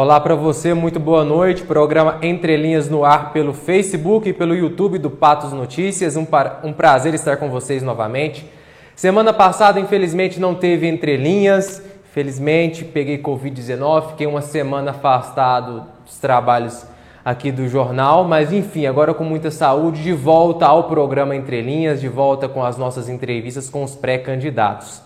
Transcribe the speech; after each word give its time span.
Olá 0.00 0.20
para 0.20 0.36
você, 0.36 0.74
muito 0.74 1.00
boa 1.00 1.24
noite. 1.24 1.64
Programa 1.64 2.18
Entre 2.22 2.56
Linhas 2.56 2.88
no 2.88 3.04
ar 3.04 3.32
pelo 3.32 3.52
Facebook 3.52 4.28
e 4.28 4.32
pelo 4.32 4.54
YouTube 4.54 4.96
do 4.96 5.10
Patos 5.10 5.52
Notícias. 5.52 6.16
Um, 6.16 6.24
um 6.62 6.72
prazer 6.72 7.14
estar 7.14 7.36
com 7.36 7.50
vocês 7.50 7.82
novamente. 7.82 8.48
Semana 8.94 9.32
passada, 9.32 9.80
infelizmente, 9.80 10.38
não 10.38 10.54
teve 10.54 10.86
Entre 10.86 11.16
Linhas. 11.16 11.82
Felizmente, 12.12 12.84
peguei 12.84 13.18
Covid-19, 13.20 14.10
fiquei 14.10 14.28
uma 14.28 14.40
semana 14.40 14.92
afastado 14.92 15.86
dos 16.06 16.18
trabalhos 16.18 16.86
aqui 17.24 17.50
do 17.50 17.66
jornal, 17.66 18.22
mas 18.22 18.52
enfim, 18.52 18.86
agora 18.86 19.12
com 19.12 19.24
muita 19.24 19.50
saúde, 19.50 20.04
de 20.04 20.12
volta 20.12 20.64
ao 20.64 20.84
programa 20.84 21.34
Entre 21.34 21.60
Linhas, 21.60 22.00
de 22.00 22.06
volta 22.06 22.48
com 22.48 22.62
as 22.64 22.78
nossas 22.78 23.08
entrevistas 23.08 23.68
com 23.68 23.82
os 23.82 23.96
pré-candidatos. 23.96 25.02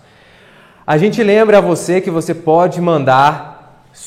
A 0.86 0.98
gente 0.98 1.22
lembra 1.22 1.56
a 1.58 1.60
você 1.62 1.98
que 1.98 2.10
você 2.10 2.34
pode 2.34 2.78
mandar 2.78 3.51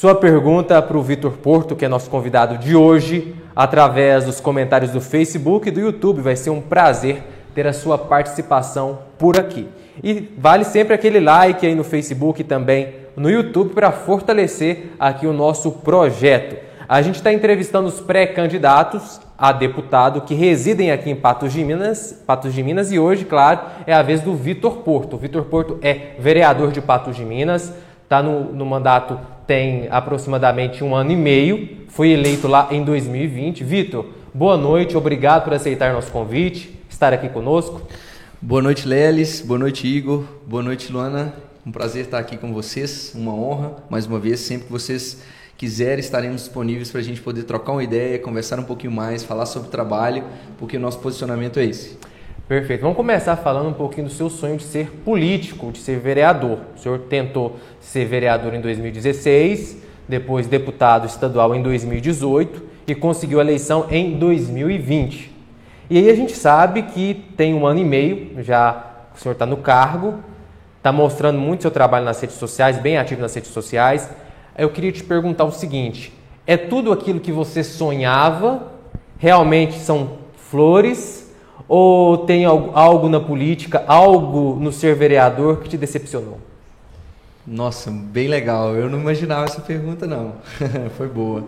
sua 0.05 0.14
pergunta 0.14 0.80
para 0.84 1.00
o 1.00 1.02
Vitor 1.02 1.32
Porto, 1.32 1.76
que 1.76 1.84
é 1.84 1.88
nosso 1.88 2.12
convidado 2.12 2.59
de 2.59 2.76
hoje, 2.76 3.34
através 3.55 4.23
dos 4.23 4.40
comentários 4.40 4.91
do 4.91 5.02
Facebook 5.02 5.68
e 5.68 5.72
do 5.72 5.80
YouTube. 5.80 6.22
Vai 6.22 6.36
ser 6.36 6.52
um 6.52 6.62
prazer 6.62 7.23
ter 7.55 7.66
a 7.66 7.73
sua 7.73 7.98
participação 7.98 9.00
por 9.18 9.36
aqui. 9.40 9.68
E 10.04 10.30
vale 10.38 10.64
sempre 10.64 10.94
aquele 10.94 11.20
like 11.20 11.66
aí 11.66 11.73
no 11.73 11.84
Facebook 11.84 12.41
e 12.41 12.44
também 12.44 12.94
no 13.18 13.31
YouTube 13.31 13.73
para 13.73 13.91
fortalecer 13.91 14.92
aqui 15.00 15.26
o 15.26 15.33
nosso 15.33 15.72
projeto. 15.72 16.56
A 16.88 17.02
gente 17.02 17.16
está 17.16 17.33
entrevistando 17.33 17.88
os 17.88 18.00
pré-candidatos 18.00 19.20
a 19.36 19.52
deputado 19.52 20.22
que 20.22 20.36
residem 20.36 20.92
aqui 20.92 21.09
em 21.09 21.16
Patos 21.16 21.52
de 21.52 21.64
Minas, 21.64 22.22
Patos 22.28 22.53
de 22.53 22.61
Minas 22.61 22.92
e 22.92 23.00
hoje, 23.00 23.26
claro, 23.26 23.61
é 23.88 23.94
a 23.95 24.03
vez 24.03 24.22
do 24.22 24.36
Vitor 24.36 24.83
Porto. 24.83 25.17
Vitor 25.17 25.45
Porto 25.45 25.80
é 25.81 26.11
vereador 26.20 26.72
de 26.72 26.80
Patos 26.80 27.16
de 27.16 27.26
Minas, 27.26 27.73
está 28.03 28.22
no, 28.22 28.53
no 28.53 28.67
mandato 28.67 29.20
tem 29.48 29.88
aproximadamente 29.90 30.84
um 30.84 30.96
ano 30.96 31.12
e 31.12 31.16
meio, 31.16 31.86
foi 31.90 32.10
eleito 32.10 32.48
lá 32.48 32.68
em 32.72 32.84
2020. 32.84 33.64
Vitor, 33.64 34.06
boa 34.34 34.58
noite, 34.58 34.98
obrigado 34.98 35.44
por 35.44 35.54
aceitar 35.54 35.94
nosso 35.94 36.12
convite, 36.12 36.78
estar 36.90 37.14
aqui 37.14 37.30
conosco. 37.30 37.82
Boa 38.42 38.62
noite, 38.62 38.88
Lelis, 38.88 39.42
boa 39.42 39.60
noite, 39.60 39.88
Igor, 39.88 40.23
boa 40.46 40.62
noite, 40.62 40.92
Luana. 40.92 41.34
Um 41.66 41.72
prazer 41.72 42.06
estar 42.06 42.20
aqui 42.20 42.38
com 42.38 42.54
vocês, 42.54 43.14
uma 43.16 43.34
honra, 43.34 43.76
mais 43.90 44.06
uma 44.06 44.20
vez, 44.20 44.40
sempre 44.40 44.66
que 44.68 44.72
vocês 44.72 45.22
quiserem, 45.58 46.00
estaremos 46.00 46.42
disponíveis 46.42 46.92
para 46.92 47.00
a 47.00 47.04
gente 47.04 47.22
poder 47.22 47.44
trocar 47.44 47.72
uma 47.72 47.84
ideia, 47.84 48.20
conversar 48.20 48.60
um 48.60 48.64
pouquinho 48.64 48.92
mais, 48.92 49.23
falar 49.23 49.46
sobre 49.46 49.70
trabalho, 49.70 50.23
porque 50.58 50.78
o 50.78 50.80
nosso 50.80 51.00
posicionamento 51.00 51.60
é 51.60 51.66
esse. 51.66 51.98
Perfeito. 52.48 52.82
Vamos 52.82 52.96
começar 52.96 53.36
falando 53.38 53.70
um 53.70 53.74
pouquinho 53.74 54.06
do 54.06 54.14
seu 54.14 54.30
sonho 54.30 54.58
de 54.58 54.64
ser 54.64 54.92
político, 55.04 55.72
de 55.72 55.80
ser 55.80 55.98
vereador. 55.98 56.60
O 56.76 56.80
senhor 56.80 57.00
tentou 57.00 57.56
ser 57.80 58.06
vereador 58.06 58.54
em 58.54 58.62
2016, 58.62 59.78
depois 60.08 60.46
deputado 60.46 61.08
estadual 61.08 61.56
em 61.56 61.64
2018 61.64 62.62
e 62.86 62.94
conseguiu 62.94 63.40
a 63.40 63.42
eleição 63.42 63.88
em 63.90 64.20
2020. 64.20 65.32
E 65.90 65.98
aí 65.98 66.08
a 66.08 66.16
gente 66.16 66.34
sabe 66.34 66.84
que 66.84 67.26
tem 67.36 67.52
um 67.56 67.66
ano 67.66 67.80
e 67.80 67.84
meio, 67.84 68.44
já 68.44 68.92
o 69.16 69.20
senhor 69.20 69.34
está 69.34 69.48
no 69.48 69.58
cargo, 69.58 70.20
está 70.78 70.92
mostrando 70.92 71.40
muito 71.40 71.64
seu 71.64 71.72
trabalho 71.72 72.06
nas 72.06 72.22
redes 72.22 72.36
sociais, 72.36 72.78
bem 72.78 73.00
ativo 73.00 73.22
nas 73.22 73.34
redes 73.34 73.50
sociais. 73.50 74.08
Eu 74.56 74.70
queria 74.70 74.92
te 74.92 75.04
perguntar 75.04 75.46
o 75.46 75.52
seguinte: 75.52 76.14
é 76.46 76.58
tudo 76.58 76.92
aquilo 76.92 77.20
que 77.20 77.32
você 77.32 77.64
sonhava? 77.64 78.72
Realmente 79.17 79.80
são 79.80 80.20
flores? 80.36 81.24
Ou 81.67 82.20
tem 82.20 82.45
algo 82.45 83.09
na 83.09 83.20
política, 83.20 83.83
algo 83.87 84.55
no 84.59 84.71
ser 84.71 84.95
vereador 84.95 85.61
que 85.61 85.70
te 85.70 85.77
decepcionou? 85.77 86.39
Nossa, 87.45 87.92
bem 87.92 88.27
legal. 88.27 88.76
Eu 88.76 88.89
não 88.89 88.99
imaginava 88.99 89.45
essa 89.45 89.61
pergunta, 89.61 90.08
não. 90.08 90.36
Foi 90.98 91.08
boa. 91.08 91.48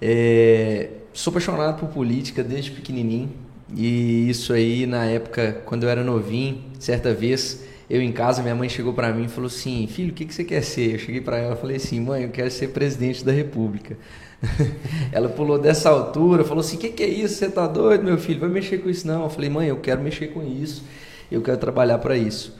É, 0.00 0.90
sou 1.12 1.30
apaixonado 1.30 1.78
por 1.78 1.88
política 1.88 2.42
desde 2.42 2.70
pequenininho. 2.70 3.30
E 3.74 4.28
isso 4.28 4.52
aí, 4.52 4.86
na 4.86 5.04
época, 5.04 5.62
quando 5.64 5.82
eu 5.82 5.88
era 5.88 6.04
novinho, 6.04 6.62
certa 6.78 7.12
vez, 7.12 7.64
eu 7.90 8.00
em 8.00 8.12
casa, 8.12 8.42
minha 8.42 8.54
mãe 8.54 8.68
chegou 8.68 8.92
para 8.92 9.12
mim 9.12 9.24
e 9.24 9.28
falou 9.28 9.48
assim: 9.48 9.86
Filho, 9.88 10.10
o 10.10 10.14
que, 10.14 10.24
que 10.24 10.34
você 10.34 10.44
quer 10.44 10.62
ser? 10.62 10.94
Eu 10.94 10.98
cheguei 10.98 11.20
para 11.20 11.38
ela 11.38 11.54
e 11.54 11.58
falei 11.58 11.76
assim: 11.76 12.00
Mãe, 12.00 12.22
eu 12.22 12.30
quero 12.30 12.50
ser 12.50 12.68
presidente 12.68 13.24
da 13.24 13.32
República. 13.32 13.96
Ela 15.12 15.28
pulou 15.28 15.58
dessa 15.58 15.90
altura, 15.90 16.44
falou 16.44 16.60
assim: 16.60 16.76
que, 16.76 16.90
que 16.90 17.02
é 17.02 17.08
isso? 17.08 17.36
Você 17.36 17.50
tá 17.50 17.66
doido, 17.66 18.04
meu 18.04 18.18
filho? 18.18 18.40
Vai 18.40 18.48
mexer 18.48 18.78
com 18.78 18.88
isso 18.88 19.06
não. 19.06 19.24
Eu 19.24 19.30
falei: 19.30 19.50
Mãe, 19.50 19.68
eu 19.68 19.78
quero 19.78 20.02
mexer 20.02 20.28
com 20.28 20.42
isso, 20.42 20.82
eu 21.30 21.40
quero 21.42 21.58
trabalhar 21.58 21.98
para 21.98 22.16
isso. 22.16 22.54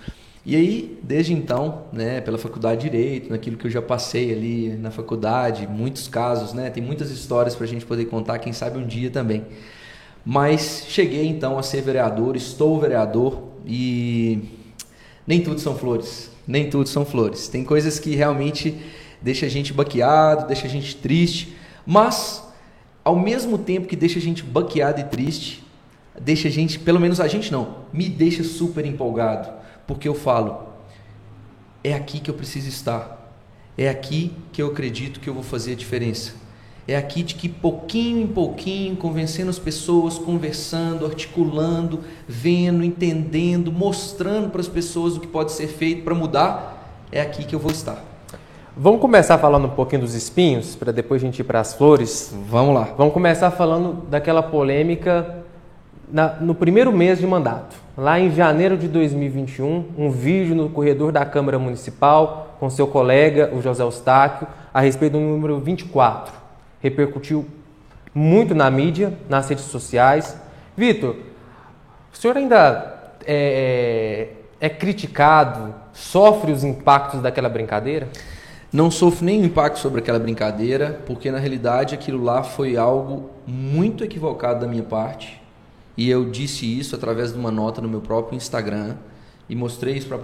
E 0.45 0.55
aí, 0.55 0.97
desde 1.03 1.33
então, 1.33 1.87
né, 1.93 2.21
pela 2.21 2.39
faculdade 2.39 2.83
de 2.83 2.91
Direito, 2.91 3.31
naquilo 3.31 3.57
que 3.57 3.67
eu 3.67 3.71
já 3.71 3.83
passei 3.83 4.33
ali 4.33 4.69
na 4.77 4.93
faculdade, 4.93 5.67
muitos 5.67 6.07
casos, 6.07 6.53
né, 6.53 6.71
tem 6.71 6.81
muitas 6.81 7.11
histórias 7.11 7.57
para 7.57 7.65
a 7.65 7.69
gente 7.69 7.85
poder 7.85 8.05
contar, 8.05 8.39
quem 8.39 8.53
sabe 8.53 8.79
um 8.79 8.87
dia 8.87 9.11
também. 9.11 9.45
Mas 10.25 10.85
cheguei 10.89 11.27
então 11.27 11.59
a 11.59 11.65
ser 11.65 11.83
vereador, 11.83 12.37
estou 12.37 12.79
vereador 12.79 13.43
e 13.67 14.45
nem 15.27 15.41
tudo 15.41 15.61
são 15.61 15.77
flores, 15.77 16.31
nem 16.47 16.71
tudo 16.71 16.89
são 16.89 17.05
flores. 17.05 17.49
Tem 17.49 17.65
coisas 17.65 17.99
que 17.99 18.15
realmente 18.15 18.77
deixa 19.21 19.47
a 19.47 19.49
gente 19.49 19.73
baqueado, 19.73 20.47
deixa 20.47 20.67
a 20.69 20.71
gente 20.71 20.95
triste, 20.95 21.56
mas, 21.87 22.43
ao 23.05 23.17
mesmo 23.17 23.57
tempo 23.57 23.87
que 23.87 23.97
deixa 23.97 24.19
a 24.19 24.23
gente 24.23 24.43
baqueado 24.43 25.01
e 25.01 25.05
triste, 25.05 25.65
deixa 26.21 26.49
a 26.49 26.51
gente, 26.51 26.79
pelo 26.79 26.99
menos 26.99 27.21
a 27.21 27.29
gente 27.29 27.53
não, 27.53 27.85
me 27.93 28.09
deixa 28.09 28.43
super 28.43 28.85
empolgado, 28.85 29.49
porque 29.87 30.09
eu 30.09 30.15
falo, 30.15 30.67
é 31.85 31.95
aqui 31.95 32.19
que 32.19 32.29
eu 32.29 32.35
preciso 32.35 32.69
estar. 32.69 33.17
É 33.79 33.89
aqui 33.89 34.33
que 34.53 34.61
eu 34.61 34.69
acredito 34.69 35.21
que 35.21 35.29
eu 35.29 35.35
vou 35.35 35.43
fazer 35.43 35.73
a 35.73 35.77
diferença. 35.77 36.33
É 36.89 36.97
aqui 36.97 37.23
de 37.23 37.35
que 37.35 37.49
pouquinho 37.49 38.23
em 38.23 38.27
pouquinho, 38.27 38.97
convencendo 38.97 39.51
as 39.51 39.59
pessoas, 39.59 40.19
conversando, 40.19 41.05
articulando, 41.05 42.01
vendo, 42.27 42.83
entendendo, 42.85 43.71
mostrando 43.71 44.51
para 44.51 44.61
as 44.61 44.69
pessoas 44.69 45.17
o 45.17 45.21
que 45.21 45.27
pode 45.27 45.53
ser 45.53 45.67
feito 45.67 46.05
para 46.05 46.15
mudar, 46.15 47.05
é 47.13 47.21
aqui 47.21 47.45
que 47.45 47.55
eu 47.55 47.59
vou 47.59 47.71
estar. 47.71 48.16
Vamos 48.79 49.01
começar 49.01 49.39
falando 49.39 49.69
um 49.69 49.71
pouquinho 49.71 50.03
dos 50.03 50.13
espinhos, 50.13 50.77
para 50.77 50.93
depois 50.93 51.23
a 51.23 51.25
gente 51.25 51.39
ir 51.41 51.45
para 51.45 51.61
as 51.61 51.73
flores? 51.73 52.37
Vamos 52.47 52.75
lá. 52.75 52.91
Vamos 52.99 53.15
começar 53.15 53.51
falando 53.51 54.07
daquela 54.11 54.43
polêmica 54.43 55.39
na, 56.13 56.35
no 56.35 56.55
primeiro 56.55 56.93
mês 56.93 57.19
de 57.19 57.27
mandato. 57.27 57.75
Lá 57.97 58.21
em 58.21 58.31
janeiro 58.31 58.77
de 58.77 58.87
2021, 58.87 59.87
um 59.97 60.11
vídeo 60.11 60.55
no 60.55 60.69
corredor 60.69 61.11
da 61.11 61.25
Câmara 61.25 61.59
Municipal 61.59 62.55
com 62.61 62.69
seu 62.69 62.87
colega, 62.87 63.51
o 63.55 63.63
José 63.63 63.83
Eustáquio, 63.83 64.47
a 64.75 64.83
respeito 64.83 65.15
do 65.15 65.21
número 65.21 65.59
24. 65.59 66.35
Repercutiu 66.79 67.47
muito 68.15 68.55
na 68.55 68.71
mídia, 68.71 69.15
nas 69.27 69.49
redes 69.49 69.65
sociais. 69.65 70.39
Vitor, 70.77 71.17
o 72.13 72.17
senhor 72.17 72.37
ainda 72.37 73.15
é, 73.25 74.29
é, 74.61 74.67
é 74.67 74.69
criticado, 74.69 75.75
sofre 75.95 76.53
os 76.53 76.63
impactos 76.63 77.23
daquela 77.23 77.49
brincadeira? 77.49 78.07
Não 78.77 78.91
sofro 78.91 79.25
nenhum 79.25 79.43
impacto 79.43 79.79
sobre 79.79 80.01
aquela 80.01 80.19
brincadeira, 80.19 81.03
porque 81.07 81.31
na 81.31 81.39
realidade 81.39 81.95
aquilo 81.95 82.23
lá 82.23 82.43
foi 82.43 82.77
algo 82.77 83.31
muito 83.47 84.05
equivocado 84.05 84.61
da 84.61 84.67
minha 84.67 84.83
parte. 84.83 85.41
E 85.97 86.11
eu 86.11 86.29
disse 86.29 86.79
isso 86.79 86.95
através 86.95 87.33
de 87.33 87.39
uma 87.39 87.51
nota 87.51 87.81
no 87.81 87.89
meu 87.89 88.03
próprio 88.03 88.37
Instagram 88.37 88.97
e 89.49 89.57
mostrei 89.57 89.97
isso 89.97 90.07
para 90.07 90.19
a 90.19 90.21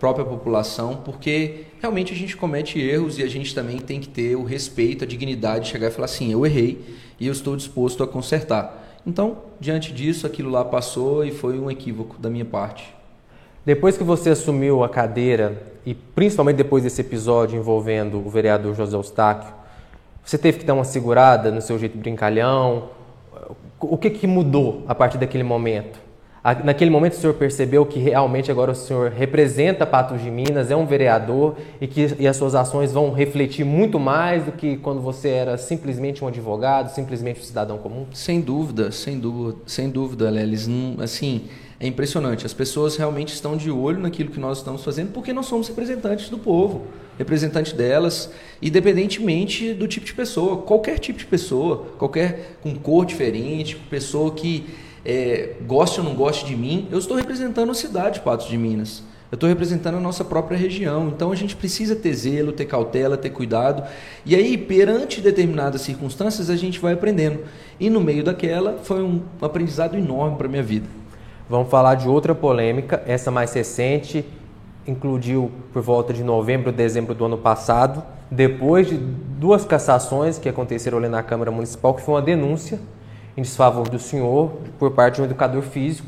própria 0.00 0.24
população, 0.24 0.96
porque 1.04 1.66
realmente 1.80 2.12
a 2.12 2.16
gente 2.16 2.36
comete 2.36 2.80
erros 2.80 3.20
e 3.20 3.22
a 3.22 3.28
gente 3.28 3.54
também 3.54 3.78
tem 3.78 4.00
que 4.00 4.08
ter 4.08 4.34
o 4.34 4.42
respeito, 4.42 5.04
a 5.04 5.06
dignidade 5.06 5.66
de 5.66 5.70
chegar 5.70 5.86
e 5.86 5.92
falar 5.92 6.06
assim: 6.06 6.32
eu 6.32 6.44
errei 6.44 6.84
e 7.20 7.28
eu 7.28 7.32
estou 7.32 7.54
disposto 7.54 8.02
a 8.02 8.08
consertar. 8.08 8.98
Então, 9.06 9.44
diante 9.60 9.92
disso, 9.92 10.26
aquilo 10.26 10.50
lá 10.50 10.64
passou 10.64 11.24
e 11.24 11.30
foi 11.30 11.56
um 11.56 11.70
equívoco 11.70 12.20
da 12.20 12.28
minha 12.28 12.44
parte. 12.44 13.00
Depois 13.64 13.96
que 13.96 14.02
você 14.02 14.30
assumiu 14.30 14.82
a 14.82 14.88
cadeira, 14.88 15.62
e 15.86 15.94
principalmente 15.94 16.56
depois 16.56 16.82
desse 16.82 17.00
episódio 17.00 17.56
envolvendo 17.56 18.18
o 18.18 18.28
vereador 18.28 18.74
José 18.74 18.96
Eustáquio, 18.96 19.52
você 20.24 20.36
teve 20.36 20.58
que 20.58 20.64
dar 20.64 20.74
uma 20.74 20.84
segurada 20.84 21.50
no 21.50 21.60
seu 21.60 21.78
jeito 21.78 21.96
brincalhão? 21.96 22.90
O 23.80 23.96
que, 23.96 24.10
que 24.10 24.26
mudou 24.26 24.82
a 24.88 24.94
partir 24.94 25.18
daquele 25.18 25.44
momento? 25.44 26.00
Naquele 26.64 26.90
momento 26.90 27.12
o 27.12 27.16
senhor 27.16 27.34
percebeu 27.34 27.86
que 27.86 28.00
realmente 28.00 28.50
agora 28.50 28.72
o 28.72 28.74
senhor 28.74 29.12
representa 29.12 29.86
Patos 29.86 30.20
de 30.20 30.28
Minas, 30.28 30.72
é 30.72 30.76
um 30.76 30.84
vereador 30.84 31.54
e 31.80 31.86
que 31.86 32.16
e 32.18 32.26
as 32.26 32.36
suas 32.36 32.56
ações 32.56 32.92
vão 32.92 33.12
refletir 33.12 33.64
muito 33.64 34.00
mais 34.00 34.44
do 34.44 34.50
que 34.50 34.76
quando 34.76 35.00
você 35.00 35.28
era 35.28 35.56
simplesmente 35.56 36.24
um 36.24 36.26
advogado, 36.26 36.88
simplesmente 36.88 37.38
um 37.38 37.44
cidadão 37.44 37.78
comum? 37.78 38.06
Sem 38.12 38.40
dúvida, 38.40 38.90
sem 38.90 39.20
dúvida, 39.20 39.56
sem 39.66 39.88
dúvida, 39.88 40.28
Lelis. 40.30 40.68
Assim, 41.00 41.42
é 41.82 41.86
impressionante. 41.88 42.46
As 42.46 42.54
pessoas 42.54 42.96
realmente 42.96 43.34
estão 43.34 43.56
de 43.56 43.68
olho 43.68 43.98
naquilo 43.98 44.30
que 44.30 44.38
nós 44.38 44.58
estamos 44.58 44.84
fazendo 44.84 45.10
porque 45.12 45.32
nós 45.32 45.46
somos 45.46 45.66
representantes 45.66 46.28
do 46.28 46.38
povo, 46.38 46.86
representantes 47.18 47.72
delas, 47.72 48.30
independentemente 48.62 49.74
do 49.74 49.88
tipo 49.88 50.06
de 50.06 50.14
pessoa, 50.14 50.58
qualquer 50.58 51.00
tipo 51.00 51.18
de 51.18 51.26
pessoa, 51.26 51.88
qualquer 51.98 52.58
com 52.62 52.72
cor 52.76 53.04
diferente, 53.04 53.74
pessoa 53.90 54.32
que 54.32 54.64
é, 55.04 55.56
goste 55.66 55.98
ou 55.98 56.06
não 56.06 56.14
goste 56.14 56.46
de 56.46 56.54
mim, 56.54 56.86
eu 56.88 57.00
estou 57.00 57.16
representando 57.16 57.72
a 57.72 57.74
cidade 57.74 58.20
de 58.20 58.20
Patos 58.20 58.46
de 58.46 58.56
Minas. 58.56 59.02
Eu 59.32 59.34
estou 59.34 59.48
representando 59.48 59.96
a 59.96 60.00
nossa 60.00 60.24
própria 60.24 60.56
região. 60.56 61.08
Então 61.08 61.32
a 61.32 61.34
gente 61.34 61.56
precisa 61.56 61.96
ter 61.96 62.14
zelo, 62.14 62.52
ter 62.52 62.66
cautela, 62.66 63.16
ter 63.16 63.30
cuidado. 63.30 63.82
E 64.26 64.36
aí, 64.36 64.58
perante 64.58 65.22
determinadas 65.22 65.80
circunstâncias, 65.80 66.50
a 66.50 66.54
gente 66.54 66.78
vai 66.78 66.92
aprendendo. 66.92 67.40
E 67.80 67.88
no 67.88 68.00
meio 68.00 68.22
daquela, 68.22 68.78
foi 68.84 69.02
um 69.02 69.22
aprendizado 69.40 69.96
enorme 69.96 70.36
para 70.36 70.46
minha 70.48 70.62
vida. 70.62 71.01
Vamos 71.48 71.68
falar 71.68 71.96
de 71.96 72.08
outra 72.08 72.34
polêmica, 72.34 73.02
essa 73.06 73.30
mais 73.30 73.52
recente, 73.52 74.24
incluiu 74.86 75.50
por 75.72 75.82
volta 75.82 76.12
de 76.12 76.22
novembro, 76.22 76.72
dezembro 76.72 77.14
do 77.14 77.24
ano 77.24 77.36
passado, 77.36 78.02
depois 78.30 78.88
de 78.88 78.96
duas 78.96 79.64
cassações 79.64 80.38
que 80.38 80.48
aconteceram 80.48 80.98
ali 80.98 81.08
na 81.08 81.22
Câmara 81.22 81.50
Municipal, 81.50 81.94
que 81.94 82.02
foi 82.02 82.14
uma 82.14 82.22
denúncia 82.22 82.80
em 83.36 83.42
desfavor 83.42 83.88
do 83.88 83.98
senhor 83.98 84.52
por 84.78 84.92
parte 84.92 85.16
de 85.16 85.22
um 85.22 85.24
educador 85.24 85.62
físico 85.62 86.06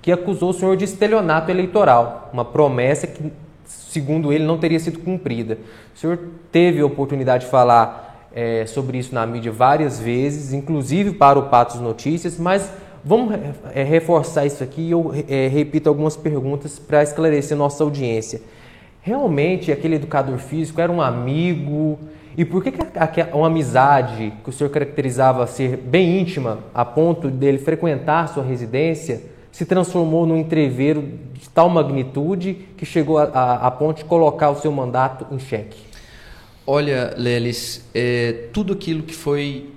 que 0.00 0.12
acusou 0.12 0.50
o 0.50 0.52
senhor 0.52 0.76
de 0.76 0.84
estelionato 0.84 1.50
eleitoral, 1.50 2.30
uma 2.32 2.44
promessa 2.44 3.06
que, 3.06 3.32
segundo 3.64 4.32
ele, 4.32 4.44
não 4.44 4.56
teria 4.56 4.78
sido 4.78 5.00
cumprida. 5.00 5.58
O 5.94 5.98
senhor 5.98 6.18
teve 6.52 6.80
a 6.80 6.86
oportunidade 6.86 7.44
de 7.44 7.50
falar 7.50 8.28
é, 8.32 8.64
sobre 8.66 8.98
isso 8.98 9.14
na 9.14 9.26
mídia 9.26 9.50
várias 9.50 9.98
vezes, 9.98 10.52
inclusive 10.52 11.12
para 11.12 11.38
o 11.38 11.48
Patos 11.48 11.80
Notícias, 11.80 12.38
mas 12.38 12.70
vamos 13.04 13.34
é, 13.74 13.82
reforçar 13.82 14.46
isso 14.46 14.62
aqui 14.62 14.82
e 14.82 14.90
eu 14.90 15.12
é, 15.28 15.48
repito 15.48 15.88
algumas 15.88 16.16
perguntas 16.16 16.78
para 16.78 17.02
esclarecer 17.02 17.56
nossa 17.56 17.82
audiência. 17.84 18.40
Realmente 19.00 19.72
aquele 19.72 19.96
educador 19.96 20.38
físico 20.38 20.80
era 20.80 20.90
um 20.90 21.00
amigo? 21.00 21.98
E 22.36 22.44
por 22.44 22.62
que, 22.62 22.70
que 22.70 22.80
uma 23.32 23.48
amizade 23.48 24.32
que 24.44 24.50
o 24.50 24.52
senhor 24.52 24.70
caracterizava 24.70 25.46
ser 25.46 25.76
bem 25.76 26.20
íntima, 26.20 26.60
a 26.74 26.84
ponto 26.84 27.28
dele 27.28 27.58
frequentar 27.58 28.28
sua 28.28 28.44
residência, 28.44 29.22
se 29.50 29.64
transformou 29.64 30.24
num 30.24 30.36
entreveiro 30.36 31.02
de 31.32 31.48
tal 31.48 31.68
magnitude 31.68 32.54
que 32.76 32.84
chegou 32.84 33.18
a, 33.18 33.24
a, 33.24 33.66
a 33.66 33.70
ponto 33.70 33.98
de 33.98 34.04
colocar 34.04 34.50
o 34.50 34.56
seu 34.56 34.70
mandato 34.70 35.26
em 35.34 35.38
xeque? 35.38 35.78
Olha, 36.64 37.14
Lelis, 37.16 37.84
é, 37.94 38.48
tudo 38.52 38.74
aquilo 38.74 39.02
que 39.02 39.14
foi 39.14 39.70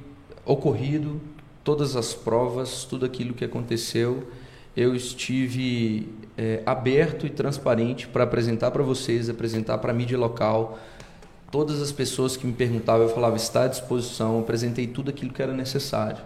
ocorrido, 0.46 1.22
todas 1.63 1.96
as 1.96 2.13
provas, 2.13 2.84
tudo 2.84 3.06
aquilo 3.06 3.34
que 3.34 3.46
aconteceu, 3.46 4.28
eu 4.75 4.96
estive 4.96 6.08
é, 6.38 6.62
aberto 6.66 7.25
e 7.25 7.30
transparente 7.30 8.08
para 8.08 8.24
apresentar 8.24 8.72
para 8.72 8.84
vocês, 8.84 9.30
apresentar 9.30 9.78
para 9.80 9.92
a 9.92 9.94
mídia 9.94 10.18
local. 10.18 10.80
Todas 11.52 11.81
as 11.81 11.92
pessoas 11.92 12.38
que 12.38 12.48
me 12.48 12.54
perguntavam, 12.54 13.04
eu 13.04 13.13
falava, 13.13 13.36
está 13.36 13.66
à 13.66 13.68
disposição, 13.68 14.40
apresentei 14.40 14.88
tudo 14.88 15.10
aquilo 15.10 15.34
que 15.34 15.42
era 15.42 15.54
necessário. 15.54 16.24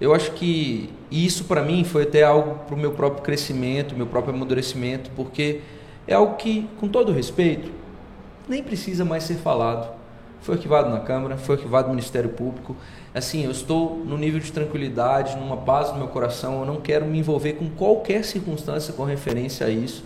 Eu 0.00 0.14
acho 0.14 0.32
que 0.32 0.90
isso 1.10 1.44
para 1.44 1.62
mim 1.62 1.84
foi 1.84 2.04
até 2.04 2.22
algo 2.22 2.64
para 2.64 2.74
o 2.74 2.78
meu 2.78 2.92
próprio 2.92 3.22
crescimento, 3.22 3.94
meu 3.94 4.06
próprio 4.06 4.34
amadurecimento, 4.34 5.10
porque 5.14 5.60
é 6.06 6.14
algo 6.14 6.36
que, 6.36 6.68
com 6.78 6.88
todo 6.88 7.12
respeito, 7.12 7.70
nem 8.48 8.62
precisa 8.62 9.04
mais 9.04 9.24
ser 9.24 9.36
falado. 9.36 9.94
Foi 10.40 10.56
arquivado 10.56 10.90
na 10.90 11.00
Câmara, 11.00 11.36
foi 11.36 11.54
arquivado 11.54 11.88
no 11.88 11.94
Ministério 11.94 12.30
Público. 12.30 12.76
Assim, 13.14 13.44
eu 13.44 13.50
estou 13.50 13.98
no 14.06 14.16
nível 14.16 14.40
de 14.40 14.50
tranquilidade, 14.50 15.36
numa 15.36 15.56
paz 15.56 15.92
no 15.92 15.98
meu 15.98 16.08
coração, 16.08 16.60
eu 16.60 16.66
não 16.66 16.80
quero 16.80 17.04
me 17.04 17.18
envolver 17.18 17.54
com 17.54 17.68
qualquer 17.68 18.24
circunstância 18.24 18.94
com 18.94 19.04
referência 19.04 19.66
a 19.66 19.70
isso. 19.70 20.02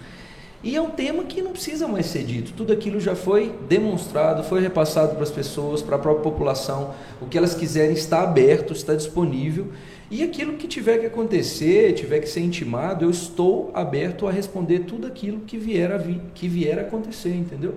E 0.62 0.74
é 0.74 0.82
um 0.82 0.90
tema 0.90 1.22
que 1.22 1.40
não 1.40 1.52
precisa 1.52 1.86
mais 1.86 2.06
ser 2.06 2.24
dito. 2.24 2.52
Tudo 2.52 2.72
aquilo 2.72 2.98
já 2.98 3.14
foi 3.14 3.54
demonstrado, 3.68 4.42
foi 4.42 4.60
repassado 4.60 5.14
para 5.14 5.22
as 5.22 5.30
pessoas, 5.30 5.80
para 5.80 5.94
a 5.94 5.98
própria 5.98 6.24
população. 6.24 6.94
O 7.20 7.26
que 7.26 7.38
elas 7.38 7.54
quiserem 7.54 7.94
está 7.94 8.22
aberto, 8.22 8.72
está 8.72 8.94
disponível. 8.94 9.68
E 10.10 10.24
aquilo 10.24 10.54
que 10.54 10.66
tiver 10.66 10.98
que 10.98 11.06
acontecer, 11.06 11.92
tiver 11.92 12.18
que 12.18 12.28
ser 12.28 12.40
intimado, 12.40 13.04
eu 13.04 13.10
estou 13.10 13.70
aberto 13.74 14.26
a 14.26 14.32
responder 14.32 14.80
tudo 14.80 15.06
aquilo 15.06 15.40
que 15.40 15.56
vier 15.56 15.92
a, 15.92 15.96
vi, 15.96 16.20
que 16.34 16.48
vier 16.48 16.80
a 16.80 16.82
acontecer, 16.82 17.34
entendeu? 17.34 17.76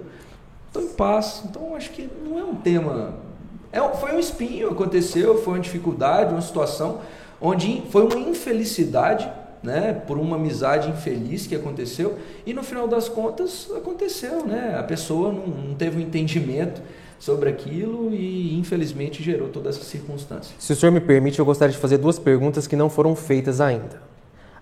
Estou 0.67 0.81
em 0.81 0.89
paz. 0.89 1.43
Então, 1.47 1.75
acho 1.75 1.91
que 1.91 2.09
não 2.23 2.39
é 2.39 2.43
um 2.43 2.55
tema. 2.55 3.28
É, 3.71 3.79
foi 3.97 4.15
um 4.15 4.19
espinho, 4.19 4.69
aconteceu, 4.69 5.41
foi 5.43 5.53
uma 5.53 5.59
dificuldade, 5.59 6.31
uma 6.31 6.41
situação 6.41 7.01
onde 7.41 7.83
foi 7.89 8.03
uma 8.03 8.17
infelicidade 8.17 9.31
né, 9.61 9.93
por 10.07 10.17
uma 10.17 10.35
amizade 10.37 10.89
infeliz 10.89 11.45
que 11.45 11.55
aconteceu 11.55 12.17
e 12.45 12.53
no 12.53 12.63
final 12.63 12.87
das 12.87 13.09
contas 13.09 13.69
aconteceu, 13.75 14.45
né? 14.45 14.75
A 14.79 14.83
pessoa 14.83 15.31
não, 15.31 15.47
não 15.47 15.75
teve 15.75 15.97
um 15.97 16.01
entendimento 16.01 16.81
sobre 17.19 17.49
aquilo 17.49 18.13
e 18.13 18.57
infelizmente 18.57 19.21
gerou 19.21 19.49
toda 19.49 19.69
essa 19.69 19.83
circunstância. 19.83 20.55
Se 20.57 20.71
o 20.71 20.75
senhor 20.75 20.91
me 20.91 21.01
permite, 21.01 21.39
eu 21.39 21.45
gostaria 21.45 21.73
de 21.73 21.77
fazer 21.77 21.97
duas 21.97 22.17
perguntas 22.17 22.65
que 22.65 22.75
não 22.75 22.89
foram 22.89 23.15
feitas 23.15 23.59
ainda. 23.59 24.01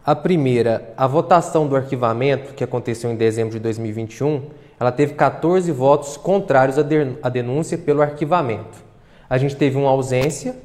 A 0.03 0.15
primeira, 0.15 0.93
a 0.97 1.05
votação 1.05 1.67
do 1.67 1.75
arquivamento 1.75 2.53
que 2.53 2.63
aconteceu 2.63 3.11
em 3.11 3.15
dezembro 3.15 3.53
de 3.53 3.59
2021, 3.59 4.41
ela 4.79 4.91
teve 4.91 5.13
14 5.13 5.71
votos 5.71 6.17
contrários 6.17 6.77
à 6.79 7.29
denúncia 7.29 7.77
pelo 7.77 8.01
arquivamento. 8.01 8.86
A 9.29 9.37
gente 9.37 9.55
teve 9.55 9.77
uma 9.77 9.89
ausência, 9.89 10.55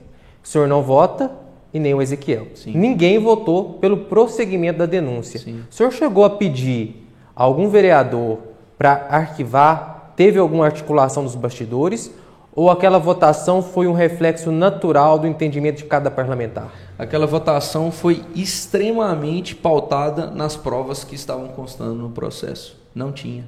o 0.42 0.48
senhor 0.48 0.68
não 0.68 0.82
vota, 0.82 1.30
e 1.72 1.80
nem 1.80 1.94
o 1.94 2.02
Ezequiel. 2.02 2.48
Sim. 2.54 2.76
Ninguém 2.76 3.18
votou 3.18 3.74
pelo 3.74 3.96
prosseguimento 3.96 4.78
da 4.78 4.86
denúncia. 4.86 5.40
Sim. 5.40 5.62
O 5.70 5.74
senhor 5.74 5.90
chegou 5.92 6.24
a 6.24 6.30
pedir 6.30 7.08
a 7.34 7.42
algum 7.42 7.68
vereador 7.68 8.38
para 8.76 9.06
arquivar? 9.08 10.12
Teve 10.14 10.38
alguma 10.38 10.66
articulação 10.66 11.24
dos 11.24 11.34
bastidores? 11.34 12.12
Ou 12.54 12.70
aquela 12.70 12.98
votação 12.98 13.62
foi 13.62 13.86
um 13.86 13.94
reflexo 13.94 14.52
natural 14.52 15.18
do 15.18 15.26
entendimento 15.26 15.78
de 15.78 15.84
cada 15.84 16.10
parlamentar? 16.10 16.70
Aquela 16.98 17.26
votação 17.26 17.90
foi 17.90 18.22
extremamente 18.34 19.54
pautada 19.54 20.30
nas 20.30 20.54
provas 20.54 21.02
que 21.02 21.14
estavam 21.14 21.48
constando 21.48 21.94
no 21.94 22.10
processo. 22.10 22.78
Não 22.94 23.10
tinha. 23.10 23.44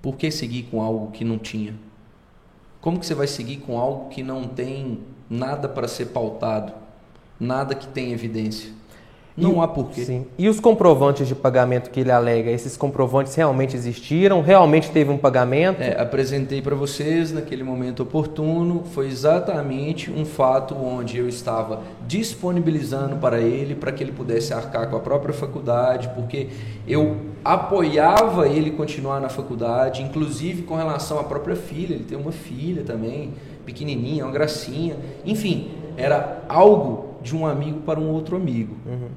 Por 0.00 0.16
que 0.16 0.30
seguir 0.30 0.62
com 0.70 0.80
algo 0.80 1.10
que 1.10 1.24
não 1.24 1.36
tinha? 1.36 1.74
Como 2.84 3.00
que 3.00 3.06
você 3.06 3.14
vai 3.14 3.26
seguir 3.26 3.56
com 3.56 3.80
algo 3.80 4.10
que 4.10 4.22
não 4.22 4.46
tem 4.46 5.00
nada 5.30 5.66
para 5.66 5.88
ser 5.88 6.08
pautado? 6.08 6.84
nada 7.38 7.74
que 7.74 7.86
tenha 7.88 8.12
evidência. 8.12 8.70
Não 9.36 9.56
e, 9.56 9.64
há 9.64 9.68
porquê. 9.68 10.04
Sim. 10.04 10.26
E 10.38 10.48
os 10.48 10.60
comprovantes 10.60 11.26
de 11.26 11.34
pagamento 11.34 11.90
que 11.90 12.00
ele 12.00 12.12
alega, 12.12 12.50
esses 12.50 12.76
comprovantes 12.76 13.34
realmente 13.34 13.76
existiram? 13.76 14.40
Realmente 14.40 14.90
teve 14.90 15.10
um 15.10 15.18
pagamento? 15.18 15.82
É, 15.82 16.00
apresentei 16.00 16.62
para 16.62 16.76
vocês 16.76 17.32
naquele 17.32 17.64
momento 17.64 18.04
oportuno. 18.04 18.84
Foi 18.92 19.08
exatamente 19.08 20.08
um 20.10 20.24
fato 20.24 20.76
onde 20.76 21.18
eu 21.18 21.28
estava 21.28 21.82
disponibilizando 22.06 23.16
para 23.16 23.40
ele, 23.40 23.74
para 23.74 23.90
que 23.90 24.04
ele 24.04 24.12
pudesse 24.12 24.54
arcar 24.54 24.88
com 24.88 24.96
a 24.96 25.00
própria 25.00 25.34
faculdade, 25.34 26.08
porque 26.14 26.48
eu 26.86 27.16
apoiava 27.44 28.48
ele 28.48 28.70
continuar 28.70 29.20
na 29.20 29.28
faculdade, 29.28 30.00
inclusive 30.00 30.62
com 30.62 30.76
relação 30.76 31.18
à 31.18 31.24
própria 31.24 31.56
filha. 31.56 31.94
Ele 31.94 32.04
tem 32.04 32.16
uma 32.16 32.32
filha 32.32 32.84
também, 32.84 33.32
pequenininha, 33.66 34.24
uma 34.24 34.32
gracinha. 34.32 34.96
Enfim, 35.24 35.72
era 35.96 36.44
algo 36.48 37.14
de 37.24 37.34
um 37.34 37.46
amigo 37.46 37.80
para 37.80 37.98
um 37.98 38.10
outro 38.10 38.36
amigo. 38.36 38.76
Uhum, 38.86 39.08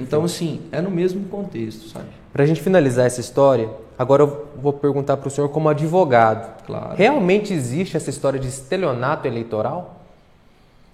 então, 0.00 0.24
assim, 0.24 0.60
é 0.72 0.80
no 0.80 0.90
mesmo 0.90 1.24
contexto, 1.28 1.88
sabe? 1.88 2.06
Para 2.32 2.42
a 2.42 2.46
gente 2.46 2.60
finalizar 2.60 3.06
essa 3.06 3.20
história, 3.20 3.70
agora 3.98 4.22
eu 4.22 4.48
vou 4.56 4.72
perguntar 4.72 5.16
para 5.16 5.28
o 5.28 5.30
senhor 5.30 5.48
como 5.48 5.68
advogado. 5.68 6.64
Claro. 6.66 6.96
Realmente 6.96 7.52
existe 7.52 7.96
essa 7.96 8.10
história 8.10 8.38
de 8.38 8.48
estelionato 8.48 9.26
eleitoral? 9.28 10.00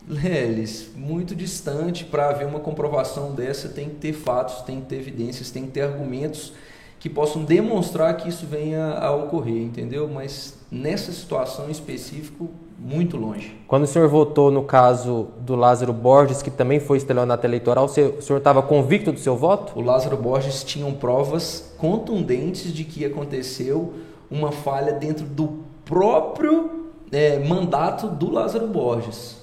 Lelis, 0.09 0.90
muito 0.97 1.35
distante 1.35 2.04
para 2.04 2.30
haver 2.30 2.47
uma 2.47 2.61
comprovação 2.61 3.33
dessa, 3.33 3.69
tem 3.69 3.88
que 3.88 3.97
ter 3.97 4.12
fatos, 4.12 4.62
tem 4.62 4.80
que 4.80 4.87
ter 4.87 4.97
evidências, 4.97 5.50
tem 5.50 5.66
que 5.66 5.73
ter 5.73 5.83
argumentos 5.83 6.52
que 6.99 7.09
possam 7.09 7.45
demonstrar 7.45 8.14
que 8.16 8.28
isso 8.28 8.47
venha 8.47 8.92
a 8.92 9.11
ocorrer, 9.14 9.62
entendeu? 9.62 10.09
Mas 10.09 10.59
nessa 10.71 11.12
situação 11.12 11.69
em 11.69 11.71
específico, 11.71 12.50
muito 12.80 13.16
longe. 13.16 13.54
Quando 13.68 13.84
o 13.84 13.87
senhor 13.87 14.08
votou 14.08 14.50
no 14.50 14.62
caso 14.62 15.28
do 15.40 15.54
Lázaro 15.54 15.92
Borges, 15.92 16.40
que 16.40 16.50
também 16.50 16.80
foi 16.80 16.96
estelionato 16.96 17.46
eleitoral, 17.46 17.84
o 17.84 17.88
senhor 17.88 18.38
estava 18.38 18.62
convicto 18.62 19.12
do 19.12 19.20
seu 19.20 19.37
voto? 19.37 19.78
O 19.78 19.82
Lázaro 19.82 20.16
Borges 20.16 20.64
tinha 20.64 20.90
provas 20.92 21.75
contundentes 21.76 22.72
de 22.72 22.84
que 22.84 23.04
aconteceu 23.04 23.92
uma 24.30 24.50
falha 24.50 24.92
dentro 24.92 25.26
do 25.26 25.60
próprio 25.84 26.88
é, 27.12 27.38
mandato 27.40 28.06
do 28.06 28.32
Lázaro 28.32 28.66
Borges. 28.66 29.39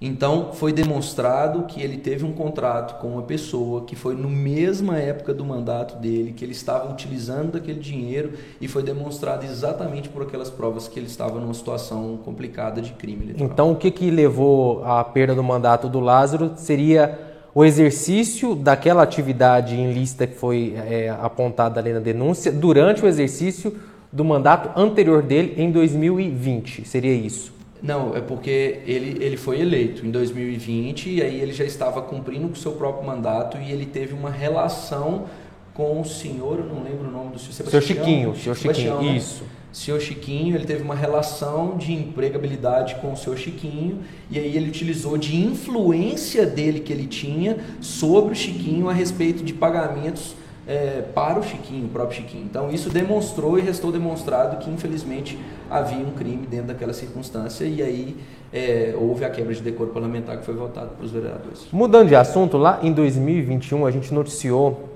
Então 0.00 0.52
foi 0.52 0.72
demonstrado 0.72 1.64
que 1.64 1.82
ele 1.82 1.96
teve 1.96 2.24
um 2.24 2.32
contrato 2.32 3.00
com 3.00 3.08
uma 3.08 3.22
pessoa 3.22 3.82
que 3.84 3.96
foi 3.96 4.14
no 4.14 4.28
mesma 4.28 4.96
época 4.96 5.34
do 5.34 5.44
mandato 5.44 5.96
dele, 5.96 6.32
que 6.32 6.44
ele 6.44 6.52
estava 6.52 6.90
utilizando 6.90 7.52
daquele 7.52 7.80
dinheiro 7.80 8.34
e 8.60 8.68
foi 8.68 8.84
demonstrado 8.84 9.44
exatamente 9.44 10.08
por 10.08 10.22
aquelas 10.22 10.50
provas 10.50 10.86
que 10.86 11.00
ele 11.00 11.06
estava 11.06 11.40
numa 11.40 11.54
situação 11.54 12.16
complicada 12.24 12.80
de 12.80 12.92
crime. 12.92 13.34
Então 13.38 13.72
o 13.72 13.76
que, 13.76 13.90
que 13.90 14.08
levou 14.08 14.84
à 14.84 15.02
perda 15.02 15.34
do 15.34 15.42
mandato 15.42 15.88
do 15.88 15.98
Lázaro 15.98 16.52
seria 16.54 17.18
o 17.52 17.64
exercício 17.64 18.54
daquela 18.54 19.02
atividade 19.02 19.74
ilícita 19.74 20.28
que 20.28 20.36
foi 20.36 20.74
é, 20.76 21.08
apontada 21.08 21.80
ali 21.80 21.92
na 21.92 21.98
denúncia 21.98 22.52
durante 22.52 23.04
o 23.04 23.08
exercício 23.08 23.76
do 24.12 24.24
mandato 24.24 24.78
anterior 24.78 25.22
dele 25.22 25.54
em 25.56 25.72
2020. 25.72 26.86
Seria 26.86 27.12
isso? 27.12 27.57
Não, 27.82 28.16
é 28.16 28.20
porque 28.20 28.80
ele, 28.86 29.22
ele 29.22 29.36
foi 29.36 29.60
eleito 29.60 30.04
em 30.04 30.10
2020 30.10 31.10
e 31.10 31.22
aí 31.22 31.40
ele 31.40 31.52
já 31.52 31.64
estava 31.64 32.02
cumprindo 32.02 32.48
com 32.48 32.54
o 32.54 32.56
seu 32.56 32.72
próprio 32.72 33.06
mandato 33.06 33.56
e 33.58 33.70
ele 33.70 33.86
teve 33.86 34.14
uma 34.14 34.30
relação 34.30 35.26
com 35.74 36.00
o 36.00 36.04
senhor, 36.04 36.58
eu 36.58 36.64
não 36.64 36.82
lembro 36.82 37.06
o 37.08 37.10
nome 37.10 37.30
do 37.30 37.38
senhor, 37.38 37.52
Sebastião, 37.52 37.80
Seu 37.80 37.96
Chiquinho, 37.96 38.36
Senhor 38.36 38.56
Chiquinho, 38.56 39.02
né? 39.02 39.16
isso. 39.16 39.44
Senhor 39.72 40.00
Chiquinho, 40.00 40.56
ele 40.56 40.64
teve 40.64 40.82
uma 40.82 40.94
relação 40.94 41.76
de 41.76 41.92
empregabilidade 41.92 42.96
com 42.96 43.12
o 43.12 43.16
Senhor 43.16 43.36
Chiquinho 43.36 44.00
e 44.28 44.38
aí 44.38 44.56
ele 44.56 44.68
utilizou 44.68 45.16
de 45.16 45.36
influência 45.36 46.44
dele 46.44 46.80
que 46.80 46.92
ele 46.92 47.06
tinha 47.06 47.58
sobre 47.80 48.32
o 48.32 48.34
Chiquinho 48.34 48.88
a 48.88 48.92
respeito 48.92 49.44
de 49.44 49.52
pagamentos 49.52 50.34
é, 50.68 51.02
para 51.14 51.40
o 51.40 51.42
Chiquinho, 51.42 51.86
o 51.86 51.88
próprio 51.88 52.18
Chiquinho. 52.18 52.44
Então 52.44 52.70
isso 52.70 52.90
demonstrou 52.90 53.58
e 53.58 53.62
restou 53.62 53.90
demonstrado 53.90 54.58
que 54.58 54.70
infelizmente 54.70 55.38
havia 55.70 56.04
um 56.04 56.10
crime 56.10 56.46
dentro 56.46 56.66
daquela 56.66 56.92
circunstância 56.92 57.64
e 57.64 57.82
aí 57.82 58.16
é, 58.52 58.94
houve 58.96 59.24
a 59.24 59.30
quebra 59.30 59.54
de 59.54 59.62
decoro 59.62 59.90
parlamentar 59.90 60.36
que 60.36 60.44
foi 60.44 60.54
votado 60.54 60.90
pelos 60.90 61.10
vereadores. 61.10 61.66
Mudando 61.72 62.08
de 62.08 62.14
assunto, 62.14 62.58
lá 62.58 62.80
em 62.82 62.92
2021 62.92 63.86
a 63.86 63.90
gente 63.90 64.12
noticiou 64.12 64.90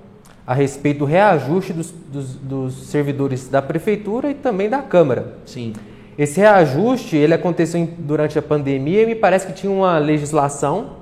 a 0.47 0.53
respeito 0.53 0.99
do 0.99 1.05
reajuste 1.07 1.73
dos, 1.73 1.91
dos, 1.91 2.35
dos, 2.35 2.75
servidores 2.89 3.49
da 3.49 3.63
prefeitura 3.63 4.31
e 4.31 4.35
também 4.35 4.69
da 4.69 4.83
Câmara. 4.83 5.37
Sim. 5.47 5.73
Esse 6.19 6.41
reajuste 6.41 7.17
ele 7.17 7.33
aconteceu 7.33 7.89
durante 7.97 8.39
a 8.39 8.43
pandemia 8.43 9.03
e 9.03 9.07
me 9.07 9.15
parece 9.15 9.47
que 9.47 9.55
tinha 9.55 9.73
uma 9.73 9.97
legislação 9.99 11.02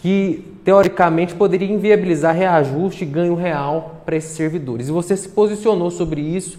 que 0.00 0.56
teoricamente 0.64 1.34
poderia 1.34 1.70
inviabilizar 1.70 2.34
reajuste 2.34 3.04
e 3.04 3.06
ganho 3.06 3.34
real 3.34 4.00
para 4.06 4.16
esses 4.16 4.34
servidores. 4.34 4.88
E 4.88 4.92
você 4.92 5.14
se 5.14 5.28
posicionou 5.28 5.90
sobre 5.90 6.22
isso, 6.22 6.58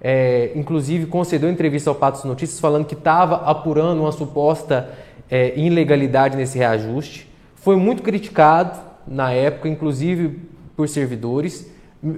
é, 0.00 0.52
inclusive 0.54 1.06
concedeu 1.06 1.50
entrevista 1.50 1.90
ao 1.90 1.96
Patos 1.96 2.22
Notícias 2.22 2.60
falando 2.60 2.84
que 2.84 2.94
estava 2.94 3.36
apurando 3.50 4.02
uma 4.02 4.12
suposta 4.12 4.90
é, 5.28 5.58
ilegalidade 5.58 6.36
nesse 6.36 6.56
reajuste. 6.56 7.28
Foi 7.56 7.74
muito 7.74 8.00
criticado 8.00 8.78
na 9.08 9.32
época, 9.32 9.68
inclusive 9.68 10.40
por 10.76 10.88
servidores. 10.88 11.68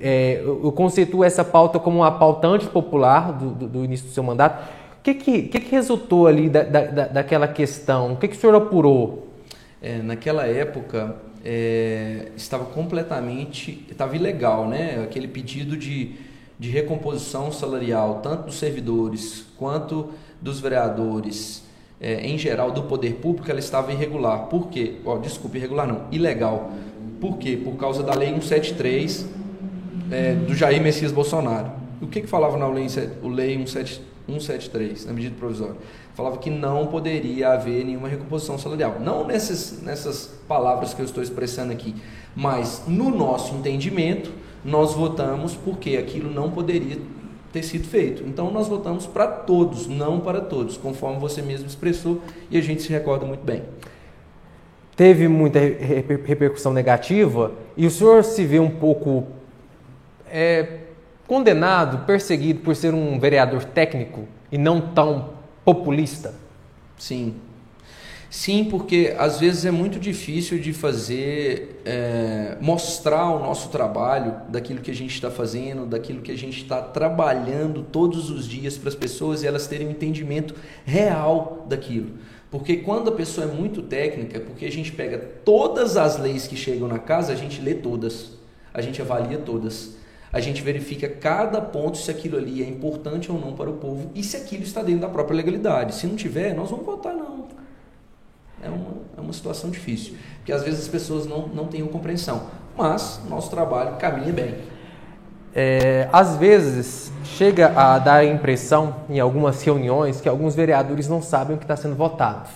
É, 0.02 0.42
eu 0.44 0.70
conceituo 0.72 1.24
essa 1.24 1.42
pauta 1.42 1.78
como 1.78 2.00
uma 2.00 2.12
pauta 2.12 2.46
antipopular 2.46 3.32
do, 3.32 3.50
do, 3.50 3.66
do 3.66 3.84
início 3.84 4.06
do 4.08 4.12
seu 4.12 4.22
mandato. 4.22 4.62
O 4.98 5.02
que, 5.02 5.14
que, 5.14 5.42
que, 5.44 5.60
que 5.60 5.70
resultou 5.70 6.26
ali 6.26 6.50
da, 6.50 6.62
da, 6.62 7.06
daquela 7.06 7.48
questão? 7.48 8.12
O 8.12 8.16
que, 8.16 8.28
que 8.28 8.36
o 8.36 8.38
senhor 8.38 8.54
apurou? 8.54 9.29
É, 9.82 10.02
naquela 10.02 10.46
época 10.46 11.16
é, 11.44 12.28
estava 12.36 12.64
completamente, 12.66 13.86
estava 13.90 14.14
ilegal, 14.14 14.68
né? 14.68 15.02
Aquele 15.02 15.26
pedido 15.26 15.76
de, 15.76 16.12
de 16.58 16.68
recomposição 16.68 17.50
salarial, 17.50 18.20
tanto 18.22 18.46
dos 18.46 18.58
servidores 18.58 19.46
quanto 19.56 20.10
dos 20.40 20.60
vereadores, 20.60 21.62
é, 22.00 22.26
em 22.26 22.38
geral 22.38 22.70
do 22.70 22.84
poder 22.84 23.14
público, 23.16 23.50
ela 23.50 23.60
estava 23.60 23.92
irregular. 23.92 24.46
Por 24.46 24.68
quê? 24.68 24.96
Oh, 25.04 25.18
desculpe, 25.18 25.58
irregular 25.58 25.86
não, 25.86 26.06
ilegal. 26.10 26.72
Por 27.20 27.36
quê? 27.36 27.58
Por 27.62 27.76
causa 27.76 28.02
da 28.02 28.14
Lei 28.14 28.30
173 28.30 29.26
é, 30.10 30.34
do 30.34 30.54
Jair 30.54 30.82
Messias 30.82 31.12
Bolsonaro. 31.12 31.70
O 32.00 32.06
que, 32.06 32.22
que 32.22 32.26
falava 32.26 32.56
na 32.56 32.66
Lei, 32.68 32.86
lei 33.22 33.66
173, 33.66 35.04
na 35.04 35.12
medida 35.12 35.34
provisória? 35.38 35.76
Falava 36.14 36.38
que 36.38 36.50
não 36.50 36.86
poderia 36.86 37.52
haver 37.52 37.84
nenhuma 37.84 38.08
recomposição 38.08 38.58
salarial. 38.58 38.98
Não 39.00 39.26
nessas, 39.26 39.80
nessas 39.82 40.26
palavras 40.46 40.92
que 40.92 41.00
eu 41.00 41.04
estou 41.04 41.22
expressando 41.22 41.72
aqui, 41.72 41.94
mas 42.34 42.82
no 42.86 43.10
nosso 43.10 43.54
entendimento, 43.54 44.32
nós 44.64 44.94
votamos 44.94 45.54
porque 45.54 45.96
aquilo 45.96 46.30
não 46.30 46.50
poderia 46.50 46.98
ter 47.52 47.62
sido 47.62 47.86
feito. 47.86 48.22
Então 48.24 48.50
nós 48.50 48.68
votamos 48.68 49.06
para 49.06 49.26
todos, 49.26 49.86
não 49.86 50.20
para 50.20 50.40
todos, 50.40 50.76
conforme 50.76 51.18
você 51.18 51.42
mesmo 51.42 51.66
expressou 51.66 52.20
e 52.50 52.58
a 52.58 52.60
gente 52.60 52.82
se 52.82 52.90
recorda 52.90 53.24
muito 53.24 53.44
bem 53.44 53.62
teve 55.00 55.28
muita 55.28 55.58
repercussão 55.58 56.74
negativa 56.74 57.52
e 57.74 57.86
o 57.86 57.90
senhor 57.90 58.22
se 58.22 58.44
vê 58.44 58.60
um 58.60 58.68
pouco 58.68 59.28
é, 60.30 60.80
condenado, 61.26 62.04
perseguido 62.04 62.60
por 62.60 62.76
ser 62.76 62.92
um 62.92 63.18
vereador 63.18 63.64
técnico 63.64 64.28
e 64.52 64.58
não 64.58 64.78
tão 64.78 65.30
populista? 65.74 66.34
Sim. 66.98 67.34
Sim, 68.28 68.64
porque 68.64 69.14
às 69.18 69.40
vezes 69.40 69.64
é 69.64 69.72
muito 69.72 69.98
difícil 69.98 70.60
de 70.60 70.72
fazer, 70.72 71.82
é, 71.84 72.56
mostrar 72.60 73.28
o 73.30 73.40
nosso 73.40 73.70
trabalho, 73.70 74.36
daquilo 74.48 74.80
que 74.80 74.90
a 74.90 74.94
gente 74.94 75.12
está 75.12 75.32
fazendo, 75.32 75.84
daquilo 75.84 76.22
que 76.22 76.30
a 76.30 76.38
gente 76.38 76.62
está 76.62 76.80
trabalhando 76.80 77.82
todos 77.82 78.30
os 78.30 78.46
dias 78.46 78.78
para 78.78 78.88
as 78.88 78.94
pessoas 78.94 79.42
e 79.42 79.48
elas 79.48 79.66
terem 79.66 79.88
um 79.88 79.90
entendimento 79.90 80.54
real 80.84 81.66
daquilo. 81.68 82.12
Porque 82.52 82.76
quando 82.76 83.08
a 83.08 83.12
pessoa 83.12 83.48
é 83.48 83.52
muito 83.52 83.82
técnica, 83.82 84.36
é 84.36 84.40
porque 84.40 84.64
a 84.64 84.70
gente 84.70 84.92
pega 84.92 85.18
todas 85.44 85.96
as 85.96 86.16
leis 86.16 86.46
que 86.46 86.56
chegam 86.56 86.86
na 86.86 87.00
casa, 87.00 87.32
a 87.32 87.36
gente 87.36 87.60
lê 87.60 87.74
todas, 87.74 88.38
a 88.72 88.80
gente 88.80 89.02
avalia 89.02 89.38
todas. 89.38 89.96
A 90.32 90.38
gente 90.38 90.62
verifica 90.62 91.08
cada 91.08 91.60
ponto 91.60 91.98
se 91.98 92.10
aquilo 92.10 92.38
ali 92.38 92.62
é 92.62 92.68
importante 92.68 93.32
ou 93.32 93.40
não 93.40 93.52
para 93.52 93.68
o 93.68 93.74
povo 93.74 94.10
e 94.14 94.22
se 94.22 94.36
aquilo 94.36 94.62
está 94.62 94.82
dentro 94.82 95.00
da 95.00 95.08
própria 95.08 95.36
legalidade. 95.36 95.94
Se 95.94 96.06
não 96.06 96.14
tiver, 96.14 96.54
nós 96.54 96.70
vamos 96.70 96.86
votar 96.86 97.14
não. 97.14 97.48
É 98.62 98.68
uma, 98.68 98.92
é 99.16 99.20
uma 99.20 99.32
situação 99.32 99.70
difícil, 99.70 100.14
porque 100.36 100.52
às 100.52 100.62
vezes 100.62 100.80
as 100.80 100.88
pessoas 100.88 101.26
não, 101.26 101.48
não 101.48 101.66
têm 101.66 101.84
compreensão. 101.86 102.48
Mas 102.76 103.20
nosso 103.28 103.50
trabalho 103.50 103.96
caminha 103.96 104.32
bem. 104.32 104.54
É, 105.54 106.08
às 106.12 106.36
vezes 106.36 107.10
chega 107.24 107.72
a 107.74 107.98
dar 107.98 108.16
a 108.16 108.24
impressão 108.24 108.96
em 109.08 109.18
algumas 109.18 109.60
reuniões 109.62 110.20
que 110.20 110.28
alguns 110.28 110.54
vereadores 110.54 111.08
não 111.08 111.20
sabem 111.20 111.56
o 111.56 111.58
que 111.58 111.64
está 111.64 111.76
sendo 111.76 111.96
votado, 111.96 112.48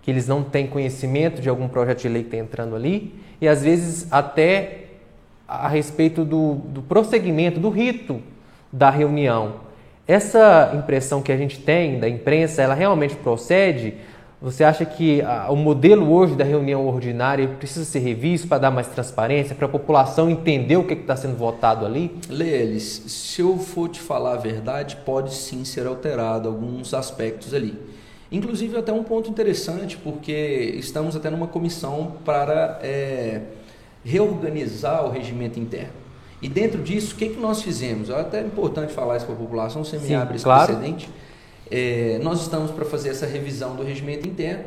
que 0.00 0.10
eles 0.10 0.26
não 0.26 0.42
têm 0.42 0.66
conhecimento 0.66 1.40
de 1.40 1.48
algum 1.48 1.68
projeto 1.68 2.00
de 2.00 2.08
lei 2.08 2.22
que 2.22 2.28
está 2.28 2.38
entrando 2.38 2.74
ali 2.74 3.14
e 3.40 3.46
às 3.46 3.62
vezes 3.62 4.08
até 4.10 4.81
a 5.64 5.68
respeito 5.68 6.24
do, 6.24 6.54
do 6.54 6.82
prosseguimento, 6.82 7.60
do 7.60 7.68
rito 7.68 8.20
da 8.72 8.90
reunião. 8.90 9.56
Essa 10.06 10.72
impressão 10.74 11.22
que 11.22 11.30
a 11.30 11.36
gente 11.36 11.58
tem 11.58 11.98
da 12.00 12.08
imprensa, 12.08 12.62
ela 12.62 12.74
realmente 12.74 13.14
procede 13.16 13.94
você 14.42 14.64
acha 14.64 14.84
que 14.84 15.22
o 15.48 15.54
modelo 15.54 16.12
hoje 16.12 16.34
da 16.34 16.42
reunião 16.42 16.84
ordinária 16.88 17.46
precisa 17.46 17.84
ser 17.84 18.00
revisto 18.00 18.48
para 18.48 18.58
dar 18.58 18.70
mais 18.72 18.88
transparência, 18.88 19.54
para 19.54 19.66
a 19.66 19.68
população 19.68 20.28
entender 20.28 20.76
o 20.76 20.82
que 20.82 20.94
está 20.94 21.14
sendo 21.14 21.36
votado 21.36 21.86
ali? 21.86 22.12
Leelis, 22.28 23.04
se 23.06 23.40
eu 23.40 23.56
for 23.56 23.88
te 23.88 24.00
falar 24.00 24.32
a 24.32 24.36
verdade, 24.36 24.96
pode 25.06 25.32
sim 25.32 25.64
ser 25.64 25.86
alterado 25.86 26.48
alguns 26.48 26.92
aspectos 26.92 27.54
ali. 27.54 27.78
Inclusive 28.32 28.76
até 28.76 28.92
um 28.92 29.04
ponto 29.04 29.30
interessante, 29.30 29.96
porque 29.96 30.74
estamos 30.76 31.14
até 31.14 31.30
numa 31.30 31.46
comissão 31.46 32.14
para 32.24 32.80
é, 32.82 33.42
reorganizar 34.04 35.04
o 35.04 35.10
regimento 35.10 35.58
interno. 35.58 36.02
E 36.40 36.48
dentro 36.48 36.82
disso, 36.82 37.14
o 37.14 37.16
que, 37.16 37.28
que 37.28 37.40
nós 37.40 37.62
fizemos? 37.62 38.10
É 38.10 38.20
até 38.20 38.40
importante 38.40 38.92
falar 38.92 39.16
isso 39.16 39.26
para 39.26 39.34
a 39.34 39.38
população, 39.38 39.84
você 39.84 39.96
me 39.96 40.08
sim, 40.08 40.14
abre 40.14 40.36
esse 40.36 40.44
claro. 40.44 40.72
precedente. 40.72 41.08
É, 41.70 42.18
nós 42.22 42.40
estamos 42.40 42.70
para 42.72 42.84
fazer 42.84 43.10
essa 43.10 43.26
revisão 43.26 43.76
do 43.76 43.84
regimento 43.84 44.28
interno. 44.28 44.64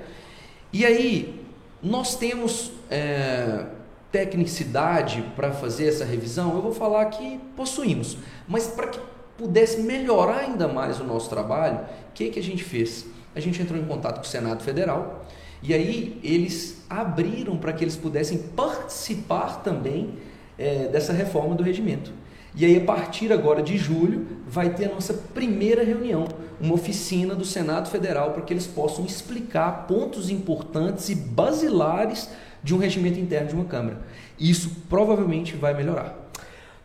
E 0.71 0.85
aí, 0.85 1.43
nós 1.83 2.15
temos 2.15 2.71
é, 2.89 3.65
tecnicidade 4.11 5.21
para 5.35 5.51
fazer 5.51 5.87
essa 5.87 6.05
revisão? 6.05 6.55
Eu 6.55 6.61
vou 6.61 6.73
falar 6.73 7.05
que 7.07 7.37
possuímos. 7.57 8.17
Mas 8.47 8.67
para 8.67 8.87
que 8.87 8.99
pudesse 9.37 9.81
melhorar 9.81 10.37
ainda 10.37 10.69
mais 10.69 11.01
o 11.01 11.03
nosso 11.03 11.29
trabalho, 11.29 11.79
o 12.09 12.13
que, 12.13 12.29
que 12.29 12.39
a 12.39 12.43
gente 12.43 12.63
fez? 12.63 13.05
A 13.35 13.41
gente 13.41 13.61
entrou 13.61 13.77
em 13.77 13.85
contato 13.85 14.15
com 14.15 14.23
o 14.23 14.25
Senado 14.25 14.63
Federal 14.63 15.24
e 15.67 15.73
aí 15.73 16.19
eles 16.23 16.83
abriram 16.89 17.57
para 17.57 17.73
que 17.73 17.83
eles 17.83 17.95
pudessem 17.95 18.37
participar 18.37 19.63
também 19.63 20.11
é, 20.57 20.87
dessa 20.87 21.11
reforma 21.11 21.55
do 21.55 21.63
regimento. 21.63 22.11
E 22.55 22.63
aí, 22.63 22.77
a 22.77 22.81
partir 22.81 23.33
agora 23.33 23.61
de 23.61 23.77
julho, 23.77 24.27
vai 24.47 24.69
ter 24.69 24.85
a 24.85 24.93
nossa 24.93 25.13
primeira 25.13 25.83
reunião, 25.83 26.25
uma 26.61 26.73
oficina 26.73 27.35
do 27.35 27.43
Senado 27.43 27.89
Federal 27.89 28.31
para 28.31 28.43
que 28.43 28.53
eles 28.53 28.65
possam 28.65 29.03
explicar 29.05 29.87
pontos 29.87 30.29
importantes 30.29 31.09
e 31.09 31.15
basilares 31.15 32.29
de 32.63 32.73
um 32.73 32.77
regimento 32.77 33.19
interno 33.19 33.49
de 33.49 33.55
uma 33.55 33.65
Câmara. 33.65 34.01
Isso 34.39 34.71
provavelmente 34.89 35.55
vai 35.55 35.73
melhorar. 35.73 36.15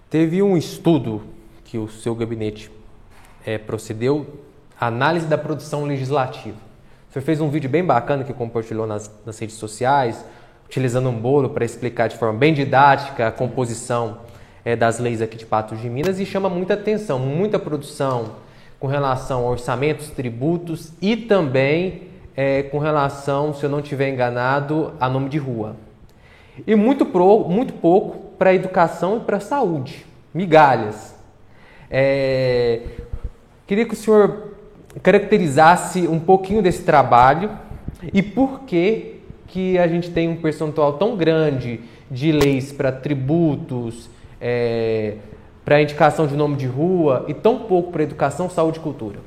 Teve 0.08 0.42
um 0.42 0.56
estudo 0.56 1.22
que 1.64 1.78
o 1.78 1.88
seu 1.88 2.16
gabinete 2.16 2.68
é, 3.46 3.56
procedeu, 3.58 4.40
análise 4.78 5.26
da 5.26 5.38
produção 5.38 5.84
legislativa. 5.84 6.69
Você 7.10 7.20
fez 7.20 7.40
um 7.40 7.48
vídeo 7.48 7.68
bem 7.68 7.84
bacana 7.84 8.22
que 8.22 8.32
compartilhou 8.32 8.86
nas, 8.86 9.10
nas 9.26 9.36
redes 9.36 9.56
sociais, 9.56 10.24
utilizando 10.64 11.08
um 11.08 11.20
bolo 11.20 11.50
para 11.50 11.64
explicar 11.64 12.08
de 12.08 12.16
forma 12.16 12.38
bem 12.38 12.54
didática 12.54 13.26
a 13.26 13.32
composição 13.32 14.18
é, 14.64 14.76
das 14.76 15.00
leis 15.00 15.20
aqui 15.20 15.36
de 15.36 15.44
Patos 15.44 15.80
de 15.80 15.90
Minas 15.90 16.20
e 16.20 16.24
chama 16.24 16.48
muita 16.48 16.74
atenção, 16.74 17.18
muita 17.18 17.58
produção 17.58 18.36
com 18.78 18.86
relação 18.86 19.44
a 19.44 19.50
orçamentos, 19.50 20.08
tributos 20.10 20.92
e 21.02 21.16
também 21.16 22.02
é, 22.36 22.62
com 22.62 22.78
relação, 22.78 23.52
se 23.52 23.64
eu 23.64 23.70
não 23.70 23.80
estiver 23.80 24.08
enganado, 24.08 24.92
a 25.00 25.08
nome 25.08 25.28
de 25.28 25.38
rua. 25.38 25.74
E 26.64 26.76
muito, 26.76 27.04
pro, 27.04 27.40
muito 27.40 27.72
pouco 27.72 28.36
para 28.38 28.54
educação 28.54 29.16
e 29.16 29.20
para 29.20 29.40
saúde, 29.40 30.06
migalhas. 30.32 31.12
É, 31.90 32.82
queria 33.66 33.84
que 33.84 33.94
o 33.94 33.96
senhor 33.96 34.49
caracterizasse 35.02 36.08
um 36.08 36.18
pouquinho 36.18 36.62
desse 36.62 36.82
trabalho 36.82 37.50
e 38.12 38.22
por 38.22 38.60
que, 38.60 39.20
que 39.46 39.78
a 39.78 39.86
gente 39.86 40.10
tem 40.10 40.28
um 40.28 40.36
percentual 40.36 40.94
tão 40.94 41.16
grande 41.16 41.80
de 42.10 42.32
leis 42.32 42.72
para 42.72 42.90
tributos, 42.90 44.10
é, 44.40 45.16
para 45.64 45.80
indicação 45.80 46.26
de 46.26 46.34
nome 46.34 46.56
de 46.56 46.66
rua 46.66 47.24
e 47.28 47.34
tão 47.34 47.60
pouco 47.60 47.92
para 47.92 48.02
educação, 48.02 48.50
saúde 48.50 48.78
e 48.78 48.80
cultura? 48.80 49.20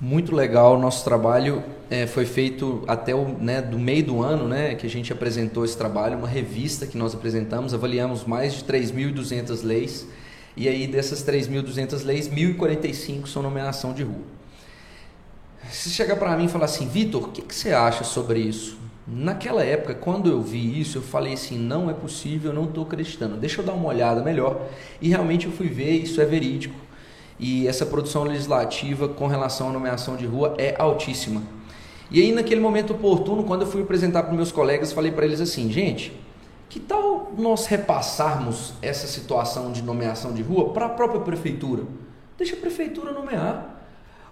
Muito 0.00 0.34
legal, 0.34 0.78
nosso 0.78 1.04
trabalho 1.04 1.62
é, 1.90 2.06
foi 2.06 2.24
feito 2.24 2.84
até 2.86 3.14
o 3.14 3.24
né, 3.38 3.60
do 3.60 3.78
meio 3.78 4.04
do 4.04 4.22
ano, 4.22 4.48
né, 4.48 4.74
que 4.74 4.86
a 4.86 4.90
gente 4.90 5.12
apresentou 5.12 5.64
esse 5.64 5.76
trabalho, 5.76 6.16
uma 6.16 6.28
revista 6.28 6.86
que 6.86 6.96
nós 6.96 7.14
apresentamos, 7.14 7.74
avaliamos 7.74 8.24
mais 8.24 8.54
de 8.54 8.64
3.200 8.64 9.62
leis, 9.64 10.06
e 10.56 10.68
aí 10.68 10.86
dessas 10.86 11.24
3.200 11.24 12.04
leis, 12.04 12.28
1.045 12.28 13.26
são 13.26 13.42
nomeação 13.42 13.92
de 13.92 14.02
rua. 14.02 14.24
Se 15.70 15.90
chegar 15.90 16.16
para 16.16 16.36
mim 16.36 16.46
e 16.46 16.48
falar 16.48 16.64
assim, 16.64 16.88
Vitor, 16.88 17.24
o 17.24 17.28
que, 17.28 17.42
que 17.42 17.54
você 17.54 17.72
acha 17.72 18.02
sobre 18.02 18.40
isso? 18.40 18.78
Naquela 19.06 19.64
época, 19.64 19.94
quando 19.94 20.30
eu 20.30 20.40
vi 20.40 20.80
isso, 20.80 20.98
eu 20.98 21.02
falei 21.02 21.32
assim: 21.32 21.58
não 21.58 21.90
é 21.90 21.92
possível, 21.92 22.50
eu 22.50 22.54
não 22.54 22.64
estou 22.64 22.84
acreditando. 22.84 23.36
Deixa 23.36 23.60
eu 23.60 23.64
dar 23.64 23.72
uma 23.72 23.88
olhada 23.88 24.22
melhor. 24.22 24.68
E 25.00 25.08
realmente 25.08 25.46
eu 25.46 25.52
fui 25.52 25.66
ver, 25.66 25.90
isso 25.96 26.20
é 26.20 26.24
verídico. 26.24 26.74
E 27.38 27.66
essa 27.66 27.86
produção 27.86 28.22
legislativa 28.22 29.08
com 29.08 29.26
relação 29.26 29.70
à 29.70 29.72
nomeação 29.72 30.16
de 30.16 30.26
rua 30.26 30.54
é 30.58 30.76
altíssima. 30.78 31.42
E 32.10 32.20
aí, 32.20 32.30
naquele 32.32 32.60
momento 32.60 32.92
oportuno, 32.92 33.44
quando 33.44 33.62
eu 33.62 33.66
fui 33.66 33.82
apresentar 33.82 34.24
para 34.24 34.32
meus 34.32 34.52
colegas, 34.52 34.92
falei 34.92 35.10
para 35.10 35.24
eles 35.24 35.40
assim: 35.40 35.72
gente, 35.72 36.12
que 36.70 36.78
tal 36.78 37.32
nós 37.36 37.66
repassarmos 37.66 38.74
essa 38.80 39.08
situação 39.08 39.72
de 39.72 39.82
nomeação 39.82 40.32
de 40.32 40.40
rua 40.40 40.72
para 40.72 40.86
a 40.86 40.88
própria 40.88 41.20
prefeitura? 41.20 41.82
Deixa 42.38 42.54
a 42.54 42.58
prefeitura 42.58 43.12
nomear. 43.12 43.82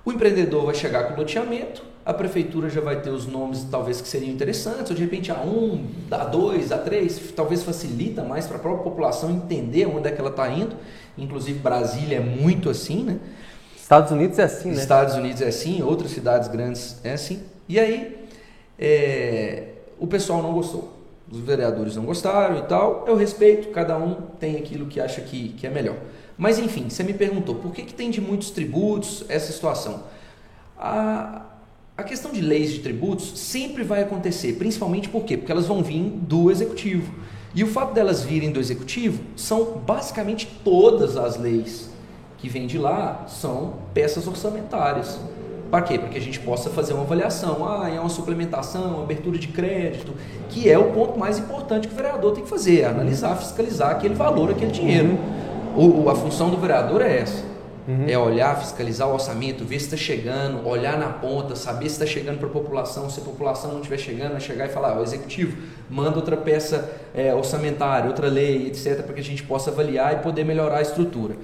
O 0.05 0.13
empreendedor 0.13 0.65
vai 0.65 0.75
chegar 0.75 1.09
com 1.09 1.15
o 1.15 1.17
loteamento, 1.17 1.83
a 2.07 2.15
prefeitura 2.15 2.71
já 2.71 2.81
vai 2.81 3.03
ter 3.03 3.11
os 3.11 3.27
nomes 3.27 3.67
talvez 3.71 4.01
que 4.01 4.09
seriam 4.09 4.31
interessantes, 4.31 4.89
ou 4.89 4.97
de 4.97 5.03
repente 5.03 5.31
A1, 5.31 5.85
A2, 6.11 6.69
A3, 6.69 7.35
talvez 7.35 7.65
facilita 7.65 8.23
mais 8.23 8.47
para 8.47 8.57
a 8.57 8.61
própria 8.61 8.85
população 8.85 9.31
entender 9.31 9.87
onde 9.87 10.09
é 10.09 10.13
que 10.13 10.21
ela 10.21 10.31
está 10.31 10.49
indo. 10.49 10.77
Inclusive 11.19 11.59
Brasília 11.59 12.19
é 12.19 12.21
muito 12.21 12.71
assim, 12.71 13.03
né? 13.03 13.19
Estados 13.77 14.13
Unidos 14.13 14.39
é 14.39 14.45
assim, 14.45 14.69
né? 14.71 14.77
Estados 14.77 15.17
Unidos 15.17 15.43
é 15.43 15.49
assim, 15.49 15.83
outras 15.83 16.13
cidades 16.13 16.49
grandes 16.49 16.99
é 17.03 17.13
assim. 17.13 17.43
E 17.69 17.79
aí, 17.79 18.27
é, 18.79 19.65
o 19.99 20.07
pessoal 20.07 20.41
não 20.41 20.53
gostou. 20.53 20.98
Os 21.31 21.41
vereadores 21.41 21.95
não 21.97 22.05
gostaram 22.05 22.59
e 22.59 22.63
tal. 22.63 23.05
Eu 23.07 23.17
respeito, 23.17 23.69
cada 23.69 23.97
um 23.99 24.15
tem 24.39 24.57
aquilo 24.57 24.87
que 24.87 25.01
acha 25.01 25.21
que, 25.21 25.51
que 25.51 25.67
é 25.67 25.71
melhor. 25.71 25.97
Mas 26.37 26.59
enfim, 26.59 26.89
você 26.89 27.03
me 27.03 27.13
perguntou 27.13 27.57
por 27.57 27.73
que, 27.73 27.83
que 27.83 27.95
tem 27.95 28.11
de 28.11 28.21
muitos 28.21 28.51
tributos 28.51 29.25
essa 29.29 29.53
situação? 29.53 30.05
A, 30.79 31.43
a 31.97 32.03
questão 32.03 32.31
de 32.31 32.41
leis 32.41 32.71
de 32.71 32.79
tributos 32.79 33.39
sempre 33.39 33.83
vai 33.83 34.03
acontecer, 34.03 34.55
principalmente 34.55 35.09
por 35.09 35.25
quê? 35.25 35.37
Porque 35.37 35.51
elas 35.51 35.67
vão 35.67 35.83
vir 35.83 36.03
do 36.03 36.51
executivo. 36.51 37.13
E 37.55 37.65
o 37.65 37.67
fato 37.67 37.93
delas 37.93 38.23
virem 38.23 38.53
do 38.53 38.61
executivo 38.61 39.23
são 39.35 39.79
basicamente 39.85 40.47
todas 40.63 41.17
as 41.17 41.37
leis 41.37 41.91
que 42.39 42.49
vêm 42.49 42.67
de 42.67 42.79
lá 42.79 43.27
são 43.27 43.75
peças 43.93 44.27
orçamentárias. 44.27 45.19
Para 45.71 45.83
quê? 45.83 45.99
Para 45.99 46.09
que 46.09 46.19
a 46.19 46.21
gente 46.21 46.41
possa 46.41 46.71
fazer 46.71 46.95
uma 46.95 47.03
avaliação. 47.03 47.67
Ah, 47.69 47.91
é 47.91 48.01
uma 48.01 48.09
suplementação, 48.09 48.95
uma 48.95 49.03
abertura 49.03 49.39
de 49.39 49.49
crédito, 49.49 50.13
que 50.49 50.69
é 50.69 50.79
o 50.79 50.93
ponto 50.93 51.19
mais 51.19 51.39
importante 51.39 51.89
que 51.89 51.95
o 51.95 51.97
vereador 51.97 52.33
tem 52.33 52.43
que 52.43 52.49
fazer, 52.49 52.81
é 52.81 52.85
analisar, 52.87 53.37
fiscalizar 53.37 53.91
aquele 53.91 54.15
valor, 54.15 54.51
aquele 54.51 54.73
dinheiro. 54.73 55.19
O, 55.77 56.09
a 56.09 56.15
função 56.15 56.51
do 56.51 56.57
vereador 56.57 57.03
é 57.03 57.19
essa. 57.19 57.45
Uhum. 57.87 58.05
É 58.07 58.19
olhar, 58.19 58.59
fiscalizar 58.59 59.09
o 59.09 59.15
orçamento, 59.15 59.65
ver 59.65 59.79
se 59.79 59.87
está 59.87 59.97
chegando, 59.97 60.67
olhar 60.67 60.99
na 60.99 61.09
ponta, 61.09 61.57
saber 61.57 61.89
se 61.89 61.95
está 61.95 62.05
chegando 62.05 62.39
para 62.39 62.47
a 62.47 62.51
população. 62.51 63.09
Se 63.09 63.21
a 63.21 63.23
população 63.23 63.71
não 63.73 63.79
estiver 63.79 63.97
chegando, 63.97 64.37
é 64.37 64.41
chegar 64.41 64.67
e 64.67 64.69
falar: 64.69 64.99
o 64.99 65.03
executivo 65.03 65.57
manda 65.89 66.17
outra 66.17 66.37
peça 66.37 66.91
é, 67.15 67.35
orçamentária, 67.35 68.09
outra 68.09 68.29
lei, 68.29 68.67
etc., 68.67 69.03
para 69.03 69.15
que 69.15 69.21
a 69.21 69.25
gente 69.25 69.43
possa 69.43 69.71
avaliar 69.71 70.15
e 70.15 70.17
poder 70.17 70.45
melhorar 70.45 70.79
a 70.79 70.83
estrutura. 70.83 71.37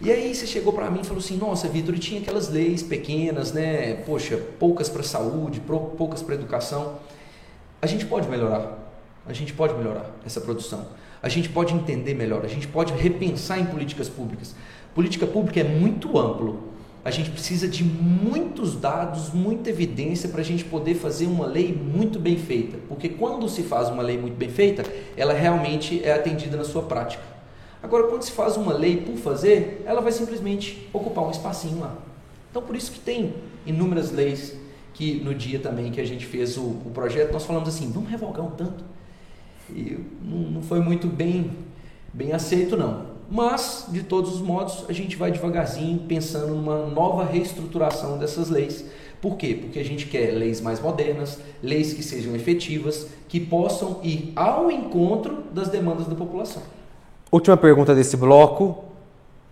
E 0.00 0.10
aí 0.12 0.34
você 0.34 0.46
chegou 0.46 0.72
para 0.72 0.90
mim 0.90 1.00
e 1.00 1.04
falou 1.04 1.18
assim: 1.18 1.36
Nossa, 1.36 1.68
Vitor, 1.68 1.98
tinha 1.98 2.20
aquelas 2.20 2.48
leis 2.48 2.82
pequenas, 2.82 3.52
né? 3.52 3.94
Poxa, 4.06 4.36
poucas 4.58 4.88
para 4.88 5.02
saúde, 5.02 5.60
poucas 5.60 6.22
para 6.22 6.34
educação. 6.34 6.98
A 7.82 7.86
gente 7.86 8.06
pode 8.06 8.28
melhorar. 8.28 8.78
A 9.26 9.32
gente 9.32 9.52
pode 9.52 9.74
melhorar 9.74 10.10
essa 10.24 10.40
produção 10.40 10.86
a 11.22 11.28
gente 11.28 11.48
pode 11.48 11.74
entender 11.74 12.14
melhor, 12.14 12.44
a 12.44 12.48
gente 12.48 12.68
pode 12.68 12.92
repensar 12.92 13.58
em 13.58 13.66
políticas 13.66 14.08
públicas. 14.08 14.54
Política 14.94 15.26
pública 15.26 15.60
é 15.60 15.64
muito 15.64 16.18
amplo. 16.18 16.68
A 17.04 17.10
gente 17.10 17.30
precisa 17.30 17.66
de 17.66 17.82
muitos 17.84 18.76
dados, 18.76 19.32
muita 19.32 19.70
evidência 19.70 20.28
para 20.28 20.40
a 20.40 20.44
gente 20.44 20.64
poder 20.64 20.94
fazer 20.94 21.26
uma 21.26 21.46
lei 21.46 21.72
muito 21.72 22.18
bem 22.18 22.36
feita. 22.36 22.76
Porque 22.88 23.08
quando 23.08 23.48
se 23.48 23.62
faz 23.62 23.88
uma 23.88 24.02
lei 24.02 24.18
muito 24.18 24.36
bem 24.36 24.48
feita, 24.48 24.84
ela 25.16 25.32
realmente 25.32 26.02
é 26.04 26.12
atendida 26.12 26.56
na 26.56 26.64
sua 26.64 26.82
prática. 26.82 27.22
Agora, 27.82 28.08
quando 28.08 28.22
se 28.22 28.32
faz 28.32 28.56
uma 28.56 28.72
lei 28.72 28.98
por 28.98 29.16
fazer, 29.16 29.82
ela 29.86 30.00
vai 30.00 30.12
simplesmente 30.12 30.88
ocupar 30.92 31.24
um 31.24 31.30
espacinho 31.30 31.80
lá. 31.80 31.96
Então, 32.50 32.62
por 32.62 32.74
isso 32.74 32.90
que 32.92 33.00
tem 33.00 33.34
inúmeras 33.66 34.10
leis 34.10 34.56
que 34.94 35.20
no 35.20 35.32
dia 35.32 35.60
também 35.60 35.92
que 35.92 36.00
a 36.00 36.04
gente 36.04 36.26
fez 36.26 36.56
o, 36.56 36.62
o 36.62 36.90
projeto, 36.92 37.32
nós 37.32 37.44
falamos 37.44 37.68
assim, 37.68 37.90
vamos 37.92 38.10
revogar 38.10 38.44
um 38.44 38.50
tanto 38.50 38.84
e 39.70 39.98
não 40.22 40.62
foi 40.62 40.80
muito 40.80 41.06
bem, 41.06 41.50
bem 42.12 42.32
aceito, 42.32 42.76
não. 42.76 43.06
Mas, 43.30 43.86
de 43.90 44.02
todos 44.02 44.34
os 44.34 44.40
modos, 44.40 44.86
a 44.88 44.92
gente 44.92 45.14
vai 45.14 45.30
devagarzinho 45.30 45.98
pensando 46.08 46.54
numa 46.54 46.86
nova 46.86 47.24
reestruturação 47.24 48.16
dessas 48.16 48.48
leis. 48.48 48.86
Por 49.20 49.36
quê? 49.36 49.54
Porque 49.54 49.78
a 49.78 49.84
gente 49.84 50.06
quer 50.06 50.32
leis 50.32 50.60
mais 50.60 50.80
modernas, 50.80 51.38
leis 51.62 51.92
que 51.92 52.02
sejam 52.02 52.34
efetivas, 52.34 53.06
que 53.28 53.38
possam 53.38 54.00
ir 54.02 54.32
ao 54.34 54.70
encontro 54.70 55.44
das 55.52 55.68
demandas 55.68 56.06
da 56.06 56.14
população. 56.14 56.62
Última 57.30 57.58
pergunta 57.58 57.94
desse 57.94 58.16
bloco. 58.16 58.84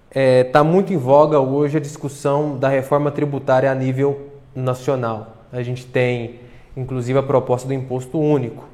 Está 0.09 0.21
é, 0.21 0.45
tá 0.45 0.65
muito 0.65 0.95
em 0.95 0.97
voga 0.97 1.39
hoje 1.39 1.77
a 1.77 1.81
discussão 1.81 2.57
da 2.57 2.71
reforma 2.71 3.11
tributária 3.11 3.71
a 3.71 3.75
nível 3.75 4.31
nacional. 4.55 5.45
A 5.53 5.63
gente 5.63 5.85
tem, 5.85 6.41
inclusive, 6.75 7.19
a 7.19 7.23
proposta 7.23 7.69
do 7.69 7.75
imposto 7.75 8.19
único. 8.19 8.65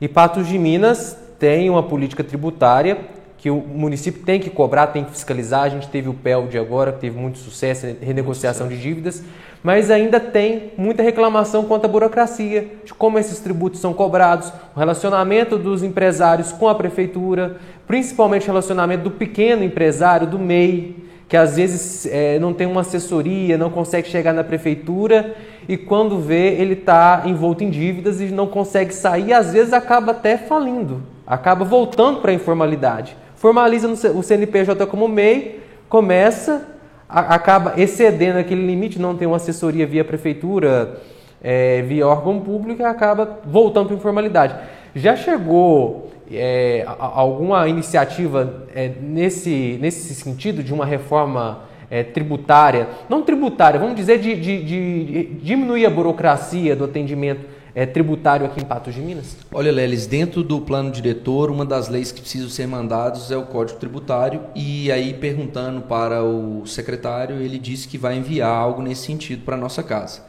E 0.00 0.08
Patos 0.08 0.48
de 0.48 0.58
Minas 0.58 1.16
tem 1.38 1.70
uma 1.70 1.84
política 1.84 2.24
tributária 2.24 2.98
que 3.42 3.50
o 3.50 3.56
município 3.56 4.22
tem 4.22 4.38
que 4.38 4.48
cobrar, 4.48 4.86
tem 4.86 5.02
que 5.02 5.10
fiscalizar. 5.10 5.64
A 5.64 5.68
gente 5.68 5.88
teve 5.88 6.08
o 6.08 6.14
PELD 6.14 6.56
agora, 6.56 6.92
que 6.92 7.00
teve 7.00 7.18
muito 7.18 7.38
sucesso, 7.38 7.84
renegociação 8.00 8.68
de 8.68 8.80
dívidas, 8.80 9.20
mas 9.64 9.90
ainda 9.90 10.20
tem 10.20 10.70
muita 10.78 11.02
reclamação 11.02 11.64
quanto 11.64 11.84
à 11.84 11.88
burocracia, 11.88 12.68
de 12.84 12.94
como 12.94 13.18
esses 13.18 13.40
tributos 13.40 13.80
são 13.80 13.92
cobrados, 13.92 14.52
o 14.76 14.78
relacionamento 14.78 15.58
dos 15.58 15.82
empresários 15.82 16.52
com 16.52 16.68
a 16.68 16.74
prefeitura, 16.76 17.56
principalmente 17.84 18.44
o 18.44 18.46
relacionamento 18.46 19.02
do 19.02 19.10
pequeno 19.10 19.64
empresário, 19.64 20.24
do 20.24 20.38
MEI, 20.38 20.94
que 21.28 21.36
às 21.36 21.56
vezes 21.56 22.06
é, 22.06 22.38
não 22.38 22.52
tem 22.52 22.68
uma 22.68 22.82
assessoria, 22.82 23.58
não 23.58 23.70
consegue 23.70 24.08
chegar 24.08 24.32
na 24.32 24.44
prefeitura 24.44 25.34
e 25.68 25.76
quando 25.76 26.20
vê 26.20 26.54
ele 26.60 26.74
está 26.74 27.24
envolto 27.26 27.64
em 27.64 27.70
dívidas 27.70 28.20
e 28.20 28.26
não 28.26 28.46
consegue 28.46 28.94
sair, 28.94 29.32
às 29.32 29.52
vezes 29.52 29.72
acaba 29.72 30.12
até 30.12 30.36
falindo, 30.36 31.02
acaba 31.26 31.64
voltando 31.64 32.20
para 32.20 32.30
a 32.30 32.34
informalidade. 32.34 33.16
Formaliza 33.42 33.88
o 33.88 34.22
CNPJ 34.22 34.86
como 34.86 35.08
MEI, 35.08 35.58
começa, 35.88 36.64
a, 37.08 37.34
acaba 37.34 37.74
excedendo 37.76 38.38
aquele 38.38 38.64
limite, 38.64 39.00
não 39.00 39.16
tem 39.16 39.26
uma 39.26 39.34
assessoria 39.34 39.84
via 39.84 40.04
prefeitura, 40.04 41.00
é, 41.42 41.82
via 41.82 42.06
órgão 42.06 42.38
público 42.38 42.84
acaba 42.84 43.40
voltando 43.44 43.88
para 43.88 43.96
informalidade. 43.96 44.54
Já 44.94 45.16
chegou 45.16 46.12
é, 46.30 46.84
alguma 46.86 47.68
iniciativa 47.68 48.62
é, 48.72 48.92
nesse, 49.00 49.76
nesse 49.80 50.14
sentido 50.14 50.62
de 50.62 50.72
uma 50.72 50.86
reforma 50.86 51.62
é, 51.90 52.04
tributária, 52.04 52.86
não 53.08 53.22
tributária, 53.22 53.80
vamos 53.80 53.96
dizer 53.96 54.20
de, 54.20 54.36
de, 54.36 54.62
de, 54.62 55.24
diminuir 55.42 55.84
a 55.84 55.90
burocracia 55.90 56.76
do 56.76 56.84
atendimento 56.84 57.40
é, 57.74 57.86
tributário 57.86 58.44
aqui 58.44 58.60
em 58.60 58.64
Patos 58.64 58.94
de 58.94 59.00
Minas? 59.00 59.36
Olha, 59.52 59.72
Lelis, 59.72 60.06
dentro 60.06 60.42
do 60.42 60.60
plano 60.60 60.90
diretor, 60.90 61.50
uma 61.50 61.64
das 61.64 61.88
leis 61.88 62.12
que 62.12 62.20
precisam 62.20 62.48
ser 62.48 62.66
mandadas 62.66 63.30
é 63.30 63.36
o 63.36 63.46
Código 63.46 63.78
Tributário 63.78 64.42
e 64.54 64.92
aí 64.92 65.14
perguntando 65.14 65.82
para 65.82 66.22
o 66.22 66.66
secretário, 66.66 67.36
ele 67.36 67.58
disse 67.58 67.88
que 67.88 67.96
vai 67.96 68.16
enviar 68.16 68.50
algo 68.50 68.82
nesse 68.82 69.06
sentido 69.06 69.44
para 69.44 69.56
a 69.56 69.58
nossa 69.58 69.82
casa. 69.82 70.22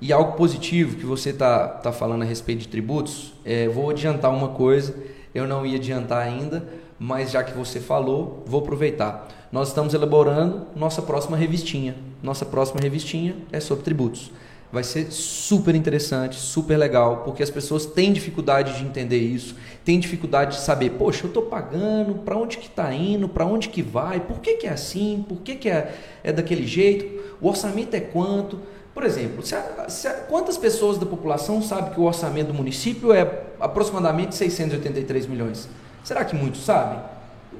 E 0.00 0.12
algo 0.12 0.32
positivo 0.32 0.96
que 0.96 1.04
você 1.04 1.30
está 1.30 1.66
tá 1.66 1.92
falando 1.92 2.22
a 2.22 2.24
respeito 2.24 2.60
de 2.60 2.68
tributos, 2.68 3.34
é, 3.44 3.68
vou 3.68 3.90
adiantar 3.90 4.32
uma 4.32 4.48
coisa, 4.48 4.94
eu 5.34 5.46
não 5.46 5.66
ia 5.66 5.76
adiantar 5.76 6.26
ainda, 6.26 6.66
mas 6.98 7.30
já 7.30 7.42
que 7.42 7.52
você 7.52 7.80
falou, 7.80 8.42
vou 8.46 8.60
aproveitar. 8.60 9.28
Nós 9.50 9.68
estamos 9.68 9.94
elaborando 9.94 10.66
nossa 10.76 11.02
próxima 11.02 11.36
revistinha. 11.36 11.96
Nossa 12.22 12.44
próxima 12.44 12.80
revistinha 12.80 13.36
é 13.50 13.60
sobre 13.60 13.84
tributos. 13.84 14.30
Vai 14.70 14.84
ser 14.84 15.10
super 15.10 15.74
interessante, 15.74 16.36
super 16.36 16.76
legal, 16.76 17.22
porque 17.24 17.42
as 17.42 17.48
pessoas 17.48 17.86
têm 17.86 18.12
dificuldade 18.12 18.76
de 18.76 18.84
entender 18.84 19.16
isso, 19.16 19.56
têm 19.82 19.98
dificuldade 19.98 20.56
de 20.56 20.60
saber, 20.60 20.90
poxa, 20.90 21.24
eu 21.24 21.28
estou 21.28 21.44
pagando, 21.44 22.16
para 22.16 22.36
onde 22.36 22.58
que 22.58 22.66
está 22.66 22.92
indo, 22.92 23.30
para 23.30 23.46
onde 23.46 23.70
que 23.70 23.80
vai, 23.80 24.20
por 24.20 24.40
que, 24.40 24.56
que 24.56 24.66
é 24.66 24.70
assim, 24.70 25.24
por 25.26 25.38
que, 25.38 25.56
que 25.56 25.70
é, 25.70 25.94
é 26.22 26.32
daquele 26.32 26.66
jeito, 26.66 27.18
o 27.40 27.48
orçamento 27.48 27.94
é 27.94 28.00
quanto. 28.00 28.60
Por 28.92 29.04
exemplo, 29.04 29.42
se 29.42 29.54
a, 29.54 29.88
se 29.88 30.06
a, 30.06 30.12
quantas 30.12 30.58
pessoas 30.58 30.98
da 30.98 31.06
população 31.06 31.62
sabem 31.62 31.94
que 31.94 32.00
o 32.00 32.04
orçamento 32.04 32.48
do 32.48 32.54
município 32.54 33.12
é 33.12 33.44
aproximadamente 33.58 34.34
683 34.34 35.26
milhões? 35.26 35.66
Será 36.04 36.26
que 36.26 36.36
muitos 36.36 36.62
sabem? 36.64 36.98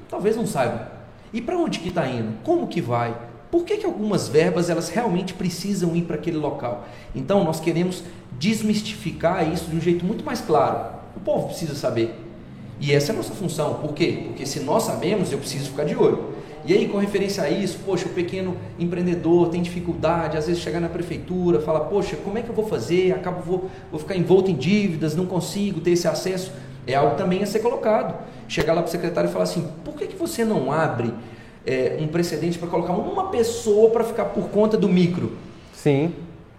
Talvez 0.09 0.35
não 0.35 0.45
saibam. 0.45 0.81
E 1.33 1.41
para 1.41 1.57
onde 1.57 1.79
que 1.79 1.89
está 1.89 2.07
indo? 2.07 2.33
Como 2.43 2.67
que 2.67 2.81
vai? 2.81 3.15
Por 3.51 3.63
que, 3.63 3.77
que 3.77 3.85
algumas 3.85 4.27
verbas 4.27 4.69
elas 4.69 4.89
realmente 4.89 5.33
precisam 5.33 5.95
ir 5.95 6.03
para 6.03 6.15
aquele 6.15 6.37
local? 6.37 6.87
Então 7.15 7.43
nós 7.43 7.59
queremos 7.59 8.03
desmistificar 8.37 9.51
isso 9.51 9.65
de 9.65 9.75
um 9.75 9.81
jeito 9.81 10.05
muito 10.05 10.23
mais 10.23 10.39
claro. 10.39 10.99
O 11.15 11.19
povo 11.19 11.47
precisa 11.47 11.73
saber. 11.73 12.13
E 12.79 12.93
essa 12.93 13.11
é 13.11 13.13
a 13.13 13.17
nossa 13.17 13.33
função. 13.33 13.75
Por 13.75 13.93
quê? 13.93 14.23
Porque 14.27 14.45
se 14.45 14.59
nós 14.61 14.83
sabemos, 14.83 15.31
eu 15.31 15.39
preciso 15.39 15.71
ficar 15.71 15.83
de 15.83 15.95
olho. 15.95 16.39
E 16.65 16.73
aí, 16.73 16.87
com 16.87 16.97
referência 16.97 17.41
a 17.43 17.49
isso, 17.49 17.79
poxa, 17.85 18.05
o 18.05 18.09
pequeno 18.09 18.55
empreendedor 18.77 19.49
tem 19.49 19.61
dificuldade, 19.61 20.37
às 20.37 20.45
vezes 20.45 20.61
chegar 20.61 20.79
na 20.79 20.89
prefeitura, 20.89 21.59
fala, 21.61 21.81
poxa, 21.81 22.15
como 22.17 22.37
é 22.37 22.41
que 22.41 22.49
eu 22.49 22.55
vou 22.55 22.67
fazer? 22.67 23.13
Acabo, 23.13 23.41
vou, 23.41 23.69
vou 23.89 23.99
ficar 23.99 24.15
envolto 24.15 24.51
em 24.51 24.55
dívidas, 24.55 25.15
não 25.15 25.25
consigo 25.25 25.79
ter 25.79 25.91
esse 25.91 26.07
acesso. 26.07 26.51
É 26.85 26.95
algo 26.95 27.15
também 27.15 27.41
a 27.41 27.45
ser 27.45 27.59
colocado. 27.59 28.15
Chegar 28.47 28.73
lá 28.73 28.81
para 28.81 28.89
o 28.89 28.91
secretário 28.91 29.29
e 29.29 29.33
falar 29.33 29.43
assim, 29.43 29.67
por 29.83 29.95
que, 29.95 30.07
que 30.07 30.15
você 30.15 30.45
não 30.45 30.71
abre 30.71 31.13
é, 31.65 31.97
um 31.99 32.07
precedente 32.07 32.57
para 32.57 32.67
colocar 32.67 32.93
uma 32.93 33.29
pessoa 33.29 33.89
para 33.89 34.03
ficar 34.03 34.25
por 34.25 34.49
conta 34.49 34.77
do 34.77 34.87
micro? 34.87 35.33
Sim. 35.73 36.13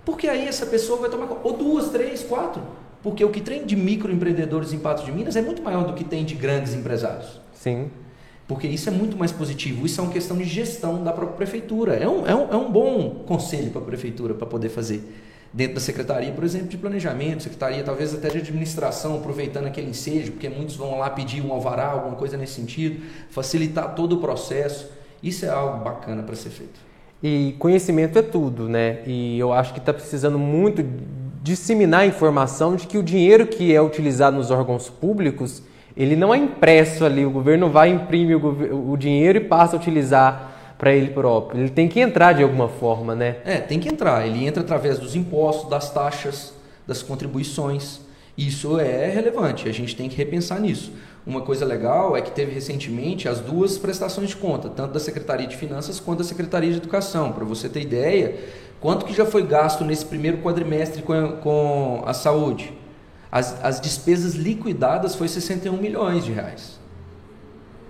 Porque 0.04 0.28
aí 0.28 0.46
essa 0.46 0.66
pessoa 0.66 0.98
vai 1.00 1.10
tomar 1.10 1.28
ou 1.42 1.52
duas, 1.52 1.90
três, 1.90 2.22
quatro. 2.22 2.62
Porque 3.02 3.24
o 3.24 3.30
que 3.30 3.40
tem 3.40 3.64
de 3.64 3.76
microempreendedores 3.76 4.72
em 4.72 4.78
Patos 4.78 5.04
de 5.04 5.12
Minas 5.12 5.36
é 5.36 5.42
muito 5.42 5.62
maior 5.62 5.84
do 5.86 5.94
que 5.94 6.04
tem 6.04 6.24
de 6.24 6.34
grandes 6.34 6.74
empresários. 6.74 7.40
Sim. 7.54 7.90
Porque 8.46 8.66
isso 8.66 8.88
é 8.88 8.92
muito 8.92 9.16
mais 9.16 9.30
positivo. 9.30 9.86
Isso 9.86 10.00
é 10.00 10.04
uma 10.04 10.12
questão 10.12 10.36
de 10.36 10.44
gestão 10.44 11.02
da 11.04 11.12
própria 11.12 11.36
prefeitura. 11.36 11.94
É 11.94 12.08
um, 12.08 12.26
é 12.26 12.34
um, 12.34 12.52
é 12.52 12.56
um 12.56 12.70
bom 12.70 13.22
conselho 13.26 13.70
para 13.70 13.80
a 13.80 13.84
prefeitura 13.84 14.34
para 14.34 14.46
poder 14.46 14.68
fazer. 14.68 15.02
Dentro 15.52 15.74
da 15.74 15.80
secretaria, 15.80 16.30
por 16.32 16.44
exemplo, 16.44 16.68
de 16.68 16.78
planejamento, 16.78 17.42
secretaria 17.42 17.82
talvez 17.82 18.14
até 18.14 18.28
de 18.28 18.38
administração, 18.38 19.16
aproveitando 19.16 19.66
aquele 19.66 19.90
ensejo, 19.90 20.32
porque 20.32 20.48
muitos 20.48 20.76
vão 20.76 20.98
lá 20.98 21.10
pedir 21.10 21.44
um 21.44 21.52
alvará, 21.52 21.86
alguma 21.86 22.14
coisa 22.14 22.36
nesse 22.36 22.52
sentido, 22.52 23.02
facilitar 23.30 23.96
todo 23.96 24.12
o 24.12 24.20
processo. 24.20 24.88
Isso 25.20 25.44
é 25.44 25.48
algo 25.48 25.82
bacana 25.82 26.22
para 26.22 26.36
ser 26.36 26.50
feito. 26.50 26.78
E 27.22 27.56
conhecimento 27.58 28.18
é 28.18 28.22
tudo, 28.22 28.68
né? 28.68 29.00
E 29.04 29.38
eu 29.38 29.52
acho 29.52 29.72
que 29.72 29.80
está 29.80 29.92
precisando 29.92 30.38
muito 30.38 30.84
disseminar 31.42 32.02
a 32.02 32.06
informação 32.06 32.76
de 32.76 32.86
que 32.86 32.96
o 32.96 33.02
dinheiro 33.02 33.46
que 33.46 33.74
é 33.74 33.82
utilizado 33.82 34.36
nos 34.36 34.50
órgãos 34.50 34.88
públicos, 34.88 35.62
ele 35.96 36.14
não 36.14 36.32
é 36.32 36.38
impresso 36.38 37.04
ali, 37.04 37.26
o 37.26 37.30
governo 37.30 37.68
vai 37.68 37.90
imprimir 37.90 38.36
o, 38.36 38.92
o 38.92 38.96
dinheiro 38.96 39.38
e 39.38 39.40
passa 39.40 39.74
a 39.76 39.78
utilizar 39.78 40.49
para 40.80 40.94
ele 40.94 41.10
próprio. 41.10 41.60
Ele 41.60 41.68
tem 41.68 41.86
que 41.86 42.00
entrar 42.00 42.32
de 42.32 42.42
alguma 42.42 42.66
forma, 42.66 43.14
né? 43.14 43.36
É, 43.44 43.58
tem 43.58 43.78
que 43.78 43.86
entrar. 43.86 44.26
Ele 44.26 44.46
entra 44.46 44.62
através 44.62 44.98
dos 44.98 45.14
impostos, 45.14 45.68
das 45.68 45.92
taxas, 45.92 46.54
das 46.86 47.02
contribuições. 47.02 48.00
Isso 48.36 48.80
é 48.80 49.10
relevante, 49.10 49.68
a 49.68 49.72
gente 49.72 49.94
tem 49.94 50.08
que 50.08 50.16
repensar 50.16 50.58
nisso. 50.58 50.90
Uma 51.26 51.42
coisa 51.42 51.66
legal 51.66 52.16
é 52.16 52.22
que 52.22 52.30
teve 52.30 52.54
recentemente 52.54 53.28
as 53.28 53.40
duas 53.40 53.76
prestações 53.76 54.30
de 54.30 54.36
conta, 54.36 54.70
tanto 54.70 54.94
da 54.94 55.00
Secretaria 55.00 55.46
de 55.46 55.54
Finanças 55.54 56.00
quanto 56.00 56.20
da 56.20 56.24
Secretaria 56.24 56.70
de 56.70 56.78
Educação. 56.78 57.30
Para 57.30 57.44
você 57.44 57.68
ter 57.68 57.82
ideia, 57.82 58.36
quanto 58.80 59.04
que 59.04 59.12
já 59.12 59.26
foi 59.26 59.42
gasto 59.42 59.84
nesse 59.84 60.06
primeiro 60.06 60.38
quadrimestre 60.38 61.02
com 61.02 61.12
a, 61.12 61.32
com 61.32 62.02
a 62.06 62.14
saúde? 62.14 62.72
As, 63.30 63.62
as 63.62 63.82
despesas 63.82 64.32
liquidadas 64.34 65.14
foi 65.14 65.28
61 65.28 65.76
milhões 65.76 66.24
de 66.24 66.32
reais. 66.32 66.80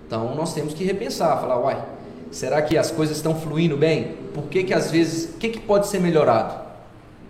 Então 0.05 0.35
nós 0.35 0.53
temos 0.53 0.73
que 0.73 0.83
repensar, 0.83 1.39
falar, 1.39 1.57
uai, 1.57 1.81
será 2.31 2.61
que 2.61 2.77
as 2.77 2.89
coisas 2.89 3.17
estão 3.17 3.35
fluindo 3.35 3.77
bem? 3.77 4.15
Por 4.33 4.45
que, 4.45 4.63
que 4.63 4.73
às 4.73 4.89
vezes, 4.89 5.35
o 5.35 5.37
que, 5.37 5.49
que 5.49 5.59
pode 5.59 5.87
ser 5.87 5.99
melhorado? 5.99 6.59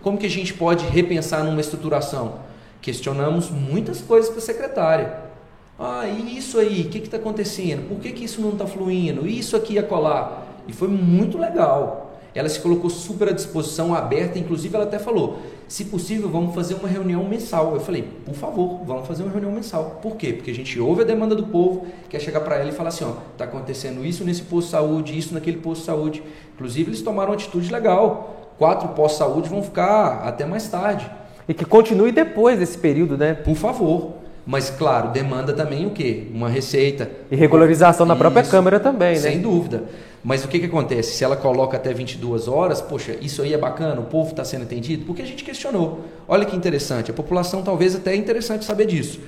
Como 0.00 0.18
que 0.18 0.26
a 0.26 0.30
gente 0.30 0.54
pode 0.54 0.84
repensar 0.86 1.44
numa 1.44 1.60
estruturação? 1.60 2.34
Questionamos 2.80 3.50
muitas 3.50 4.00
coisas 4.00 4.30
para 4.30 4.38
a 4.38 4.42
secretária. 4.42 5.14
Ah, 5.78 6.06
e 6.06 6.36
isso 6.36 6.58
aí, 6.58 6.82
o 6.82 6.88
que 6.88 6.98
está 6.98 7.16
acontecendo? 7.16 7.88
Por 7.88 7.98
que, 7.98 8.12
que 8.12 8.24
isso 8.24 8.40
não 8.40 8.50
está 8.50 8.66
fluindo? 8.66 9.26
Isso 9.26 9.56
aqui 9.56 9.74
ia 9.74 9.82
colar. 9.82 10.46
E 10.66 10.72
foi 10.72 10.88
muito 10.88 11.38
legal. 11.38 12.11
Ela 12.34 12.48
se 12.48 12.60
colocou 12.60 12.88
super 12.88 13.28
à 13.28 13.32
disposição, 13.32 13.94
aberta, 13.94 14.38
inclusive 14.38 14.74
ela 14.74 14.84
até 14.84 14.98
falou: 14.98 15.40
se 15.68 15.84
possível, 15.84 16.28
vamos 16.28 16.54
fazer 16.54 16.74
uma 16.74 16.88
reunião 16.88 17.28
mensal. 17.28 17.74
Eu 17.74 17.80
falei: 17.80 18.02
por 18.24 18.34
favor, 18.34 18.80
vamos 18.84 19.06
fazer 19.06 19.22
uma 19.22 19.32
reunião 19.32 19.52
mensal. 19.52 19.98
Por 20.02 20.16
quê? 20.16 20.32
Porque 20.32 20.50
a 20.50 20.54
gente 20.54 20.78
ouve 20.80 21.02
a 21.02 21.04
demanda 21.04 21.34
do 21.34 21.46
povo, 21.46 21.86
quer 22.08 22.20
chegar 22.20 22.40
para 22.40 22.56
ela 22.56 22.70
e 22.70 22.72
falar 22.72 22.88
assim: 22.88 23.04
ó, 23.04 23.14
está 23.32 23.44
acontecendo 23.44 24.04
isso 24.04 24.24
nesse 24.24 24.42
posto 24.42 24.66
de 24.66 24.70
saúde, 24.70 25.18
isso 25.18 25.34
naquele 25.34 25.58
posto 25.58 25.80
de 25.80 25.86
saúde. 25.86 26.22
Inclusive, 26.54 26.90
eles 26.90 27.02
tomaram 27.02 27.30
uma 27.30 27.36
atitude 27.36 27.70
legal. 27.70 28.54
Quatro 28.58 28.88
postos 28.90 29.12
de 29.12 29.18
saúde 29.18 29.48
vão 29.48 29.62
ficar 29.62 30.22
até 30.24 30.46
mais 30.46 30.68
tarde. 30.68 31.10
E 31.48 31.52
que 31.52 31.64
continue 31.64 32.12
depois 32.12 32.58
desse 32.58 32.78
período, 32.78 33.18
né? 33.18 33.34
Por 33.34 33.56
favor. 33.56 34.21
Mas, 34.44 34.70
claro, 34.70 35.10
demanda 35.10 35.52
também 35.52 35.86
o 35.86 35.90
quê? 35.90 36.24
Uma 36.32 36.48
receita. 36.48 37.08
E 37.30 37.36
regularização 37.36 38.04
na 38.04 38.16
própria 38.16 38.42
Câmara 38.42 38.80
também, 38.80 39.14
né? 39.14 39.20
Sem 39.20 39.40
dúvida. 39.40 39.84
Mas 40.24 40.44
o 40.44 40.48
que, 40.48 40.58
que 40.58 40.66
acontece? 40.66 41.14
Se 41.14 41.24
ela 41.24 41.36
coloca 41.36 41.76
até 41.76 41.92
22 41.92 42.48
horas, 42.48 42.80
poxa, 42.80 43.16
isso 43.20 43.42
aí 43.42 43.52
é 43.52 43.58
bacana, 43.58 44.00
o 44.00 44.04
povo 44.04 44.30
está 44.30 44.44
sendo 44.44 44.62
atendido? 44.62 45.04
Porque 45.04 45.22
a 45.22 45.26
gente 45.26 45.42
questionou. 45.42 46.04
Olha 46.28 46.44
que 46.44 46.56
interessante, 46.56 47.10
a 47.10 47.14
população 47.14 47.62
talvez 47.62 47.94
até 47.94 48.12
é 48.12 48.16
interessante 48.16 48.64
saber 48.64 48.86
disso. 48.86 49.20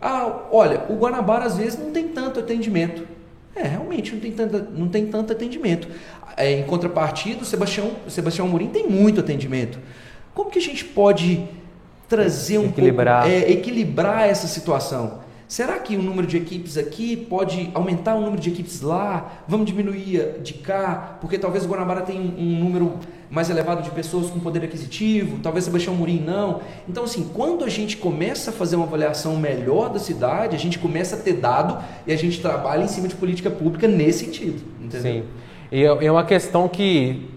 Ah, 0.00 0.46
olha, 0.50 0.82
o 0.88 0.94
Guanabara 0.94 1.44
às 1.44 1.56
vezes 1.56 1.78
não 1.78 1.92
tem 1.92 2.08
tanto 2.08 2.40
atendimento. 2.40 3.06
É, 3.54 3.62
realmente 3.62 4.12
não 4.12 4.20
tem, 4.20 4.32
tanta, 4.32 4.58
não 4.58 4.88
tem 4.88 5.06
tanto 5.06 5.32
atendimento. 5.32 5.86
É, 6.36 6.50
em 6.52 6.64
contrapartida, 6.64 7.42
o 7.42 7.44
Sebastião, 7.44 7.92
o 8.06 8.10
Sebastião 8.10 8.46
Amorim 8.46 8.68
tem 8.68 8.88
muito 8.88 9.20
atendimento. 9.20 9.78
Como 10.34 10.50
que 10.50 10.58
a 10.58 10.62
gente 10.62 10.84
pode 10.84 11.46
trazer 12.12 12.58
um 12.58 12.66
equilibrar. 12.66 13.22
pouco, 13.22 13.34
é, 13.34 13.50
equilibrar 13.50 14.28
essa 14.28 14.46
situação. 14.46 15.20
Será 15.48 15.78
que 15.78 15.96
o 15.96 16.02
número 16.02 16.26
de 16.26 16.36
equipes 16.36 16.76
aqui 16.76 17.16
pode 17.16 17.70
aumentar 17.72 18.16
o 18.16 18.20
número 18.20 18.40
de 18.40 18.50
equipes 18.50 18.82
lá? 18.82 19.32
Vamos 19.48 19.64
diminuir 19.64 20.40
de 20.42 20.52
cá? 20.54 21.16
Porque 21.22 21.38
talvez 21.38 21.64
o 21.64 21.68
Guanabara 21.68 22.02
tenha 22.02 22.20
um, 22.20 22.34
um 22.38 22.58
número 22.58 22.98
mais 23.30 23.48
elevado 23.48 23.82
de 23.82 23.90
pessoas 23.90 24.28
com 24.28 24.38
poder 24.40 24.62
aquisitivo, 24.62 25.38
talvez 25.42 25.64
Sebastião 25.64 25.94
Murim 25.94 26.20
não. 26.20 26.60
Então, 26.86 27.04
assim, 27.04 27.30
quando 27.32 27.64
a 27.64 27.68
gente 27.70 27.96
começa 27.96 28.50
a 28.50 28.52
fazer 28.52 28.76
uma 28.76 28.84
avaliação 28.84 29.38
melhor 29.38 29.88
da 29.88 29.98
cidade, 29.98 30.54
a 30.54 30.58
gente 30.58 30.78
começa 30.78 31.16
a 31.16 31.18
ter 31.18 31.34
dado 31.34 31.82
e 32.06 32.12
a 32.12 32.16
gente 32.16 32.42
trabalha 32.42 32.84
em 32.84 32.88
cima 32.88 33.08
de 33.08 33.14
política 33.14 33.50
pública 33.50 33.88
nesse 33.88 34.26
sentido. 34.26 34.62
Entendeu? 34.78 35.22
Sim. 35.22 35.24
E 35.70 35.82
é, 35.82 36.04
é 36.06 36.12
uma 36.12 36.24
questão 36.24 36.68
que 36.68 37.30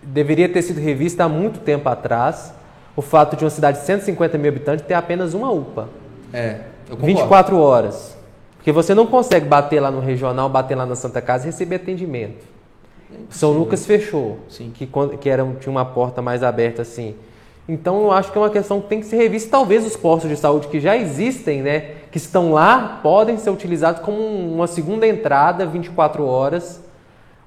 deveria 0.00 0.48
ter 0.48 0.62
sido 0.62 0.80
revista 0.80 1.24
há 1.24 1.28
muito 1.28 1.58
tempo 1.58 1.88
atrás 1.88 2.54
o 2.96 3.02
fato 3.02 3.36
de 3.36 3.44
uma 3.44 3.50
cidade 3.50 3.80
de 3.80 3.84
150 3.84 4.38
mil 4.38 4.48
habitantes 4.48 4.86
ter 4.86 4.94
apenas 4.94 5.34
uma 5.34 5.50
UPA. 5.50 5.88
É, 6.32 6.60
eu 6.88 6.96
concordo. 6.96 7.06
24 7.06 7.58
horas. 7.58 8.16
Porque 8.56 8.72
você 8.72 8.94
não 8.94 9.06
consegue 9.06 9.46
bater 9.46 9.80
lá 9.80 9.90
no 9.90 10.00
regional, 10.00 10.48
bater 10.48 10.74
lá 10.74 10.86
na 10.86 10.94
Santa 10.94 11.20
Casa 11.20 11.44
e 11.44 11.46
receber 11.46 11.76
atendimento. 11.76 12.44
São 13.28 13.52
Sim. 13.52 13.58
Lucas 13.58 13.84
fechou, 13.86 14.38
Sim. 14.48 14.72
Que, 14.74 14.88
que 15.20 15.28
era, 15.28 15.44
tinha 15.60 15.70
uma 15.70 15.84
porta 15.84 16.22
mais 16.22 16.42
aberta 16.42 16.82
assim. 16.82 17.14
Então 17.68 18.02
eu 18.02 18.12
acho 18.12 18.30
que 18.30 18.38
é 18.38 18.40
uma 18.40 18.50
questão 18.50 18.80
que 18.80 18.88
tem 18.88 19.00
que 19.00 19.06
ser 19.06 19.16
revista. 19.16 19.50
Talvez 19.50 19.86
os 19.86 19.96
postos 19.96 20.30
de 20.30 20.36
saúde 20.36 20.68
que 20.68 20.80
já 20.80 20.96
existem, 20.96 21.62
né, 21.62 21.80
que 22.10 22.18
estão 22.18 22.52
lá, 22.52 23.00
podem 23.02 23.38
ser 23.38 23.50
utilizados 23.50 24.02
como 24.02 24.18
uma 24.18 24.66
segunda 24.66 25.06
entrada 25.06 25.66
24 25.66 26.24
horas, 26.26 26.80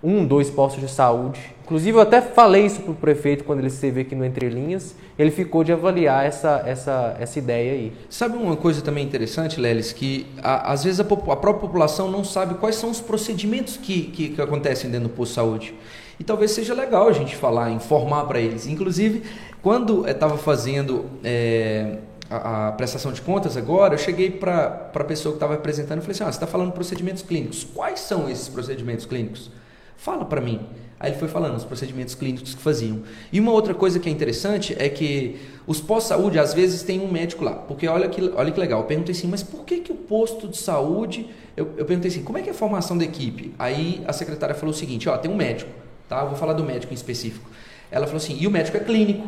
um, 0.04 0.26
dois 0.26 0.50
postos 0.50 0.82
de 0.82 0.90
saúde 0.90 1.57
Inclusive, 1.68 1.98
eu 1.98 2.02
até 2.02 2.22
falei 2.22 2.66
isso 2.66 2.80
para 2.80 2.92
o 2.94 2.96
prefeito 2.96 3.44
quando 3.44 3.60
ele 3.60 3.68
esteve 3.68 4.00
aqui 4.00 4.16
no 4.16 4.24
Entre 4.24 4.48
Linhas. 4.48 4.96
Ele 5.20 5.30
ficou 5.30 5.66
de 5.66 5.74
avaliar 5.74 6.26
essa, 6.26 6.64
essa, 6.66 7.18
essa 7.20 7.38
ideia 7.38 7.74
aí. 7.74 7.94
Sabe 8.10 8.38
uma 8.38 8.56
coisa 8.56 8.82
também 8.82 9.04
interessante, 9.04 9.60
Lelis? 9.60 9.92
Que 9.92 10.26
a, 10.42 10.72
às 10.72 10.86
vezes 10.86 11.02
a, 11.02 11.04
a, 11.04 11.06
própria 11.06 11.54
população 11.56 12.10
não 12.10 12.24
sabe 12.24 12.56
quais 12.56 12.78
são 12.78 12.90
os 12.90 13.02
procedimentos 13.02 13.76
que, 13.76 14.04
que, 14.04 14.30
que 14.30 14.42
acontecem 14.42 14.90
dentro 14.90 15.10
do 15.10 15.14
posto 15.14 15.32
de 15.32 15.36
saúde. 15.36 15.76
E 16.18 16.24
talvez 16.24 16.52
seja 16.52 16.74
legal 16.74 17.10
a 17.10 17.12
gente 17.12 17.36
falar, 17.36 17.70
informar 17.70 18.24
para 18.28 18.40
eles. 18.40 18.66
Inclusive, 18.66 19.24
quando 19.62 20.08
estava 20.08 20.38
fazendo 20.38 21.04
é, 21.22 21.98
a, 22.30 22.70
a, 22.70 22.72
prestação 22.72 23.12
de 23.12 23.22
contas 23.22 23.58
agora, 23.58 23.96
eu 23.96 23.98
cheguei 23.98 24.32
para 24.32 24.90
a 24.96 25.04
pessoa 25.04 25.34
que 25.34 25.36
estava 25.36 25.56
apresentando 25.56 25.98
e 25.98 26.02
falei 26.02 26.14
assim: 26.14 26.24
ah, 26.24 26.28
você 26.28 26.38
está 26.38 26.48
falando 26.48 26.72
procedimentos 26.72 27.24
clínicos. 27.24 27.66
Quais 27.66 28.00
são 28.00 28.30
esses 28.30 28.48
procedimentos 28.48 29.06
clínicos? 29.06 29.52
Fala 29.98 30.24
para 30.24 30.40
mim. 30.40 30.66
Aí 31.00 31.12
ele 31.12 31.20
foi 31.20 31.28
falando 31.28 31.56
os 31.56 31.64
procedimentos 31.64 32.16
clínicos 32.16 32.56
que 32.56 32.62
faziam. 32.62 33.02
E 33.32 33.40
uma 33.40 33.52
outra 33.52 33.74
coisa 33.76 34.00
que 34.00 34.10
é 34.10 34.12
interessante 34.12 34.76
é 34.80 34.90
que 34.90 35.40
os 35.68 35.80
pós-saúde, 35.80 36.40
às 36.40 36.54
vezes, 36.56 36.82
tem 36.82 37.00
um 37.00 37.12
médico 37.12 37.44
lá. 37.44 37.54
Porque 37.54 37.88
olha 37.88 38.10
que, 38.10 38.32
olha 38.36 38.52
que 38.52 38.60
legal, 38.60 38.82
eu 38.82 38.86
perguntei 38.86 39.14
assim, 39.14 39.28
mas 39.28 39.44
por 39.44 39.64
que, 39.64 39.80
que 39.80 39.92
o 39.92 39.96
posto 39.96 40.48
de 40.48 40.58
saúde. 40.58 41.30
Eu, 41.56 41.74
eu 41.78 41.86
perguntei 41.86 42.10
assim, 42.10 42.24
como 42.24 42.38
é 42.38 42.42
que 42.42 42.50
é 42.50 42.52
a 42.52 42.56
formação 42.56 42.98
da 42.98 43.04
equipe? 43.04 43.54
Aí 43.60 44.04
a 44.08 44.14
secretária 44.14 44.56
falou 44.56 44.74
o 44.74 44.78
seguinte: 44.78 45.08
ó, 45.08 45.18
tem 45.18 45.30
um 45.30 45.36
médico, 45.36 45.70
tá? 46.10 46.22
Eu 46.22 46.30
vou 46.30 46.36
falar 46.36 46.54
do 46.54 46.64
médico 46.64 46.92
em 46.94 46.96
específico. 46.96 47.48
Ela 47.92 48.06
falou 48.08 48.18
assim, 48.18 48.36
e 48.40 48.48
o 48.48 48.52
médico 48.52 48.76
é 48.76 48.80
clínico, 48.80 49.26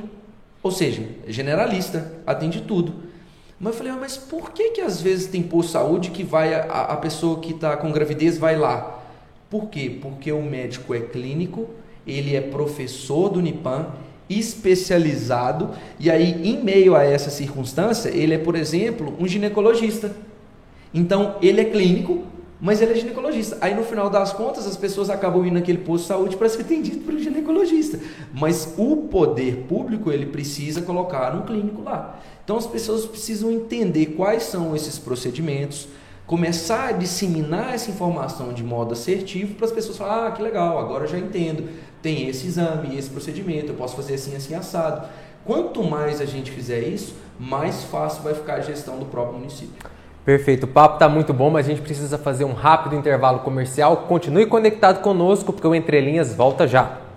ou 0.61 0.71
seja, 0.71 1.03
é 1.27 1.31
generalista, 1.31 2.13
atende 2.25 2.61
tudo. 2.61 2.93
Mas 3.59 3.73
eu 3.73 3.77
falei, 3.77 3.93
mas 3.93 4.17
por 4.17 4.51
que, 4.51 4.71
que 4.71 4.81
às 4.81 5.01
vezes 5.01 5.27
tem 5.27 5.43
posto 5.43 5.67
de 5.67 5.73
saúde 5.73 6.11
que 6.11 6.23
vai 6.23 6.53
a, 6.53 6.63
a 6.63 6.97
pessoa 6.97 7.39
que 7.39 7.51
está 7.51 7.77
com 7.77 7.91
gravidez 7.91 8.37
vai 8.37 8.57
lá? 8.57 8.98
Por 9.49 9.67
quê? 9.69 9.97
Porque 10.01 10.31
o 10.31 10.41
médico 10.41 10.93
é 10.93 10.99
clínico, 10.99 11.69
ele 12.05 12.35
é 12.35 12.41
professor 12.41 13.29
do 13.29 13.41
Nipan, 13.41 13.87
especializado, 14.29 15.71
e 15.99 16.11
aí, 16.11 16.47
em 16.47 16.63
meio 16.63 16.95
a 16.95 17.03
essa 17.03 17.31
circunstância, 17.31 18.09
ele 18.09 18.35
é, 18.35 18.37
por 18.37 18.55
exemplo, 18.55 19.15
um 19.19 19.27
ginecologista. 19.27 20.15
Então, 20.93 21.35
ele 21.41 21.61
é 21.61 21.65
clínico, 21.65 22.23
mas 22.61 22.81
ele 22.81 22.91
é 22.91 22.95
ginecologista. 22.95 23.57
Aí 23.61 23.73
no 23.73 23.83
final 23.83 24.09
das 24.09 24.33
contas 24.33 24.67
as 24.67 24.75
pessoas 24.75 25.09
acabam 25.09 25.45
indo 25.45 25.53
naquele 25.53 25.77
posto 25.77 26.03
de 26.03 26.07
saúde 26.09 26.37
para 26.37 26.49
ser 26.49 26.61
atendido 26.61 26.99
pelo 27.05 27.17
ginecologista. 27.17 27.99
Mas 28.33 28.73
o 28.77 28.97
poder 28.97 29.65
público 29.67 30.11
ele 30.11 30.25
precisa 30.25 30.81
colocar 30.81 31.35
um 31.35 31.43
clínico 31.43 31.81
lá. 31.81 32.19
Então 32.43 32.57
as 32.57 32.67
pessoas 32.67 33.05
precisam 33.05 33.49
entender 33.51 34.07
quais 34.07 34.43
são 34.43 34.75
esses 34.75 34.99
procedimentos, 34.99 35.87
começar 36.29 36.89
a 36.89 36.91
disseminar 36.91 37.73
essa 37.73 37.89
informação 37.89 38.53
de 38.53 38.63
modo 38.63 38.93
assertivo 38.93 39.55
para 39.55 39.65
as 39.65 39.71
pessoas 39.71 39.97
falarem, 39.97 40.27
ah, 40.27 40.31
que 40.31 40.43
legal, 40.43 40.77
agora 40.77 41.07
já 41.07 41.17
entendo, 41.17 41.67
tem 42.03 42.29
esse 42.29 42.45
exame, 42.45 42.95
esse 42.95 43.09
procedimento, 43.09 43.71
eu 43.71 43.73
posso 43.73 43.95
fazer 43.95 44.13
assim, 44.13 44.35
assim, 44.35 44.53
assado. 44.53 45.07
Quanto 45.43 45.83
mais 45.83 46.21
a 46.21 46.25
gente 46.25 46.51
fizer 46.51 46.81
isso, 46.81 47.15
mais 47.39 47.83
fácil 47.85 48.21
vai 48.21 48.35
ficar 48.35 48.57
a 48.57 48.61
gestão 48.61 48.99
do 48.99 49.07
próprio 49.07 49.39
município. 49.39 49.73
Perfeito, 50.23 50.65
o 50.65 50.67
papo 50.67 50.97
está 50.97 51.09
muito 51.09 51.33
bom, 51.33 51.49
mas 51.49 51.65
a 51.65 51.69
gente 51.69 51.81
precisa 51.81 52.15
fazer 52.15 52.45
um 52.45 52.53
rápido 52.53 52.95
intervalo 52.95 53.39
comercial. 53.39 53.97
Continue 54.07 54.45
conectado 54.45 55.01
conosco, 55.01 55.51
porque 55.51 55.65
o 55.65 55.73
Entre 55.73 55.99
Linhas 55.99 56.35
volta 56.35 56.67
já. 56.67 57.08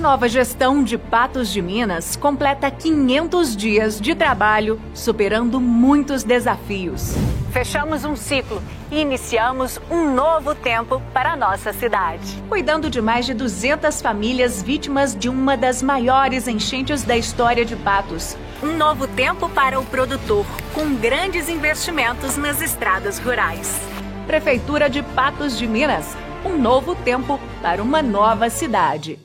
Nova 0.00 0.26
gestão 0.28 0.82
de 0.82 0.96
Patos 0.96 1.52
de 1.52 1.60
Minas 1.60 2.16
completa 2.16 2.70
500 2.70 3.54
dias 3.54 4.00
de 4.00 4.14
trabalho, 4.14 4.80
superando 4.94 5.60
muitos 5.60 6.24
desafios. 6.24 7.14
Fechamos 7.52 8.04
um 8.04 8.16
ciclo 8.16 8.62
e 8.90 8.98
iniciamos 8.98 9.78
um 9.90 10.14
novo 10.14 10.54
tempo 10.54 11.02
para 11.12 11.32
a 11.32 11.36
nossa 11.36 11.72
cidade. 11.74 12.42
Cuidando 12.48 12.88
de 12.88 13.00
mais 13.02 13.26
de 13.26 13.34
200 13.34 14.00
famílias 14.00 14.62
vítimas 14.62 15.14
de 15.14 15.28
uma 15.28 15.54
das 15.54 15.82
maiores 15.82 16.48
enchentes 16.48 17.02
da 17.02 17.16
história 17.16 17.64
de 17.64 17.76
Patos. 17.76 18.36
Um 18.62 18.76
novo 18.78 19.06
tempo 19.06 19.50
para 19.50 19.78
o 19.78 19.84
produtor, 19.84 20.46
com 20.74 20.94
grandes 20.94 21.48
investimentos 21.48 22.38
nas 22.38 22.62
estradas 22.62 23.18
rurais. 23.18 23.78
Prefeitura 24.26 24.88
de 24.88 25.02
Patos 25.02 25.58
de 25.58 25.66
Minas. 25.66 26.16
Um 26.42 26.56
novo 26.56 26.94
tempo 26.94 27.38
para 27.60 27.82
uma 27.82 28.00
nova 28.00 28.48
cidade. 28.48 29.18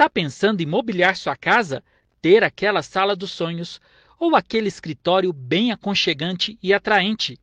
Tá 0.00 0.08
pensando 0.08 0.62
em 0.62 0.66
mobiliar 0.66 1.14
sua 1.14 1.36
casa? 1.36 1.84
Ter 2.22 2.42
aquela 2.42 2.82
sala 2.82 3.14
dos 3.14 3.32
sonhos 3.32 3.78
ou 4.18 4.34
aquele 4.34 4.66
escritório 4.66 5.30
bem 5.30 5.72
aconchegante 5.72 6.58
e 6.62 6.72
atraente? 6.72 7.38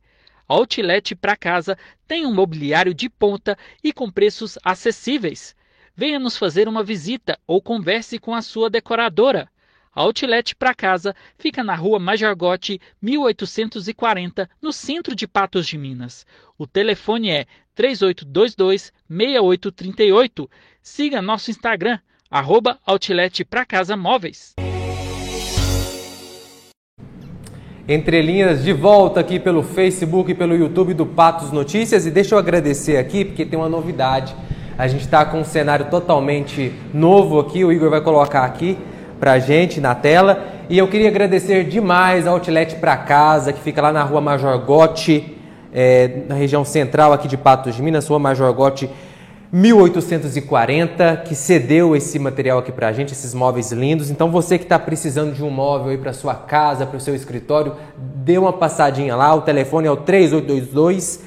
Outlet 0.48 1.14
para 1.14 1.36
casa 1.36 1.78
tem 2.04 2.26
um 2.26 2.34
mobiliário 2.34 2.92
de 2.92 3.08
ponta 3.08 3.56
e 3.80 3.92
com 3.92 4.10
preços 4.10 4.58
acessíveis. 4.64 5.54
Venha 5.94 6.18
nos 6.18 6.36
fazer 6.36 6.66
uma 6.66 6.82
visita 6.82 7.38
ou 7.46 7.62
converse 7.62 8.18
com 8.18 8.34
a 8.34 8.42
sua 8.42 8.68
decoradora. 8.68 9.48
Outlet 9.94 10.56
para 10.56 10.74
casa 10.74 11.14
fica 11.38 11.62
na 11.62 11.76
rua 11.76 12.00
Majorgote 12.00 12.80
1840, 13.00 14.50
no 14.60 14.72
centro 14.72 15.14
de 15.14 15.28
Patos 15.28 15.64
de 15.64 15.78
Minas. 15.78 16.26
O 16.58 16.66
telefone 16.66 17.30
é 17.30 17.46
3822 17.76 18.92
6838. 19.08 20.50
Siga 20.82 21.22
nosso 21.22 21.52
Instagram 21.52 22.00
arroba 22.30 22.76
Outlet 22.86 23.42
para 23.42 23.64
Casa 23.64 23.96
Móveis. 23.96 24.52
Entre 27.88 28.20
linhas 28.20 28.62
de 28.62 28.72
volta 28.74 29.20
aqui 29.20 29.40
pelo 29.40 29.62
Facebook 29.62 30.30
e 30.30 30.34
pelo 30.34 30.54
YouTube 30.54 30.92
do 30.92 31.06
Patos 31.06 31.50
Notícias 31.50 32.04
e 32.04 32.10
deixa 32.10 32.34
eu 32.34 32.38
agradecer 32.38 32.98
aqui 32.98 33.24
porque 33.24 33.46
tem 33.46 33.58
uma 33.58 33.68
novidade. 33.68 34.36
A 34.76 34.86
gente 34.86 35.00
está 35.00 35.24
com 35.24 35.40
um 35.40 35.44
cenário 35.44 35.86
totalmente 35.86 36.70
novo 36.92 37.40
aqui, 37.40 37.64
o 37.64 37.72
Igor 37.72 37.88
vai 37.88 38.02
colocar 38.02 38.44
aqui 38.44 38.76
pra 39.18 39.38
gente 39.38 39.80
na 39.80 39.94
tela. 39.94 40.46
E 40.68 40.76
eu 40.76 40.86
queria 40.86 41.08
agradecer 41.08 41.64
demais 41.64 42.26
ao 42.26 42.34
Outlet 42.34 42.76
para 42.76 42.94
Casa, 42.94 43.54
que 43.54 43.60
fica 43.60 43.80
lá 43.80 43.90
na 43.90 44.02
rua 44.02 44.20
Major 44.20 44.58
Gotti, 44.58 45.34
é, 45.72 46.24
na 46.28 46.34
região 46.34 46.62
central 46.62 47.14
aqui 47.14 47.26
de 47.26 47.38
Patos 47.38 47.74
de 47.74 47.82
Minas, 47.82 48.06
rua 48.06 48.18
Major 48.18 48.52
Gotti 48.52 48.90
1840, 49.50 51.22
que 51.24 51.34
cedeu 51.34 51.96
esse 51.96 52.18
material 52.18 52.58
aqui 52.58 52.70
para 52.70 52.88
a 52.88 52.92
gente, 52.92 53.12
esses 53.12 53.32
móveis 53.32 53.72
lindos. 53.72 54.10
Então 54.10 54.30
você 54.30 54.58
que 54.58 54.64
está 54.64 54.78
precisando 54.78 55.32
de 55.32 55.42
um 55.42 55.48
móvel 55.48 55.90
aí 55.90 55.96
para 55.96 56.12
sua 56.12 56.34
casa, 56.34 56.84
para 56.84 56.98
o 56.98 57.00
seu 57.00 57.14
escritório, 57.14 57.74
dê 57.96 58.36
uma 58.36 58.52
passadinha 58.52 59.16
lá. 59.16 59.34
O 59.34 59.40
telefone 59.40 59.86
é 59.86 59.90
o 59.90 59.96
3822 59.96 61.20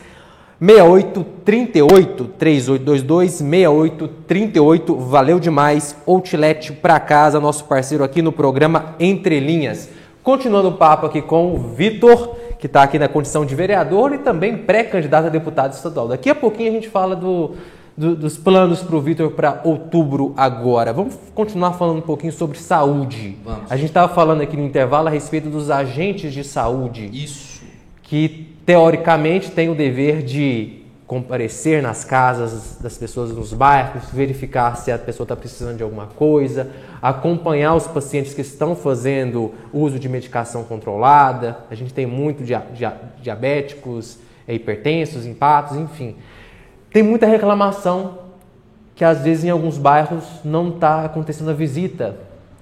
6838 0.60 2.26
3822 2.38 3.32
6838. 3.32 4.96
Valeu 4.98 5.40
demais. 5.40 5.96
Outlet 6.06 6.74
para 6.74 7.00
casa, 7.00 7.40
nosso 7.40 7.66
parceiro 7.66 8.04
aqui 8.04 8.22
no 8.22 8.32
programa 8.32 8.96
Entre 9.00 9.40
Linhas. 9.40 9.90
Continuando 10.22 10.68
o 10.70 10.74
papo 10.74 11.08
aqui 11.08 11.20
com 11.20 11.56
o 11.56 11.58
Vitor, 11.58 12.36
que 12.60 12.68
está 12.68 12.84
aqui 12.84 13.00
na 13.00 13.08
condição 13.08 13.44
de 13.44 13.56
vereador 13.56 14.14
e 14.14 14.20
também 14.20 14.56
pré-candidato 14.56 15.26
a 15.26 15.30
deputado 15.30 15.74
estadual. 15.74 16.08
Daqui 16.08 16.30
a 16.30 16.36
pouquinho 16.36 16.70
a 16.70 16.74
gente 16.74 16.88
fala 16.88 17.16
do 17.16 17.56
do, 17.96 18.16
dos 18.16 18.38
planos 18.38 18.82
para 18.82 18.96
o 18.96 19.02
Vitor 19.02 19.32
para 19.32 19.62
outubro 19.64 20.34
agora. 20.38 20.94
Vamos 20.94 21.16
continuar 21.34 21.74
falando 21.74 21.98
um 21.98 22.02
pouquinho 22.02 22.34
sobre 22.34 22.58
saúde. 22.58 23.38
Vamos. 23.44 23.72
A 23.72 23.76
gente 23.76 23.88
estava 23.90 24.14
falando 24.14 24.42
aqui 24.42 24.56
no 24.56 24.66
intervalo 24.66 25.08
a 25.08 25.12
respeito 25.12 25.50
dos 25.50 25.70
agentes 25.70 26.34
de 26.34 26.44
saúde. 26.44 27.10
Isso. 27.12 27.62
Que 28.04 28.56
teoricamente 28.66 29.52
têm 29.52 29.70
o 29.70 29.76
dever 29.76 30.24
de 30.24 30.82
comparecer 31.12 31.84
nas 31.84 32.06
casas 32.06 32.78
das 32.80 32.98
pessoas 32.98 33.34
nos 33.34 33.52
bairros, 33.52 34.04
verificar 34.14 34.78
se 34.78 34.94
a 34.94 34.98
pessoa 34.98 35.26
está 35.26 35.36
precisando 35.36 35.76
de 35.76 35.84
alguma 35.84 36.08
coisa, 36.08 36.72
acompanhar 37.02 37.76
os 37.76 37.86
pacientes 37.86 38.34
que 38.34 38.40
estão 38.40 38.78
fazendo 38.78 39.52
uso 39.74 40.00
de 40.00 40.08
medicação 40.08 40.64
controlada. 40.64 41.58
A 41.70 41.76
gente 41.76 41.94
tem 41.94 42.06
muito 42.06 42.46
dia, 42.46 42.64
dia, 42.74 42.96
diabéticos, 43.22 44.20
hipertensos, 44.48 45.26
empatos, 45.26 45.76
enfim. 45.76 46.16
Tem 46.92 47.02
muita 47.02 47.26
reclamação 47.26 48.20
que 48.96 49.06
às 49.06 49.22
vezes 49.22 49.46
em 49.46 49.50
alguns 49.50 49.78
bairros 49.78 50.26
não 50.44 50.70
está 50.70 51.06
acontecendo 51.06 51.50
a 51.50 51.54
visita, 51.54 52.18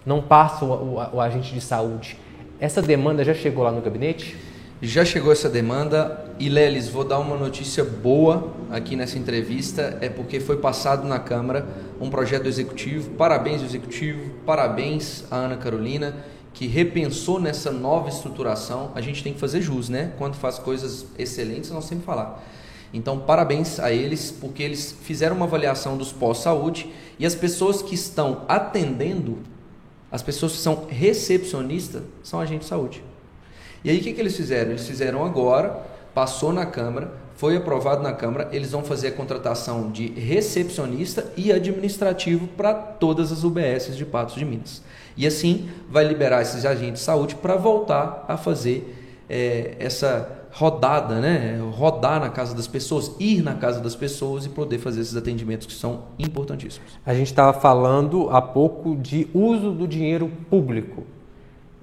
não 0.05 0.21
passa 0.21 0.63
o, 0.65 0.71
o, 0.71 1.15
o, 1.15 1.19
agente 1.19 1.51
de 1.51 1.59
saúde. 1.59 2.15
Essa 2.59 2.79
demanda 2.79 3.23
já 3.23 3.33
chegou 3.33 3.63
lá 3.63 3.71
no 3.71 3.81
gabinete? 3.81 4.37
Já 4.81 5.03
chegou 5.03 5.31
essa 5.31 5.49
demanda 5.49 6.25
e 6.37 6.47
Lelis, 6.47 6.87
vou 6.87 7.03
dar 7.03 7.17
uma 7.17 7.35
notícia 7.35 7.83
boa 7.83 8.53
aqui 8.69 8.95
nessa 8.95 9.17
entrevista, 9.17 9.97
é 9.99 10.07
porque 10.07 10.39
foi 10.39 10.57
passado 10.57 11.07
na 11.07 11.17
Câmara 11.17 11.67
um 11.99 12.09
projeto 12.09 12.45
executivo. 12.45 13.09
Parabéns 13.15 13.63
executivo, 13.63 14.29
parabéns 14.45 15.25
a 15.31 15.37
Ana 15.37 15.57
Carolina 15.57 16.15
que 16.53 16.67
repensou 16.67 17.39
nessa 17.39 17.71
nova 17.71 18.09
estruturação. 18.09 18.91
A 18.93 19.01
gente 19.01 19.23
tem 19.23 19.33
que 19.33 19.39
fazer 19.39 19.61
jus, 19.61 19.89
né? 19.89 20.11
Quando 20.17 20.35
faz 20.35 20.59
coisas 20.59 21.07
excelentes, 21.17 21.71
nós 21.71 21.85
sempre 21.85 22.05
falar. 22.05 22.43
Então, 22.93 23.19
parabéns 23.19 23.79
a 23.79 23.91
eles, 23.91 24.31
porque 24.31 24.63
eles 24.63 24.95
fizeram 25.03 25.35
uma 25.35 25.45
avaliação 25.45 25.95
dos 25.95 26.11
pós-saúde 26.11 26.91
e 27.19 27.25
as 27.25 27.35
pessoas 27.35 27.81
que 27.81 27.93
estão 27.93 28.45
atendendo, 28.47 29.37
as 30.11 30.23
pessoas 30.23 30.53
que 30.53 30.57
são 30.57 30.87
recepcionistas, 30.89 32.01
são 32.23 32.39
agentes 32.39 32.65
de 32.65 32.69
saúde. 32.69 33.03
E 33.83 33.89
aí, 33.89 33.99
o 33.99 34.01
que, 34.01 34.13
que 34.13 34.19
eles 34.19 34.35
fizeram? 34.35 34.71
Eles 34.71 34.87
fizeram 34.87 35.23
agora, 35.23 35.85
passou 36.13 36.51
na 36.51 36.65
Câmara, 36.65 37.13
foi 37.35 37.55
aprovado 37.55 38.03
na 38.03 38.11
Câmara, 38.11 38.49
eles 38.51 38.71
vão 38.71 38.83
fazer 38.83 39.07
a 39.07 39.11
contratação 39.11 39.89
de 39.91 40.07
recepcionista 40.07 41.31
e 41.37 41.53
administrativo 41.53 42.47
para 42.47 42.73
todas 42.73 43.31
as 43.31 43.43
UBSs 43.45 43.95
de 43.95 44.05
Patos 44.05 44.35
de 44.35 44.43
Minas. 44.43 44.81
E 45.15 45.25
assim, 45.25 45.69
vai 45.89 46.05
liberar 46.05 46.41
esses 46.41 46.65
agentes 46.65 46.99
de 46.99 47.05
saúde 47.05 47.35
para 47.35 47.55
voltar 47.55 48.25
a 48.27 48.35
fazer 48.35 48.93
é, 49.29 49.75
essa 49.79 50.38
rodada, 50.51 51.19
né? 51.19 51.59
Rodar 51.73 52.19
na 52.19 52.29
casa 52.29 52.55
das 52.55 52.67
pessoas, 52.67 53.15
ir 53.19 53.41
na 53.41 53.55
casa 53.55 53.79
das 53.79 53.95
pessoas 53.95 54.45
e 54.45 54.49
poder 54.49 54.79
fazer 54.79 55.01
esses 55.01 55.15
atendimentos 55.15 55.67
que 55.67 55.73
são 55.73 56.03
importantíssimos. 56.17 56.99
A 57.05 57.13
gente 57.13 57.27
estava 57.27 57.53
falando 57.53 58.29
há 58.31 58.41
pouco 58.41 58.95
de 58.95 59.27
uso 59.33 59.71
do 59.71 59.87
dinheiro 59.87 60.29
público. 60.49 61.03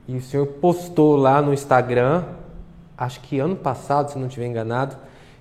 E 0.08 0.16
o 0.16 0.22
senhor 0.22 0.46
postou 0.46 1.16
lá 1.16 1.42
no 1.42 1.52
Instagram, 1.52 2.24
acho 2.96 3.20
que 3.20 3.38
ano 3.38 3.56
passado, 3.56 4.10
se 4.10 4.18
não 4.18 4.26
estiver 4.26 4.46
enganado, 4.46 4.96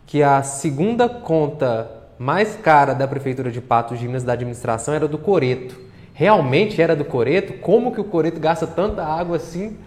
que 0.06 0.24
a 0.24 0.42
segunda 0.44 1.08
conta 1.08 1.92
mais 2.18 2.56
cara 2.56 2.94
da 2.94 3.08
prefeitura 3.08 3.52
de 3.52 3.60
Patos 3.62 4.00
de 4.00 4.08
Minas 4.08 4.24
da 4.24 4.34
administração 4.34 4.94
era 4.94 5.08
do 5.08 5.18
Coreto. 5.18 5.80
Realmente 6.14 6.82
era 6.82 6.96
do 6.96 7.04
Coreto? 7.04 7.54
Como 7.60 7.92
que 7.92 8.00
o 8.00 8.06
Coreto 8.06 8.40
gasta 8.40 8.66
tanta 8.66 9.04
água 9.04 9.36
assim? 9.36 9.78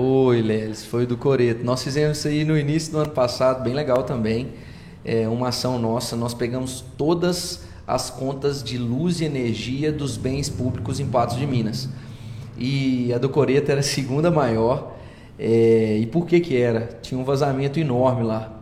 Foi, 0.00 0.40
Lelis, 0.40 0.84
foi 0.84 1.06
do 1.06 1.16
Coreto. 1.16 1.64
Nós 1.64 1.82
fizemos 1.82 2.18
isso 2.18 2.28
aí 2.28 2.44
no 2.44 2.56
início 2.56 2.92
do 2.92 2.98
ano 2.98 3.10
passado, 3.10 3.64
bem 3.64 3.74
legal 3.74 4.04
também. 4.04 4.50
É 5.04 5.26
uma 5.26 5.48
ação 5.48 5.76
nossa, 5.76 6.14
nós 6.14 6.32
pegamos 6.32 6.84
todas 6.96 7.64
as 7.84 8.08
contas 8.08 8.62
de 8.62 8.78
luz 8.78 9.20
e 9.20 9.24
energia 9.24 9.90
dos 9.90 10.16
bens 10.16 10.48
públicos 10.48 11.00
em 11.00 11.06
Patos 11.06 11.36
de 11.36 11.44
Minas. 11.44 11.88
E 12.56 13.12
a 13.12 13.18
do 13.18 13.28
Coreto 13.28 13.72
era 13.72 13.80
a 13.80 13.82
segunda 13.82 14.30
maior. 14.30 14.96
É, 15.36 15.98
e 16.00 16.06
por 16.06 16.26
que 16.26 16.38
que 16.38 16.56
era? 16.56 16.90
Tinha 17.02 17.20
um 17.20 17.24
vazamento 17.24 17.80
enorme 17.80 18.22
lá. 18.22 18.52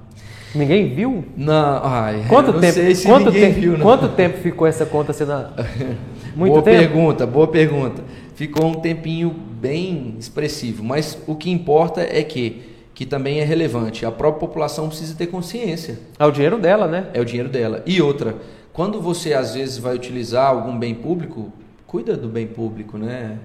Ninguém 0.55 0.95
viu? 0.95 1.23
Não, 1.37 1.85
ai, 1.85 2.25
quanto 2.31 2.51
não 2.51 2.61
tempo, 2.61 2.95
se 2.95 3.07
quanto 3.07 3.31
tempo, 3.31 3.61
viu, 3.61 3.79
Quanto 3.79 4.09
tempo 4.09 4.39
ficou 4.39 4.67
essa 4.67 4.87
conta 4.87 5.13
sendo 5.13 5.33
Muito 6.35 6.53
boa 6.53 6.63
tempo? 6.63 6.79
pergunta, 6.79 7.27
boa 7.27 7.47
pergunta 7.47 8.03
ficou 8.37 8.67
um 8.67 8.75
tempinho 8.75 9.35
bem 9.61 10.17
expressivo. 10.19 10.85
Mas 10.85 11.19
o 11.27 11.35
que 11.35 11.51
importa 11.51 12.01
é 12.01 12.23
que 12.23 12.77
que 12.97 13.05
também 13.05 13.41
é 13.41 13.45
relevante. 13.45 14.07
A 14.07 14.11
própria 14.11 14.49
população 14.49 14.89
precisa 14.89 15.15
ter 15.15 15.27
consciência. 15.27 15.99
É 16.19 16.25
o 16.25 16.31
dinheiro 16.31 16.59
dela, 16.59 16.89
né? 16.89 17.11
É 17.13 17.21
o 17.21 17.27
dinheiro 17.27 17.51
dela. 17.51 17.83
E 17.85 18.01
outra, 18.01 18.37
quando 18.73 19.03
você 19.03 19.35
às 19.35 19.53
vezes 19.53 19.77
vai 19.77 19.95
utilizar 19.95 20.49
algum 20.49 20.79
bem 20.79 20.95
público, 20.95 21.53
cuida 21.87 22.17
do 22.17 22.27
bem 22.27 22.47
público, 22.47 22.97
né? 22.97 23.39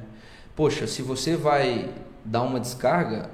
Poxa, 0.55 0.87
se 0.87 1.01
você 1.01 1.35
vai 1.35 1.89
dar 2.23 2.43
uma 2.43 2.61
descarga, 2.61 3.29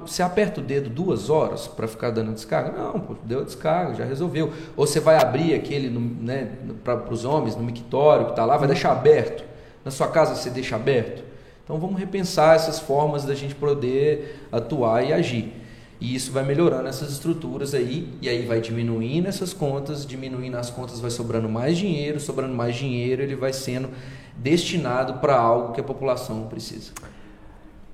você 0.00 0.22
aperta 0.22 0.62
o 0.62 0.64
dedo 0.64 0.88
duas 0.88 1.28
horas 1.28 1.68
para 1.68 1.86
ficar 1.86 2.08
dando 2.08 2.32
descarga? 2.32 2.72
Não, 2.72 2.98
pô, 2.98 3.14
deu 3.22 3.40
a 3.40 3.44
descarga, 3.44 3.96
já 3.96 4.04
resolveu. 4.06 4.50
Ou 4.74 4.86
você 4.86 4.98
vai 4.98 5.16
abrir 5.16 5.52
aquele 5.52 5.90
né, 5.90 6.52
para 6.82 7.12
os 7.12 7.26
homens 7.26 7.54
no 7.54 7.62
mictório 7.62 8.26
que 8.26 8.32
está 8.32 8.46
lá, 8.46 8.56
vai 8.56 8.66
deixar 8.66 8.92
aberto. 8.92 9.44
Na 9.84 9.90
sua 9.90 10.08
casa 10.08 10.34
você 10.34 10.48
deixa 10.48 10.76
aberto? 10.76 11.33
Então 11.64 11.78
vamos 11.78 11.98
repensar 11.98 12.54
essas 12.54 12.78
formas 12.78 13.24
da 13.24 13.34
gente 13.34 13.54
poder 13.54 14.46
atuar 14.52 15.02
e 15.02 15.12
agir. 15.12 15.52
E 16.00 16.14
isso 16.14 16.30
vai 16.30 16.44
melhorando 16.44 16.86
essas 16.86 17.10
estruturas 17.10 17.72
aí, 17.72 18.12
e 18.20 18.28
aí 18.28 18.44
vai 18.44 18.60
diminuindo 18.60 19.26
essas 19.26 19.54
contas, 19.54 20.04
diminuindo 20.04 20.58
as 20.58 20.68
contas, 20.68 21.00
vai 21.00 21.10
sobrando 21.10 21.48
mais 21.48 21.78
dinheiro, 21.78 22.20
sobrando 22.20 22.54
mais 22.54 22.76
dinheiro, 22.76 23.22
ele 23.22 23.34
vai 23.34 23.52
sendo 23.52 23.88
destinado 24.36 25.14
para 25.14 25.34
algo 25.34 25.72
que 25.72 25.80
a 25.80 25.84
população 25.84 26.46
precisa. 26.46 26.92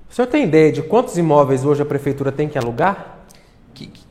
O 0.09 0.13
senhor 0.13 0.27
tem 0.27 0.43
ideia 0.43 0.73
de 0.73 0.81
quantos 0.81 1.17
imóveis 1.17 1.63
hoje 1.63 1.81
a 1.81 1.85
prefeitura 1.85 2.33
tem 2.33 2.49
que 2.49 2.57
alugar? 2.57 3.20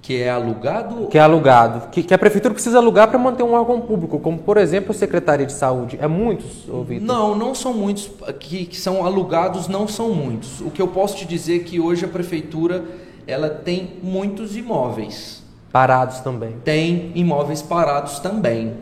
Que, 0.03 0.23
é 0.23 0.31
alugado? 0.31 1.09
Que 1.09 1.19
é 1.19 1.21
alugado. 1.21 1.89
Que, 1.89 2.03
que 2.03 2.15
a 2.15 2.19
prefeitura 2.19 2.55
precisa 2.55 2.79
alugar 2.79 3.09
para 3.09 3.19
manter 3.19 3.43
um 3.43 3.53
órgão 3.53 3.81
público, 3.81 4.19
como 4.19 4.39
por 4.39 4.57
exemplo 4.57 4.93
a 4.93 4.95
Secretaria 4.95 5.47
de 5.47 5.53
Saúde. 5.53 5.99
É 6.01 6.07
muitos, 6.07 6.65
Vitor? 6.87 7.07
Não, 7.07 7.37
não 7.37 7.55
são 7.55 7.75
muitos. 7.75 8.11
Que, 8.39 8.65
que 8.65 8.77
são 8.77 9.05
alugados 9.05 9.69
não 9.69 9.87
são 9.87 10.11
muitos. 10.11 10.61
O 10.63 10.71
que 10.71 10.81
eu 10.81 10.89
posso 10.89 11.17
te 11.17 11.27
dizer 11.27 11.57
é 11.57 11.59
que 11.61 11.79
hoje 11.79 12.05
a 12.05 12.09
prefeitura 12.09 12.85
ela 13.27 13.51
tem 13.51 13.99
muitos 14.03 14.57
imóveis. 14.57 15.43
Parados 15.71 16.21
também. 16.21 16.57
Tem 16.65 17.13
imóveis 17.15 17.63
parados 17.63 18.19
também. 18.19 18.75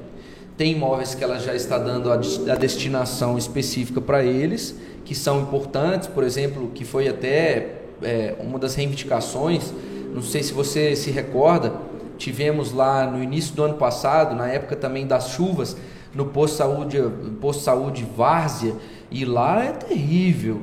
Tem 0.56 0.72
imóveis 0.72 1.14
que 1.14 1.22
ela 1.22 1.38
já 1.38 1.54
está 1.54 1.78
dando 1.78 2.10
a, 2.10 2.14
a 2.14 2.56
destinação 2.56 3.36
específica 3.36 4.00
para 4.00 4.24
eles, 4.24 4.74
que 5.04 5.14
são 5.14 5.40
importantes, 5.40 6.08
por 6.08 6.24
exemplo, 6.24 6.70
que 6.74 6.84
foi 6.84 7.08
até 7.08 7.74
é, 8.02 8.34
uma 8.40 8.58
das 8.58 8.74
reivindicações 8.74 9.72
não 10.18 10.24
sei 10.24 10.42
se 10.42 10.52
você 10.52 10.96
se 10.96 11.12
recorda, 11.12 11.72
tivemos 12.16 12.72
lá 12.72 13.06
no 13.06 13.22
início 13.22 13.54
do 13.54 13.62
ano 13.62 13.74
passado, 13.74 14.34
na 14.34 14.48
época 14.48 14.74
também 14.74 15.06
das 15.06 15.30
chuvas, 15.30 15.76
no 16.12 16.26
posto 16.26 16.54
de 16.54 16.58
saúde, 16.58 17.02
posto 17.40 17.60
de 17.60 17.64
saúde 17.64 18.06
Várzea, 18.16 18.74
e 19.12 19.24
lá 19.24 19.64
é 19.64 19.70
terrível. 19.70 20.62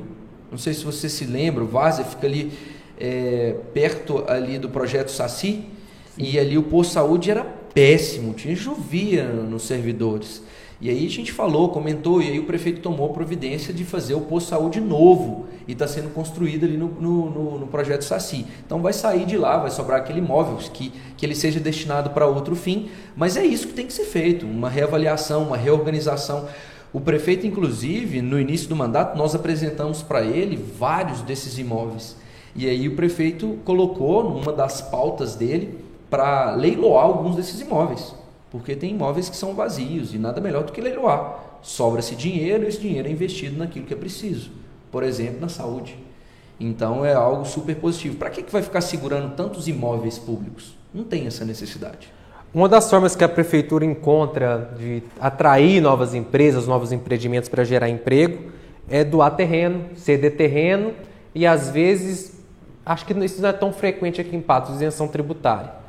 Não 0.50 0.58
sei 0.58 0.74
se 0.74 0.84
você 0.84 1.08
se 1.08 1.24
lembra, 1.24 1.64
o 1.64 1.66
Várzea 1.66 2.04
fica 2.04 2.26
ali 2.26 2.52
é, 3.00 3.56
perto 3.72 4.24
ali 4.28 4.58
do 4.58 4.68
projeto 4.68 5.10
Saci, 5.10 5.64
e 6.18 6.38
ali 6.38 6.58
o 6.58 6.62
posto 6.64 6.90
de 6.90 6.94
saúde 6.94 7.30
era 7.30 7.42
péssimo, 7.42 8.34
tinha 8.34 8.54
chovia 8.54 9.24
nos 9.24 9.62
servidores. 9.62 10.42
E 10.78 10.90
aí 10.90 11.06
a 11.06 11.10
gente 11.10 11.32
falou, 11.32 11.70
comentou, 11.70 12.20
e 12.20 12.28
aí 12.30 12.38
o 12.38 12.44
prefeito 12.44 12.82
tomou 12.82 13.08
providência 13.08 13.72
de 13.72 13.82
fazer 13.82 14.14
o 14.14 14.20
posto 14.20 14.46
de 14.46 14.50
saúde 14.50 14.80
novo 14.80 15.46
e 15.66 15.72
está 15.72 15.88
sendo 15.88 16.12
construído 16.12 16.64
ali 16.64 16.76
no, 16.76 16.88
no, 16.88 17.30
no, 17.30 17.58
no, 17.60 17.66
projeto 17.66 18.02
Saci. 18.02 18.46
Então 18.64 18.82
vai 18.82 18.92
sair 18.92 19.24
de 19.24 19.38
lá, 19.38 19.56
vai 19.56 19.70
sobrar 19.70 20.00
aquele 20.00 20.18
imóvel 20.18 20.56
que, 20.70 20.92
que 21.16 21.24
ele 21.24 21.34
seja 21.34 21.58
destinado 21.58 22.10
para 22.10 22.26
outro 22.26 22.54
fim, 22.54 22.90
mas 23.16 23.38
é 23.38 23.44
isso 23.44 23.68
que 23.68 23.72
tem 23.72 23.86
que 23.86 23.92
ser 23.92 24.04
feito, 24.04 24.44
uma 24.44 24.68
reavaliação, 24.68 25.44
uma 25.44 25.56
reorganização. 25.56 26.46
O 26.92 27.00
prefeito, 27.00 27.46
inclusive, 27.46 28.20
no 28.20 28.38
início 28.38 28.68
do 28.68 28.76
mandato, 28.76 29.16
nós 29.16 29.34
apresentamos 29.34 30.02
para 30.02 30.22
ele 30.22 30.56
vários 30.56 31.22
desses 31.22 31.58
imóveis. 31.58 32.16
E 32.54 32.68
aí 32.68 32.86
o 32.86 32.94
prefeito 32.94 33.58
colocou 33.64 34.24
numa 34.24 34.52
das 34.52 34.82
pautas 34.82 35.34
dele 35.34 35.78
para 36.10 36.54
leiloar 36.54 37.04
alguns 37.04 37.34
desses 37.34 37.60
imóveis. 37.60 38.14
Porque 38.58 38.74
tem 38.74 38.92
imóveis 38.92 39.28
que 39.28 39.36
são 39.36 39.54
vazios 39.54 40.14
e 40.14 40.18
nada 40.18 40.40
melhor 40.40 40.64
do 40.64 40.72
que 40.72 40.80
leiloar. 40.80 41.58
Sobra-se 41.62 42.14
dinheiro 42.14 42.64
e 42.64 42.68
esse 42.68 42.80
dinheiro 42.80 43.08
é 43.08 43.10
investido 43.10 43.58
naquilo 43.58 43.86
que 43.86 43.92
é 43.92 43.96
preciso. 43.96 44.50
Por 44.90 45.02
exemplo, 45.02 45.40
na 45.40 45.48
saúde. 45.48 45.96
Então 46.58 47.04
é 47.04 47.12
algo 47.12 47.44
super 47.44 47.76
positivo. 47.76 48.16
Para 48.16 48.30
que, 48.30 48.42
que 48.42 48.52
vai 48.52 48.62
ficar 48.62 48.80
segurando 48.80 49.34
tantos 49.34 49.68
imóveis 49.68 50.18
públicos? 50.18 50.74
Não 50.92 51.04
tem 51.04 51.26
essa 51.26 51.44
necessidade. 51.44 52.12
Uma 52.54 52.68
das 52.68 52.88
formas 52.88 53.14
que 53.14 53.22
a 53.22 53.28
prefeitura 53.28 53.84
encontra 53.84 54.72
de 54.78 55.02
atrair 55.20 55.80
novas 55.80 56.14
empresas, 56.14 56.66
novos 56.66 56.92
empreendimentos 56.92 57.48
para 57.50 57.64
gerar 57.64 57.88
emprego 57.90 58.50
é 58.88 59.04
doar 59.04 59.36
terreno, 59.36 59.84
ceder 59.94 60.36
terreno 60.36 60.94
e 61.34 61.46
às 61.46 61.68
vezes, 61.68 62.40
acho 62.84 63.04
que 63.04 63.12
isso 63.24 63.42
não 63.42 63.50
é 63.50 63.52
tão 63.52 63.72
frequente 63.72 64.20
aqui 64.20 64.34
em 64.34 64.40
Patos, 64.40 64.76
isenção 64.76 65.06
tributária. 65.06 65.85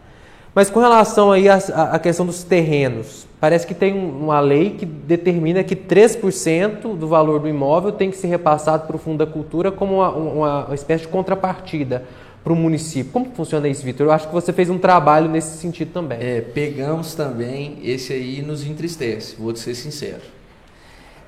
Mas 0.58 0.72
com 0.72 0.80
relação 0.80 1.32
aí 1.32 1.48
à, 1.48 2.00
questão 2.00 2.26
dos 2.26 2.42
terrenos, 2.42 3.28
parece 3.40 3.68
que 3.68 3.76
tem 3.76 3.94
uma 3.94 4.40
lei 4.40 4.72
que 4.72 4.88
determina 4.88 5.64
que 5.64 5.76
3% 5.76 6.98
do 6.98 7.08
valor 7.08 7.40
do 7.40 7.48
imóvel 7.48 7.92
tem 7.92 8.10
que 8.10 8.18
ser 8.18 8.26
repassado 8.26 8.88
para 8.88 8.96
o 8.96 8.98
Fundo 8.98 9.24
da 9.24 9.32
Cultura 9.32 9.72
como 9.72 9.98
uma, 9.98 10.10
uma, 10.10 10.66
uma 10.66 10.74
espécie 10.74 11.04
de 11.04 11.10
contrapartida 11.10 12.06
para 12.44 12.52
o 12.52 12.56
município. 12.56 13.14
Como 13.14 13.28
funciona 13.36 13.68
isso, 13.68 13.84
Vitor? 13.84 14.08
Eu 14.08 14.12
acho 14.12 14.30
que 14.30 14.34
você 14.34 14.52
fez 14.52 14.68
um 14.68 14.80
trabalho 14.80 15.30
nesse 15.30 15.60
sentido 15.60 15.94
também. 15.94 16.18
É, 16.20 16.42
pegamos 16.42 17.14
também, 17.14 17.78
esse 17.84 18.12
aí 18.12 18.42
nos 18.42 18.66
entristece, 18.66 19.36
vou 19.38 19.56
ser 19.56 19.76
sincero. 19.76 20.24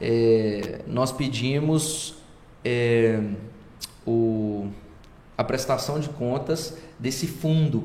É, 0.02 0.80
nós 0.88 1.12
pedimos 1.12 2.16
é, 2.66 3.20
o, 4.08 4.70
a 5.38 5.44
prestação 5.44 6.00
de 6.00 6.10
contas 6.10 6.76
desse 6.98 7.28
fundo 7.28 7.84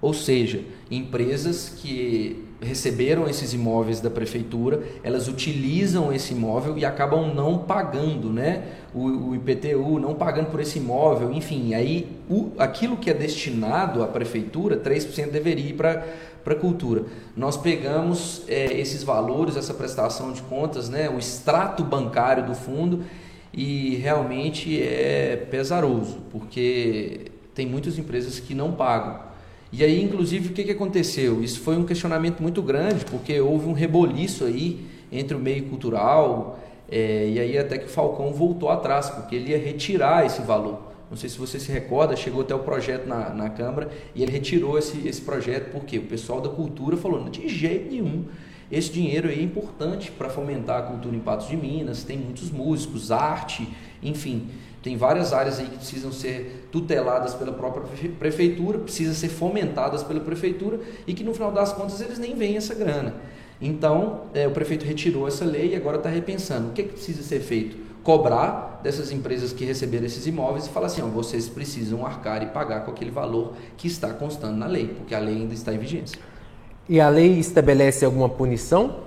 ou 0.00 0.14
seja, 0.14 0.62
empresas 0.90 1.74
que 1.76 2.44
receberam 2.60 3.28
esses 3.28 3.54
imóveis 3.54 4.00
da 4.00 4.10
prefeitura, 4.10 4.82
elas 5.02 5.28
utilizam 5.28 6.12
esse 6.12 6.32
imóvel 6.34 6.76
e 6.76 6.84
acabam 6.84 7.34
não 7.34 7.58
pagando, 7.58 8.30
né? 8.30 8.64
O, 8.94 9.30
o 9.30 9.34
IPTU, 9.34 9.98
não 9.98 10.14
pagando 10.14 10.50
por 10.50 10.60
esse 10.60 10.78
imóvel, 10.78 11.32
enfim, 11.32 11.74
aí 11.74 12.08
o, 12.28 12.52
aquilo 12.58 12.96
que 12.96 13.08
é 13.08 13.14
destinado 13.14 14.02
à 14.02 14.06
prefeitura, 14.06 14.76
3% 14.76 15.30
deveria 15.30 15.70
ir 15.70 15.74
para 15.74 16.04
para 16.44 16.54
a 16.54 16.56
cultura. 16.56 17.04
Nós 17.36 17.56
pegamos 17.56 18.42
é, 18.48 18.72
esses 18.78 19.02
valores, 19.02 19.56
essa 19.56 19.74
prestação 19.74 20.32
de 20.32 20.42
contas, 20.42 20.88
né, 20.88 21.08
o 21.08 21.18
extrato 21.18 21.84
bancário 21.84 22.46
do 22.46 22.54
fundo 22.54 23.04
e 23.52 23.96
realmente 23.96 24.80
é 24.80 25.36
pesaroso, 25.50 26.18
porque 26.30 27.26
tem 27.54 27.66
muitas 27.66 27.98
empresas 27.98 28.40
que 28.40 28.54
não 28.54 28.72
pagam. 28.72 29.29
E 29.72 29.84
aí, 29.84 30.02
inclusive, 30.02 30.48
o 30.48 30.52
que, 30.52 30.64
que 30.64 30.72
aconteceu? 30.72 31.42
Isso 31.42 31.60
foi 31.60 31.76
um 31.76 31.84
questionamento 31.84 32.40
muito 32.40 32.60
grande, 32.60 33.04
porque 33.04 33.40
houve 33.40 33.66
um 33.66 33.72
reboliço 33.72 34.44
aí 34.44 34.84
entre 35.12 35.36
o 35.36 35.40
meio 35.40 35.64
cultural, 35.64 36.58
é, 36.90 37.28
e 37.28 37.38
aí 37.38 37.56
até 37.56 37.78
que 37.78 37.86
o 37.86 37.88
Falcão 37.88 38.32
voltou 38.32 38.68
atrás, 38.68 39.08
porque 39.10 39.36
ele 39.36 39.50
ia 39.50 39.58
retirar 39.58 40.26
esse 40.26 40.42
valor. 40.42 40.90
Não 41.08 41.16
sei 41.16 41.28
se 41.28 41.38
você 41.38 41.58
se 41.58 41.70
recorda, 41.70 42.16
chegou 42.16 42.42
até 42.42 42.54
o 42.54 42.60
projeto 42.60 43.06
na, 43.06 43.30
na 43.30 43.50
Câmara 43.50 43.90
e 44.14 44.22
ele 44.22 44.30
retirou 44.30 44.78
esse, 44.78 45.06
esse 45.06 45.20
projeto, 45.20 45.72
porque 45.72 45.98
o 45.98 46.02
pessoal 46.02 46.40
da 46.40 46.48
cultura 46.48 46.96
falou, 46.96 47.28
de 47.28 47.48
jeito 47.48 47.90
nenhum, 47.90 48.24
esse 48.70 48.92
dinheiro 48.92 49.28
aí 49.28 49.40
é 49.40 49.42
importante 49.42 50.10
para 50.12 50.28
fomentar 50.30 50.78
a 50.78 50.82
cultura 50.82 51.16
em 51.16 51.20
Patos 51.20 51.48
de 51.48 51.56
Minas, 51.56 52.04
tem 52.04 52.16
muitos 52.16 52.50
músicos, 52.50 53.10
arte, 53.10 53.68
enfim. 54.00 54.48
Tem 54.82 54.96
várias 54.96 55.32
áreas 55.32 55.58
aí 55.58 55.66
que 55.66 55.76
precisam 55.76 56.10
ser 56.10 56.68
tuteladas 56.72 57.34
pela 57.34 57.52
própria 57.52 57.84
prefeitura, 58.18 58.78
precisam 58.78 59.14
ser 59.14 59.28
fomentadas 59.28 60.02
pela 60.02 60.20
prefeitura 60.20 60.80
e 61.06 61.12
que 61.12 61.22
no 61.22 61.34
final 61.34 61.52
das 61.52 61.72
contas 61.72 62.00
eles 62.00 62.18
nem 62.18 62.34
veem 62.34 62.56
essa 62.56 62.74
grana. 62.74 63.14
Então, 63.60 64.22
é, 64.32 64.46
o 64.48 64.52
prefeito 64.52 64.86
retirou 64.86 65.28
essa 65.28 65.44
lei 65.44 65.72
e 65.72 65.76
agora 65.76 65.98
está 65.98 66.08
repensando. 66.08 66.68
O 66.68 66.72
que, 66.72 66.80
é 66.80 66.84
que 66.84 66.92
precisa 66.94 67.22
ser 67.22 67.40
feito? 67.40 67.76
Cobrar 68.02 68.80
dessas 68.82 69.12
empresas 69.12 69.52
que 69.52 69.66
receberam 69.66 70.06
esses 70.06 70.26
imóveis 70.26 70.66
e 70.66 70.70
falar 70.70 70.86
assim: 70.86 71.02
ó, 71.02 71.06
vocês 71.06 71.46
precisam 71.46 72.06
arcar 72.06 72.42
e 72.42 72.46
pagar 72.46 72.86
com 72.86 72.90
aquele 72.90 73.10
valor 73.10 73.52
que 73.76 73.86
está 73.86 74.14
constando 74.14 74.56
na 74.56 74.66
lei, 74.66 74.88
porque 74.88 75.14
a 75.14 75.18
lei 75.18 75.34
ainda 75.36 75.52
está 75.52 75.74
em 75.74 75.78
vigência. 75.78 76.18
E 76.88 76.98
a 76.98 77.10
lei 77.10 77.38
estabelece 77.38 78.02
alguma 78.06 78.30
punição? 78.30 79.00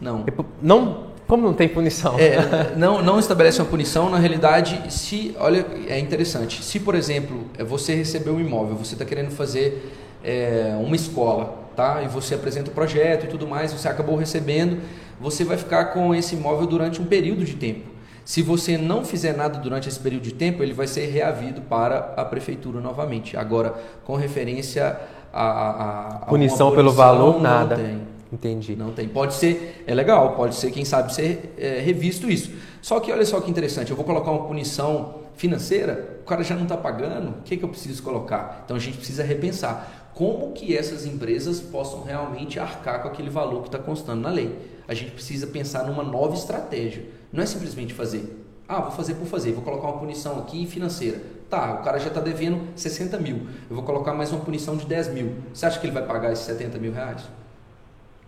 Não. 0.00 0.24
Não 0.62 1.07
como 1.28 1.42
não 1.42 1.52
tem 1.52 1.68
punição? 1.68 2.18
É, 2.18 2.74
não, 2.74 3.02
não 3.02 3.18
estabelece 3.18 3.60
uma 3.60 3.68
punição. 3.68 4.08
Na 4.08 4.18
realidade, 4.18 4.90
se 4.90 5.36
olha, 5.38 5.64
é 5.86 5.98
interessante. 5.98 6.64
Se, 6.64 6.80
por 6.80 6.94
exemplo, 6.94 7.44
é, 7.58 7.62
você 7.62 7.94
recebeu 7.94 8.34
um 8.34 8.40
imóvel, 8.40 8.74
você 8.74 8.94
está 8.94 9.04
querendo 9.04 9.30
fazer 9.30 9.92
é, 10.24 10.74
uma 10.80 10.96
escola, 10.96 11.68
tá? 11.76 12.02
E 12.02 12.08
você 12.08 12.34
apresenta 12.34 12.70
o 12.70 12.74
projeto 12.74 13.24
e 13.24 13.28
tudo 13.28 13.46
mais, 13.46 13.74
você 13.74 13.86
acabou 13.86 14.16
recebendo, 14.16 14.80
você 15.20 15.44
vai 15.44 15.58
ficar 15.58 15.92
com 15.92 16.14
esse 16.14 16.34
imóvel 16.34 16.66
durante 16.66 16.98
um 16.98 17.04
período 17.04 17.44
de 17.44 17.56
tempo. 17.56 17.98
Se 18.24 18.40
você 18.40 18.78
não 18.78 19.04
fizer 19.04 19.36
nada 19.36 19.58
durante 19.58 19.86
esse 19.86 20.00
período 20.00 20.22
de 20.22 20.32
tempo, 20.32 20.62
ele 20.62 20.72
vai 20.72 20.86
ser 20.86 21.06
reavido 21.06 21.60
para 21.60 22.14
a 22.16 22.24
prefeitura 22.24 22.80
novamente. 22.80 23.36
Agora, 23.36 23.74
com 24.04 24.16
referência 24.16 24.98
a, 25.30 25.42
a, 25.42 26.08
a 26.22 26.26
punição, 26.26 26.74
pelo 26.74 26.90
valor, 26.90 27.38
nada. 27.38 27.76
Tem. 27.76 28.17
Entendi. 28.32 28.76
Não 28.76 28.92
tem. 28.92 29.08
Pode 29.08 29.34
ser, 29.34 29.84
é 29.86 29.94
legal, 29.94 30.34
pode 30.36 30.54
ser, 30.54 30.70
quem 30.70 30.84
sabe, 30.84 31.14
ser 31.14 31.54
é, 31.56 31.80
revisto 31.80 32.30
isso. 32.30 32.50
Só 32.82 33.00
que 33.00 33.10
olha 33.10 33.24
só 33.24 33.40
que 33.40 33.50
interessante, 33.50 33.90
eu 33.90 33.96
vou 33.96 34.04
colocar 34.04 34.30
uma 34.30 34.46
punição 34.46 35.20
financeira, 35.36 36.18
o 36.20 36.24
cara 36.24 36.42
já 36.42 36.54
não 36.54 36.64
está 36.64 36.76
pagando, 36.76 37.30
o 37.30 37.42
que, 37.42 37.56
que 37.56 37.64
eu 37.64 37.68
preciso 37.68 38.02
colocar? 38.02 38.62
Então 38.64 38.76
a 38.76 38.80
gente 38.80 38.98
precisa 38.98 39.22
repensar 39.22 40.10
como 40.14 40.52
que 40.52 40.76
essas 40.76 41.06
empresas 41.06 41.60
possam 41.60 42.02
realmente 42.02 42.58
arcar 42.58 43.02
com 43.02 43.08
aquele 43.08 43.30
valor 43.30 43.62
que 43.62 43.68
está 43.68 43.78
constando 43.78 44.20
na 44.20 44.30
lei. 44.30 44.58
A 44.88 44.92
gente 44.92 45.12
precisa 45.12 45.46
pensar 45.46 45.84
numa 45.84 46.02
nova 46.02 46.34
estratégia. 46.34 47.04
Não 47.32 47.42
é 47.42 47.46
simplesmente 47.46 47.94
fazer. 47.94 48.44
Ah, 48.68 48.80
vou 48.80 48.90
fazer 48.90 49.14
por 49.14 49.26
fazer, 49.26 49.52
vou 49.52 49.62
colocar 49.62 49.86
uma 49.86 49.98
punição 49.98 50.38
aqui 50.40 50.66
financeira. 50.66 51.22
Tá, 51.48 51.74
o 51.80 51.84
cara 51.84 51.98
já 51.98 52.08
está 52.08 52.20
devendo 52.20 52.60
60 52.74 53.16
mil. 53.18 53.46
Eu 53.70 53.76
vou 53.76 53.84
colocar 53.84 54.12
mais 54.12 54.32
uma 54.32 54.40
punição 54.40 54.76
de 54.76 54.84
10 54.86 55.14
mil. 55.14 55.36
Você 55.54 55.64
acha 55.64 55.78
que 55.78 55.86
ele 55.86 55.94
vai 55.94 56.04
pagar 56.04 56.32
esses 56.32 56.44
70 56.44 56.78
mil 56.78 56.92
reais? 56.92 57.22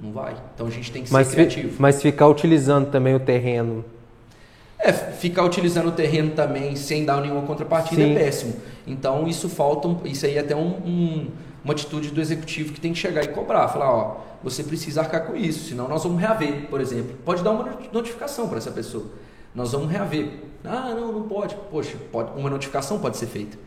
Não 0.03 0.13
vai. 0.13 0.35
Então 0.55 0.67
a 0.67 0.71
gente 0.71 0.91
tem 0.91 1.03
que 1.03 1.13
mas 1.13 1.29
ser 1.29 1.35
criativo. 1.35 1.77
Mas 1.79 2.01
ficar 2.01 2.27
utilizando 2.29 2.91
também 2.91 3.15
o 3.15 3.21
terreno. 3.21 3.85
É, 4.79 4.93
ficar 4.93 5.45
utilizando 5.45 5.89
o 5.89 5.93
terreno 5.93 6.31
também 6.31 6.75
sem 6.75 7.05
dar 7.05 7.21
nenhuma 7.21 7.43
contrapartida 7.43 8.03
Sim. 8.03 8.13
é 8.13 8.19
péssimo. 8.19 8.55
Então 8.87 9.29
isso 9.29 9.49
falta, 9.49 9.89
isso 10.09 10.25
aí 10.25 10.37
é 10.37 10.41
até 10.41 10.57
um, 10.57 10.69
um, 10.69 11.29
uma 11.63 11.75
atitude 11.75 12.11
do 12.11 12.21
executivo 12.21 12.73
que 12.73 12.81
tem 12.81 12.93
que 12.93 12.99
chegar 12.99 13.23
e 13.23 13.29
cobrar. 13.29 13.69
Falar, 13.69 13.93
ó, 13.93 14.17
você 14.43 14.65
precisa 14.65 15.03
arcar 15.03 15.27
com 15.27 15.37
isso, 15.37 15.69
senão 15.69 15.87
nós 15.87 16.03
vamos 16.03 16.19
reaver, 16.19 16.67
por 16.71 16.81
exemplo. 16.81 17.15
Pode 17.25 17.43
dar 17.43 17.51
uma 17.51 17.79
notificação 17.93 18.49
para 18.49 18.57
essa 18.57 18.71
pessoa. 18.71 19.05
Nós 19.55 19.73
vamos 19.73 19.91
reaver. 19.91 20.31
Ah, 20.65 20.95
não, 20.95 21.13
não 21.13 21.23
pode. 21.29 21.55
Poxa, 21.71 21.97
pode, 22.11 22.39
uma 22.39 22.49
notificação 22.49 22.99
pode 22.99 23.19
ser 23.19 23.27
feita. 23.27 23.59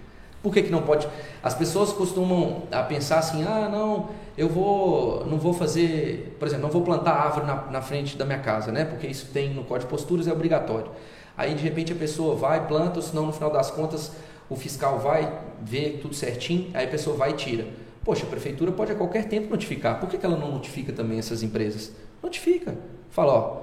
Por 0.42 0.54
que, 0.54 0.64
que 0.64 0.72
não 0.72 0.82
pode? 0.82 1.08
As 1.42 1.54
pessoas 1.54 1.94
costumam 1.94 2.64
a 2.72 2.82
pensar 2.84 3.20
assim, 3.20 3.44
ah, 3.44 3.70
não, 3.72 4.10
eu 4.38 4.50
vou, 4.50 5.26
não 5.26 5.38
vou 5.38 5.54
fazer, 5.54 6.36
por 6.40 6.48
exemplo, 6.48 6.64
não 6.64 6.72
vou 6.72 6.82
plantar 6.82 7.14
árvore 7.14 7.46
na, 7.46 7.66
na 7.72 7.82
frente 7.82 8.18
da 8.18 8.26
minha 8.26 8.40
casa, 8.40 8.72
né? 8.72 8.84
Porque 8.86 9.06
isso 9.06 9.28
tem 9.32 9.54
no 9.54 9.64
Código 9.64 9.88
de 9.88 9.96
Posturas, 9.96 10.28
é 10.28 10.34
obrigatório. 10.34 10.92
Aí 11.38 11.54
de 11.54 11.64
repente 11.64 11.92
a 11.92 11.96
pessoa 11.96 12.36
vai, 12.36 12.68
planta, 12.68 12.98
ou 12.98 13.02
senão 13.02 13.26
no 13.26 13.34
final 13.34 13.52
das 13.52 13.70
contas 13.72 14.12
o 14.50 14.56
fiscal 14.56 15.00
vai 15.00 15.42
ver 15.62 16.00
tudo 16.02 16.14
certinho, 16.14 16.70
aí 16.74 16.86
a 16.86 16.90
pessoa 16.90 17.16
vai 17.16 17.32
e 17.32 17.34
tira. 17.34 17.68
Poxa, 18.04 18.26
a 18.26 18.30
prefeitura 18.30 18.72
pode 18.72 18.92
a 18.92 18.96
qualquer 18.96 19.28
tempo 19.28 19.50
notificar. 19.50 20.00
Por 20.00 20.10
que, 20.10 20.18
que 20.18 20.26
ela 20.26 20.38
não 20.38 20.52
notifica 20.52 20.92
também 20.92 21.20
essas 21.20 21.42
empresas? 21.42 21.94
Notifica. 22.22 22.76
Fala, 23.10 23.34
ó, 23.34 23.62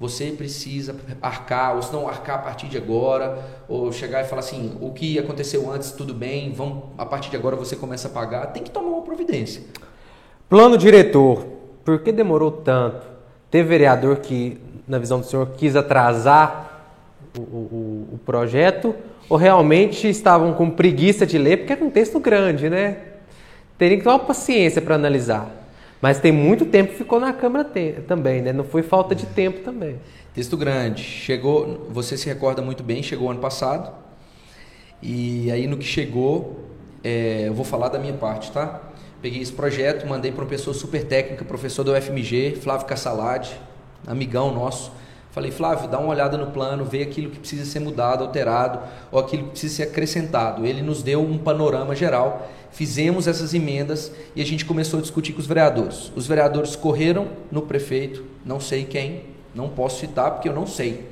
você 0.00 0.30
precisa 0.30 0.96
arcar, 1.20 1.76
ou 1.76 1.82
se 1.82 1.92
não 1.92 2.08
arcar 2.08 2.36
a 2.36 2.42
partir 2.42 2.68
de 2.68 2.76
agora, 2.76 3.44
ou 3.68 3.92
chegar 3.92 4.22
e 4.22 4.24
falar 4.24 4.40
assim, 4.40 4.76
o 4.80 4.92
que 4.92 5.18
aconteceu 5.18 5.70
antes, 5.70 5.92
tudo 5.92 6.14
bem, 6.14 6.52
vamos, 6.52 6.84
a 6.96 7.04
partir 7.04 7.30
de 7.30 7.36
agora 7.36 7.56
você 7.56 7.76
começa 7.76 8.08
a 8.08 8.10
pagar, 8.10 8.46
tem 8.46 8.62
que 8.62 8.70
tomar 8.70 8.88
uma 8.88 9.02
providência. 9.02 9.62
Plano 10.48 10.76
diretor, 10.76 11.46
por 11.84 12.00
que 12.00 12.12
demorou 12.12 12.50
tanto? 12.50 13.06
Teve 13.50 13.68
vereador 13.68 14.16
que, 14.18 14.58
na 14.86 14.98
visão 14.98 15.20
do 15.20 15.26
senhor, 15.26 15.48
quis 15.56 15.74
atrasar 15.76 16.92
o, 17.36 17.40
o, 17.40 18.08
o 18.12 18.18
projeto, 18.24 18.94
ou 19.28 19.36
realmente 19.36 20.08
estavam 20.08 20.52
com 20.52 20.70
preguiça 20.70 21.26
de 21.26 21.38
ler, 21.38 21.58
porque 21.58 21.72
era 21.72 21.84
um 21.84 21.90
texto 21.90 22.20
grande, 22.20 22.68
né? 22.68 22.98
Teria 23.78 23.96
que 23.96 24.02
ter 24.02 24.08
uma 24.08 24.18
paciência 24.18 24.82
para 24.82 24.94
analisar. 24.94 25.50
Mas 26.00 26.20
tem 26.20 26.30
muito 26.30 26.66
tempo 26.66 26.92
que 26.92 26.98
ficou 26.98 27.18
na 27.18 27.32
Câmara 27.32 27.66
também, 28.06 28.42
né? 28.42 28.52
Não 28.52 28.64
foi 28.64 28.82
falta 28.82 29.14
de 29.14 29.24
tempo 29.26 29.60
também. 29.60 29.98
Texto 30.34 30.56
grande. 30.56 31.02
Chegou, 31.02 31.86
você 31.90 32.16
se 32.16 32.26
recorda 32.26 32.60
muito 32.60 32.82
bem, 32.82 33.02
chegou 33.02 33.30
ano 33.30 33.40
passado. 33.40 33.90
E 35.02 35.50
aí 35.50 35.66
no 35.66 35.78
que 35.78 35.84
chegou, 35.84 36.60
é, 37.02 37.44
eu 37.46 37.54
vou 37.54 37.64
falar 37.64 37.88
da 37.88 37.98
minha 37.98 38.12
parte, 38.14 38.52
tá? 38.52 38.80
Peguei 39.24 39.40
esse 39.40 39.54
projeto, 39.54 40.06
mandei 40.06 40.30
para 40.30 40.42
uma 40.42 40.50
pessoa 40.50 40.74
super 40.74 41.02
técnica, 41.02 41.46
professor 41.46 41.82
do 41.82 41.94
UFMG, 41.94 42.58
Flávio 42.60 42.86
Cassalade, 42.86 43.58
amigão 44.06 44.52
nosso. 44.52 44.92
Falei, 45.30 45.50
Flávio, 45.50 45.88
dá 45.88 45.98
uma 45.98 46.10
olhada 46.10 46.36
no 46.36 46.48
plano, 46.48 46.84
vê 46.84 47.00
aquilo 47.00 47.30
que 47.30 47.38
precisa 47.38 47.64
ser 47.64 47.80
mudado, 47.80 48.22
alterado, 48.22 48.80
ou 49.10 49.18
aquilo 49.18 49.44
que 49.44 49.50
precisa 49.52 49.76
ser 49.76 49.82
acrescentado. 49.84 50.66
Ele 50.66 50.82
nos 50.82 51.02
deu 51.02 51.22
um 51.22 51.38
panorama 51.38 51.96
geral 51.96 52.50
fizemos 52.70 53.26
essas 53.26 53.54
emendas 53.54 54.12
e 54.36 54.42
a 54.42 54.44
gente 54.44 54.66
começou 54.66 54.98
a 54.98 55.00
discutir 55.00 55.32
com 55.32 55.38
os 55.38 55.46
vereadores. 55.46 56.12
Os 56.14 56.26
vereadores 56.26 56.76
correram 56.76 57.28
no 57.50 57.62
prefeito, 57.62 58.22
não 58.44 58.60
sei 58.60 58.84
quem, 58.84 59.22
não 59.54 59.70
posso 59.70 60.00
citar 60.00 60.32
porque 60.32 60.50
eu 60.50 60.52
não 60.52 60.66
sei. 60.66 61.08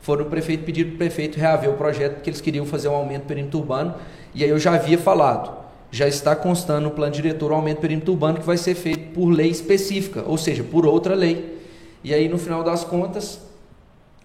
Foram 0.00 0.24
no 0.24 0.30
prefeito 0.30 0.64
pedir 0.64 0.86
para 0.86 0.94
o 0.94 0.96
prefeito 0.96 1.38
reaver 1.38 1.68
o 1.68 1.74
projeto 1.74 2.14
porque 2.14 2.30
eles 2.30 2.40
queriam 2.40 2.64
fazer 2.64 2.88
um 2.88 2.94
aumento 2.94 3.24
do 3.24 3.26
perímetro 3.26 3.58
urbano 3.58 3.96
e 4.34 4.42
aí 4.44 4.48
eu 4.48 4.58
já 4.58 4.72
havia 4.72 4.96
falado. 4.96 5.59
Já 5.90 6.06
está 6.06 6.36
constando 6.36 6.82
no 6.82 6.90
plano 6.90 7.12
diretor 7.12 7.50
o 7.50 7.54
aumento 7.54 7.78
do 7.78 7.80
perímetro 7.80 8.12
urbano 8.12 8.38
que 8.38 8.46
vai 8.46 8.56
ser 8.56 8.74
feito 8.74 9.12
por 9.12 9.28
lei 9.28 9.48
específica, 9.48 10.22
ou 10.26 10.38
seja, 10.38 10.62
por 10.62 10.86
outra 10.86 11.14
lei. 11.14 11.58
E 12.02 12.14
aí 12.14 12.28
no 12.28 12.38
final 12.38 12.62
das 12.62 12.84
contas, 12.84 13.40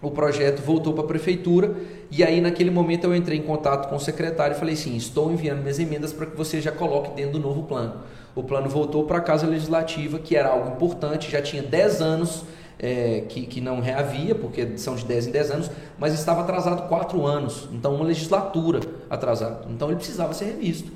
o 0.00 0.10
projeto 0.10 0.60
voltou 0.60 0.92
para 0.92 1.04
a 1.04 1.06
prefeitura 1.06 1.74
e 2.10 2.22
aí 2.22 2.40
naquele 2.40 2.70
momento 2.70 3.04
eu 3.04 3.16
entrei 3.16 3.38
em 3.38 3.42
contato 3.42 3.88
com 3.88 3.96
o 3.96 4.00
secretário 4.00 4.54
e 4.54 4.58
falei 4.58 4.74
assim, 4.74 4.94
estou 4.96 5.32
enviando 5.32 5.60
minhas 5.62 5.78
emendas 5.78 6.12
para 6.12 6.26
que 6.26 6.36
você 6.36 6.60
já 6.60 6.70
coloque 6.70 7.10
dentro 7.10 7.32
do 7.32 7.40
novo 7.40 7.62
plano. 7.64 7.94
O 8.34 8.42
plano 8.42 8.68
voltou 8.68 9.04
para 9.04 9.18
a 9.18 9.20
Casa 9.20 9.46
Legislativa, 9.46 10.18
que 10.18 10.36
era 10.36 10.50
algo 10.50 10.68
importante, 10.68 11.30
já 11.30 11.40
tinha 11.40 11.62
10 11.62 12.02
anos 12.02 12.44
é, 12.78 13.24
que, 13.28 13.46
que 13.46 13.60
não 13.60 13.80
reavia, 13.80 14.34
porque 14.34 14.76
são 14.76 14.94
de 14.94 15.04
10 15.04 15.28
em 15.28 15.30
10 15.30 15.50
anos, 15.50 15.70
mas 15.98 16.12
estava 16.12 16.42
atrasado 16.42 16.86
4 16.88 17.24
anos, 17.24 17.68
então 17.72 17.94
uma 17.94 18.04
legislatura 18.04 18.80
atrasada. 19.08 19.66
Então 19.70 19.88
ele 19.88 19.96
precisava 19.96 20.34
ser 20.34 20.44
revisto. 20.46 20.92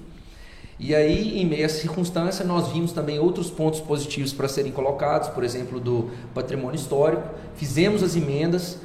E 0.81 0.95
aí, 0.95 1.39
em 1.39 1.45
meia 1.45 1.68
circunstância, 1.68 2.45
nós 2.45 2.68
vimos 2.68 2.91
também 2.91 3.18
outros 3.18 3.51
pontos 3.51 3.81
positivos 3.81 4.33
para 4.33 4.49
serem 4.49 4.72
colocados, 4.72 5.28
por 5.28 5.45
exemplo, 5.45 5.78
do 5.78 6.11
patrimônio 6.35 6.76
histórico. 6.76 7.28
Fizemos 7.55 8.03
as 8.03 8.16
emendas, 8.16 8.78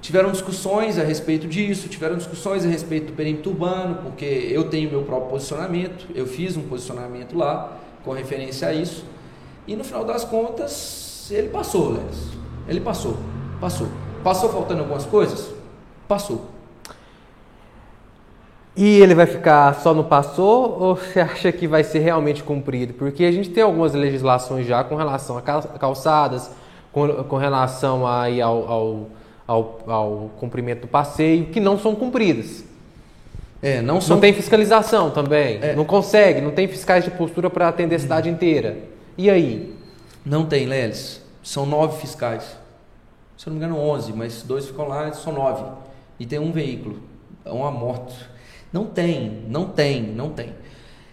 Tiveram 0.00 0.32
discussões 0.32 0.98
a 0.98 1.02
respeito 1.02 1.46
disso, 1.46 1.86
tiveram 1.86 2.16
discussões 2.16 2.64
a 2.64 2.68
respeito 2.68 3.08
do 3.08 3.12
perímetro 3.12 3.50
urbano, 3.50 3.96
porque 4.02 4.24
eu 4.24 4.64
tenho 4.64 4.90
meu 4.90 5.02
próprio 5.02 5.28
posicionamento, 5.28 6.06
eu 6.14 6.26
fiz 6.26 6.56
um 6.56 6.62
posicionamento 6.62 7.36
lá 7.36 7.76
com 8.02 8.12
referência 8.12 8.68
a 8.68 8.72
isso. 8.72 9.04
E 9.66 9.76
no 9.76 9.84
final 9.84 10.02
das 10.04 10.24
contas, 10.24 11.30
ele 11.30 11.50
passou, 11.50 11.92
Léo. 11.92 12.08
Ele 12.66 12.80
passou, 12.80 13.16
passou. 13.60 13.88
Passou 14.24 14.48
faltando 14.48 14.80
algumas 14.80 15.04
coisas? 15.04 15.52
Passou. 16.08 16.48
E 18.80 19.00
ele 19.00 19.14
vai 19.14 19.26
ficar 19.26 19.74
só 19.76 19.92
no 19.92 20.04
passou 20.04 20.76
ou 20.80 20.96
você 20.96 21.20
acha 21.20 21.52
que 21.52 21.68
vai 21.68 21.84
ser 21.84 21.98
realmente 21.98 22.42
cumprido? 22.42 22.94
Porque 22.94 23.24
a 23.24 23.30
gente 23.30 23.50
tem 23.50 23.62
algumas 23.62 23.92
legislações 23.92 24.66
já 24.66 24.82
com 24.82 24.96
relação 24.96 25.36
a 25.36 25.42
calçadas, 25.42 26.50
com, 26.90 27.24
com 27.24 27.36
relação 27.36 28.06
aí 28.06 28.40
ao, 28.40 28.66
ao 28.68 29.06
ao, 29.50 29.80
ao 29.88 30.30
cumprimento 30.38 30.82
do 30.82 30.86
passeio, 30.86 31.46
que 31.46 31.58
não 31.58 31.76
são 31.76 31.92
cumpridas. 31.96 32.64
É, 33.60 33.82
não, 33.82 34.00
são... 34.00 34.14
não 34.14 34.20
tem 34.20 34.32
fiscalização 34.32 35.10
também. 35.10 35.58
É. 35.60 35.74
Não 35.74 35.84
consegue, 35.84 36.40
não 36.40 36.52
tem 36.52 36.68
fiscais 36.68 37.02
de 37.02 37.10
postura 37.10 37.50
para 37.50 37.68
atender 37.68 37.96
a 37.96 37.98
cidade 37.98 38.28
inteira. 38.28 38.78
E 39.18 39.28
aí? 39.28 39.74
Não 40.24 40.46
tem, 40.46 40.66
Lelis. 40.66 41.20
São 41.42 41.66
nove 41.66 42.00
fiscais. 42.00 42.44
Se 43.36 43.48
eu 43.48 43.52
não 43.52 43.58
me 43.58 43.66
engano, 43.66 43.80
onze, 43.80 44.12
mas 44.12 44.42
dois 44.42 44.66
ficam 44.66 44.86
lá, 44.86 45.12
são 45.12 45.32
nove. 45.32 45.64
E 46.20 46.24
tem 46.24 46.38
um 46.38 46.52
veículo, 46.52 47.00
uma 47.44 47.72
moto. 47.72 48.14
Não 48.72 48.86
tem, 48.86 49.44
não 49.48 49.66
tem, 49.66 50.02
não 50.02 50.30
tem. 50.30 50.54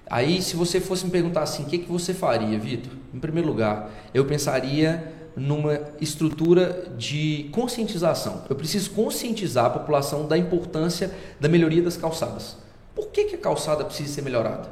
Aí, 0.10 0.41
se 0.41 0.55
você 0.55 0.80
fosse 0.80 1.05
me 1.05 1.12
perguntar 1.12 1.41
assim, 1.41 1.64
o 1.64 1.66
que, 1.66 1.80
que 1.80 1.91
você 1.91 2.14
faria, 2.14 2.58
Vitor? 2.58 2.93
Em 3.14 3.20
primeiro 3.20 3.47
lugar, 3.47 3.89
eu 4.14 4.26
pensaria 4.26 5.14
numa 5.36 5.80
estrutura 6.01 6.88
de 6.97 7.49
conscientização. 7.51 8.43
Eu 8.49 8.55
preciso 8.55 8.91
conscientizar 8.91 9.66
a 9.66 9.70
população 9.70 10.28
da 10.28 10.38
importância 10.38 11.12
da 11.39 11.47
melhoria 11.47 11.82
das 11.82 11.97
calçadas. 11.97 12.58
Por 12.95 13.10
que, 13.10 13.26
que 13.26 13.36
a 13.36 13.38
calçada 13.38 13.86
precisa 13.86 14.12
ser 14.12 14.24
melhorada? 14.24 14.70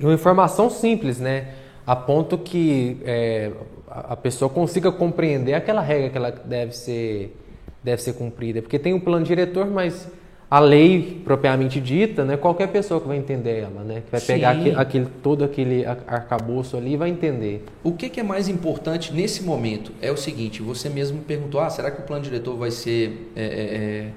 Uma 0.00 0.14
informação 0.14 0.70
simples, 0.70 1.18
né? 1.18 1.54
A 1.86 1.94
ponto 1.94 2.38
que 2.38 2.98
é, 3.04 3.52
a 3.86 4.16
pessoa 4.16 4.48
consiga 4.48 4.90
compreender 4.90 5.54
aquela 5.54 5.82
regra 5.82 6.08
que 6.08 6.16
ela 6.16 6.30
deve 6.30 6.72
ser, 6.72 7.36
deve 7.82 8.00
ser 8.00 8.14
cumprida. 8.14 8.62
Porque 8.62 8.78
tem 8.78 8.94
um 8.94 9.00
plano 9.00 9.26
diretor, 9.26 9.66
mas 9.66 10.08
a 10.52 10.60
lei 10.60 11.18
propriamente 11.24 11.80
dita, 11.80 12.26
né, 12.26 12.36
qualquer 12.36 12.68
pessoa 12.68 13.00
que 13.00 13.08
vai 13.08 13.16
entender 13.16 13.60
ela, 13.60 13.82
né, 13.82 14.02
que 14.04 14.12
vai 14.12 14.20
pegar 14.20 14.50
aquele, 14.50 14.76
aquele, 14.76 15.06
todo 15.22 15.42
aquele 15.42 15.86
arcabouço 15.86 16.76
ali 16.76 16.92
e 16.92 16.96
vai 16.98 17.08
entender. 17.08 17.64
O 17.82 17.92
que, 17.92 18.10
que, 18.10 18.20
é 18.20 18.22
mais 18.22 18.48
importante 18.50 19.14
nesse 19.14 19.42
momento 19.42 19.92
é 20.02 20.12
o 20.12 20.16
seguinte: 20.18 20.60
você 20.60 20.90
mesmo 20.90 21.22
perguntou, 21.22 21.58
ah, 21.58 21.70
será 21.70 21.90
que 21.90 22.02
o 22.02 22.04
plano 22.04 22.22
diretor 22.22 22.54
vai 22.54 22.70
ser, 22.70 23.30
é, 23.34 23.42
é, 23.42 23.46
é, 23.46 24.08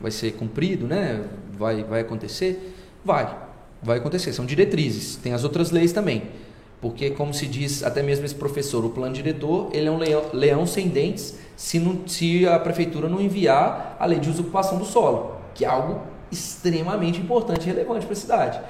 vai 0.00 0.12
ser 0.12 0.30
cumprido, 0.34 0.86
né? 0.86 1.24
Vai, 1.58 1.82
vai 1.82 2.02
acontecer? 2.02 2.72
Vai, 3.04 3.28
vai 3.82 3.98
acontecer. 3.98 4.32
São 4.32 4.46
diretrizes. 4.46 5.16
Tem 5.16 5.32
as 5.32 5.42
outras 5.42 5.72
leis 5.72 5.92
também, 5.92 6.22
porque 6.80 7.10
como 7.10 7.34
se 7.34 7.48
diz 7.48 7.82
até 7.82 8.00
mesmo 8.00 8.24
esse 8.24 8.36
professor, 8.36 8.84
o 8.84 8.90
plano 8.90 9.12
diretor 9.12 9.70
ele 9.72 9.88
é 9.88 9.90
um 9.90 9.98
leão, 9.98 10.22
leão 10.32 10.66
sem 10.66 10.86
dentes 10.86 11.36
se, 11.56 11.80
não, 11.80 12.06
se 12.06 12.46
a 12.46 12.60
prefeitura 12.60 13.08
não 13.08 13.20
enviar 13.20 13.96
a 13.98 14.06
lei 14.06 14.20
de 14.20 14.30
usurpação 14.30 14.78
do 14.78 14.84
solo 14.84 15.39
que 15.60 15.64
é 15.66 15.68
algo 15.68 16.00
extremamente 16.32 17.20
importante 17.20 17.64
e 17.64 17.66
relevante 17.66 18.06
para 18.06 18.14
a 18.14 18.16
cidade. 18.16 18.60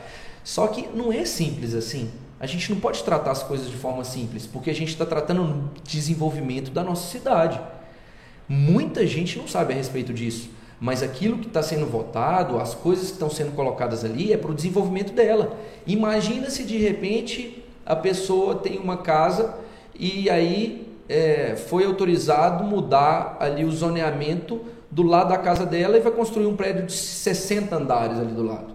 Só 0.43 0.67
que 0.67 0.89
não 0.93 1.13
é 1.13 1.25
simples 1.25 1.73
assim. 1.73 2.11
A 2.41 2.47
gente 2.47 2.69
não 2.73 2.81
pode 2.81 3.05
tratar 3.05 3.31
as 3.31 3.45
coisas 3.45 3.71
de 3.71 3.77
forma 3.77 4.03
simples, 4.03 4.45
porque 4.45 4.71
a 4.71 4.75
gente 4.75 4.89
está 4.89 5.07
tratando 5.07 5.45
no 5.45 5.71
desenvolvimento 5.85 6.73
da 6.73 6.83
nossa 6.83 7.07
cidade. 7.09 7.61
Muita 8.49 9.07
gente 9.07 9.39
não 9.39 9.47
sabe 9.47 9.73
a 9.73 9.77
respeito 9.77 10.13
disso, 10.13 10.51
mas 10.81 11.01
aquilo 11.01 11.39
que 11.39 11.47
está 11.47 11.63
sendo 11.63 11.87
votado, 11.87 12.59
as 12.59 12.75
coisas 12.75 13.07
que 13.07 13.13
estão 13.13 13.31
sendo 13.31 13.53
colocadas 13.53 14.05
ali, 14.05 14.33
é 14.33 14.37
para 14.37 14.51
o 14.51 14.55
desenvolvimento 14.55 15.13
dela. 15.13 15.57
Imagina 15.87 16.51
se 16.51 16.65
de 16.65 16.77
repente 16.77 17.63
a 17.87 17.95
pessoa 17.95 18.57
tem 18.57 18.79
uma 18.79 18.97
casa 18.97 19.55
e 19.95 20.29
aí 20.29 20.89
é, 21.09 21.55
foi 21.55 21.85
autorizado 21.85 22.65
mudar 22.65 23.37
ali 23.39 23.65
o 23.65 23.71
zoneamento 23.71 24.61
do 24.91 25.03
lado 25.03 25.29
da 25.29 25.39
casa 25.39 25.65
dela 25.65 25.97
e 25.97 26.01
vai 26.01 26.13
construir 26.13 26.47
um 26.47 26.57
prédio 26.57 26.87
de 26.87 26.93
60 26.93 27.77
andares 27.77 28.19
ali 28.19 28.33
do 28.33 28.43
lado. 28.43 28.75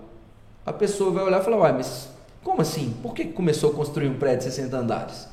A 0.66 0.72
pessoa 0.72 1.12
vai 1.12 1.24
olhar 1.24 1.42
e 1.42 1.44
falar, 1.44 1.58
uai, 1.58 1.74
mas 1.74 2.10
como 2.44 2.62
assim? 2.62 2.96
Por 3.02 3.14
que 3.14 3.26
começou 3.26 3.72
a 3.72 3.74
construir 3.74 4.08
um 4.08 4.18
prédio 4.18 4.48
de 4.48 4.56
60 4.56 4.78
andares? 4.78 5.28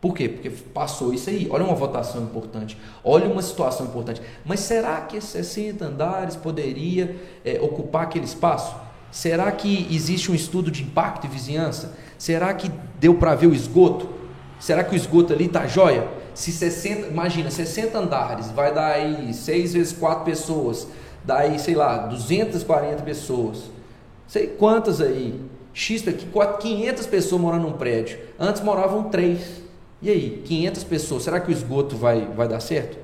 Por 0.00 0.14
quê? 0.14 0.28
Porque 0.28 0.48
passou 0.50 1.12
isso 1.12 1.28
aí. 1.28 1.46
Olha 1.50 1.64
uma 1.64 1.74
votação 1.74 2.22
importante. 2.22 2.78
Olha 3.04 3.28
uma 3.28 3.42
situação 3.42 3.86
importante. 3.86 4.22
Mas 4.44 4.60
será 4.60 5.00
que 5.02 5.16
esses 5.16 5.30
60 5.30 5.84
andares 5.84 6.36
poderia 6.36 7.16
é, 7.44 7.60
ocupar 7.60 8.04
aquele 8.04 8.24
espaço? 8.24 8.74
Será 9.10 9.50
que 9.52 9.86
existe 9.90 10.30
um 10.30 10.34
estudo 10.34 10.70
de 10.70 10.82
impacto 10.82 11.26
e 11.26 11.28
vizinhança? 11.28 11.92
Será 12.16 12.54
que 12.54 12.70
deu 12.98 13.14
para 13.14 13.34
ver 13.34 13.48
o 13.48 13.54
esgoto? 13.54 14.08
Será 14.58 14.84
que 14.84 14.94
o 14.94 14.96
esgoto 14.96 15.32
ali 15.32 15.46
está 15.46 15.66
jóia? 15.66 16.06
Se 16.40 16.52
60, 16.52 17.08
imagina, 17.08 17.50
60 17.50 17.98
andares, 17.98 18.50
vai 18.52 18.72
dar 18.72 18.92
aí 18.92 19.34
6 19.34 19.74
vezes 19.74 19.92
4 19.92 20.24
pessoas, 20.24 20.86
dá 21.22 21.40
aí, 21.40 21.58
sei 21.58 21.74
lá, 21.74 21.98
240 22.06 23.02
pessoas. 23.02 23.64
Sei 24.26 24.46
quantas 24.46 25.02
aí. 25.02 25.38
X 25.74 26.08
aqui, 26.08 26.26
500 26.58 27.06
pessoas 27.08 27.42
morando 27.42 27.68
num 27.68 27.74
prédio. 27.74 28.18
Antes 28.38 28.62
moravam 28.62 29.10
3. 29.10 29.60
E 30.00 30.08
aí, 30.08 30.42
500 30.46 30.84
pessoas, 30.84 31.24
será 31.24 31.40
que 31.40 31.50
o 31.50 31.52
esgoto 31.52 31.94
vai, 31.94 32.24
vai 32.34 32.48
dar 32.48 32.60
certo? 32.60 32.96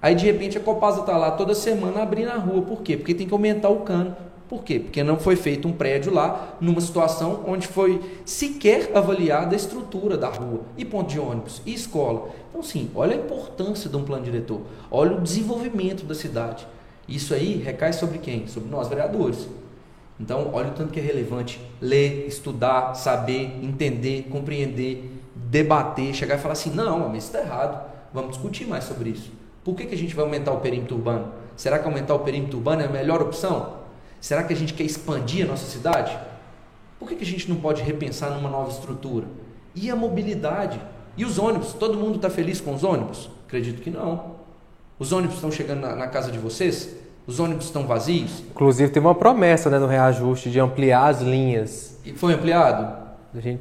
Aí 0.00 0.14
de 0.14 0.24
repente 0.24 0.56
a 0.56 0.60
Copasa 0.60 1.00
está 1.00 1.16
lá 1.16 1.32
toda 1.32 1.56
semana 1.56 2.00
abrindo 2.00 2.30
a 2.30 2.36
rua. 2.36 2.62
Por 2.62 2.82
quê? 2.82 2.96
Porque 2.96 3.12
tem 3.12 3.26
que 3.26 3.34
aumentar 3.34 3.70
o 3.70 3.80
cano. 3.80 4.16
Por 4.48 4.64
quê? 4.64 4.80
Porque 4.80 5.02
não 5.02 5.18
foi 5.18 5.36
feito 5.36 5.68
um 5.68 5.72
prédio 5.72 6.12
lá 6.12 6.56
numa 6.58 6.80
situação 6.80 7.44
onde 7.46 7.66
foi 7.66 8.00
sequer 8.24 8.96
avaliada 8.96 9.54
a 9.54 9.56
estrutura 9.56 10.16
da 10.16 10.28
rua, 10.28 10.62
e 10.76 10.86
ponto 10.86 11.10
de 11.10 11.20
ônibus, 11.20 11.60
e 11.66 11.74
escola. 11.74 12.30
Então, 12.48 12.62
sim, 12.62 12.90
olha 12.94 13.14
a 13.14 13.18
importância 13.18 13.90
de 13.90 13.96
um 13.96 14.04
plano 14.04 14.24
diretor, 14.24 14.62
olha 14.90 15.16
o 15.16 15.20
desenvolvimento 15.20 16.04
da 16.04 16.14
cidade. 16.14 16.66
Isso 17.06 17.34
aí 17.34 17.56
recai 17.56 17.92
sobre 17.92 18.18
quem? 18.18 18.46
Sobre 18.46 18.70
nós, 18.70 18.88
vereadores. 18.88 19.46
Então, 20.18 20.50
olha 20.52 20.68
o 20.68 20.72
tanto 20.72 20.92
que 20.92 20.98
é 20.98 21.02
relevante 21.02 21.60
ler, 21.80 22.26
estudar, 22.26 22.94
saber, 22.94 23.52
entender, 23.62 24.28
compreender, 24.30 25.12
debater, 25.34 26.14
chegar 26.14 26.36
e 26.36 26.38
falar 26.38 26.54
assim: 26.54 26.70
não, 26.70 27.08
mas 27.10 27.24
isso 27.24 27.36
está 27.36 27.40
errado, 27.40 27.86
vamos 28.12 28.32
discutir 28.32 28.66
mais 28.66 28.84
sobre 28.84 29.10
isso. 29.10 29.30
Por 29.62 29.74
que, 29.74 29.84
que 29.84 29.94
a 29.94 29.98
gente 29.98 30.14
vai 30.14 30.24
aumentar 30.24 30.52
o 30.52 30.60
perímetro 30.60 30.96
urbano? 30.96 31.32
Será 31.54 31.78
que 31.78 31.84
aumentar 31.84 32.14
o 32.14 32.20
perímetro 32.20 32.56
urbano 32.56 32.82
é 32.82 32.86
a 32.86 32.88
melhor 32.88 33.20
opção? 33.20 33.77
Será 34.20 34.42
que 34.42 34.52
a 34.52 34.56
gente 34.56 34.74
quer 34.74 34.84
expandir 34.84 35.44
a 35.44 35.48
nossa 35.48 35.66
cidade? 35.66 36.16
Por 36.98 37.08
que, 37.08 37.16
que 37.16 37.24
a 37.24 37.26
gente 37.26 37.48
não 37.48 37.56
pode 37.56 37.82
repensar 37.82 38.30
numa 38.30 38.48
nova 38.48 38.70
estrutura? 38.70 39.26
E 39.74 39.90
a 39.90 39.96
mobilidade? 39.96 40.80
E 41.16 41.24
os 41.24 41.38
ônibus? 41.38 41.72
Todo 41.72 41.96
mundo 41.96 42.16
está 42.16 42.28
feliz 42.28 42.60
com 42.60 42.74
os 42.74 42.82
ônibus? 42.82 43.30
Acredito 43.46 43.80
que 43.80 43.90
não. 43.90 44.36
Os 44.98 45.12
ônibus 45.12 45.36
estão 45.36 45.50
chegando 45.50 45.80
na, 45.80 45.94
na 45.94 46.06
casa 46.08 46.30
de 46.30 46.38
vocês? 46.38 46.96
Os 47.26 47.38
ônibus 47.38 47.66
estão 47.66 47.86
vazios? 47.86 48.40
Inclusive, 48.50 48.90
teve 48.90 49.06
uma 49.06 49.14
promessa 49.14 49.70
né, 49.70 49.78
no 49.78 49.86
reajuste 49.86 50.50
de 50.50 50.58
ampliar 50.58 51.06
as 51.06 51.20
linhas. 51.20 51.98
E 52.04 52.12
foi 52.12 52.34
ampliado? 52.34 52.96
A 53.34 53.40
gente... 53.40 53.60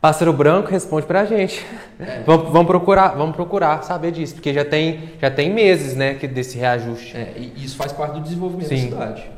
Pássaro 0.00 0.34
Branco 0.34 0.70
responde 0.70 1.06
para 1.06 1.22
a 1.22 1.24
gente. 1.24 1.64
É. 1.98 2.22
Vamos, 2.26 2.52
vamos, 2.52 2.66
procurar, 2.66 3.08
vamos 3.16 3.34
procurar 3.34 3.82
saber 3.82 4.12
disso, 4.12 4.34
porque 4.34 4.52
já 4.52 4.62
tem, 4.62 5.12
já 5.18 5.30
tem 5.30 5.50
meses 5.50 5.96
né, 5.96 6.12
que 6.12 6.28
desse 6.28 6.58
reajuste. 6.58 7.16
É, 7.16 7.32
e 7.38 7.64
isso 7.64 7.74
faz 7.74 7.90
parte 7.90 8.12
do 8.12 8.20
desenvolvimento 8.20 8.68
Sim. 8.68 8.90
da 8.90 8.96
cidade. 8.96 9.30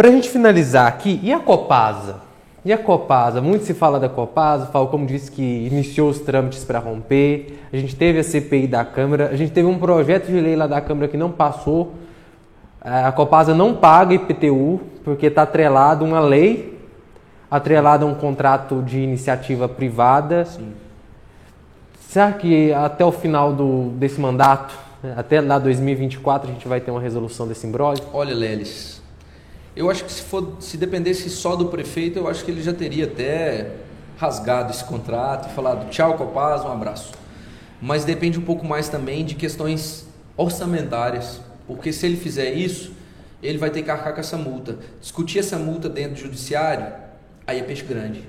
Para 0.00 0.08
a 0.08 0.12
gente 0.12 0.30
finalizar 0.30 0.86
aqui, 0.86 1.20
e 1.22 1.30
a 1.30 1.38
Copasa? 1.38 2.22
E 2.64 2.72
a 2.72 2.78
Copasa? 2.78 3.42
Muito 3.42 3.66
se 3.66 3.74
fala 3.74 4.00
da 4.00 4.08
Copasa, 4.08 4.64
fala 4.64 4.86
como 4.86 5.04
disse 5.04 5.30
que 5.30 5.42
iniciou 5.42 6.08
os 6.08 6.20
trâmites 6.20 6.64
para 6.64 6.78
romper, 6.78 7.58
a 7.70 7.76
gente 7.76 7.94
teve 7.94 8.18
a 8.18 8.24
CPI 8.24 8.66
da 8.66 8.82
Câmara, 8.82 9.28
a 9.28 9.36
gente 9.36 9.52
teve 9.52 9.68
um 9.68 9.78
projeto 9.78 10.28
de 10.28 10.40
lei 10.40 10.56
lá 10.56 10.66
da 10.66 10.80
Câmara 10.80 11.06
que 11.06 11.18
não 11.18 11.30
passou, 11.30 11.92
é, 12.82 13.04
a 13.04 13.12
Copasa 13.12 13.54
não 13.54 13.74
paga 13.74 14.14
IPTU 14.14 14.80
porque 15.04 15.26
está 15.26 15.42
atrelado 15.42 16.02
uma 16.02 16.20
lei, 16.20 16.78
atrelado 17.50 18.06
a 18.06 18.08
um 18.08 18.14
contrato 18.14 18.80
de 18.80 19.00
iniciativa 19.00 19.68
privada. 19.68 20.46
Sim. 20.46 20.72
Será 22.08 22.32
que 22.32 22.72
até 22.72 23.04
o 23.04 23.12
final 23.12 23.52
do, 23.52 23.90
desse 23.90 24.18
mandato, 24.18 24.74
até 25.14 25.42
lá 25.42 25.58
2024, 25.58 26.48
a 26.48 26.52
gente 26.54 26.66
vai 26.66 26.80
ter 26.80 26.90
uma 26.90 27.02
resolução 27.02 27.46
desse 27.46 27.66
imbróglio? 27.66 28.02
Olha, 28.14 28.34
Lelis, 28.34 29.00
eu 29.76 29.90
acho 29.90 30.04
que 30.04 30.12
se, 30.12 30.22
for, 30.22 30.56
se 30.60 30.76
dependesse 30.76 31.30
só 31.30 31.56
do 31.56 31.66
prefeito, 31.66 32.18
eu 32.18 32.28
acho 32.28 32.44
que 32.44 32.50
ele 32.50 32.62
já 32.62 32.72
teria 32.72 33.04
até 33.04 33.76
rasgado 34.18 34.72
esse 34.72 34.84
contrato 34.84 35.50
e 35.50 35.54
falado 35.54 35.88
tchau, 35.90 36.14
Copasa, 36.14 36.66
um 36.66 36.72
abraço. 36.72 37.12
Mas 37.80 38.04
depende 38.04 38.38
um 38.38 38.42
pouco 38.42 38.66
mais 38.66 38.88
também 38.88 39.24
de 39.24 39.34
questões 39.34 40.06
orçamentárias 40.36 41.40
porque 41.74 41.92
se 41.92 42.04
ele 42.04 42.16
fizer 42.16 42.52
isso, 42.52 42.92
ele 43.40 43.56
vai 43.56 43.70
ter 43.70 43.82
que 43.82 43.90
arcar 43.90 44.12
com 44.12 44.20
essa 44.20 44.36
multa. 44.36 44.78
Discutir 45.00 45.38
essa 45.38 45.56
multa 45.56 45.88
dentro 45.88 46.14
do 46.14 46.20
judiciário, 46.20 46.92
aí 47.46 47.60
é 47.60 47.62
peixe 47.62 47.84
grande. 47.84 48.28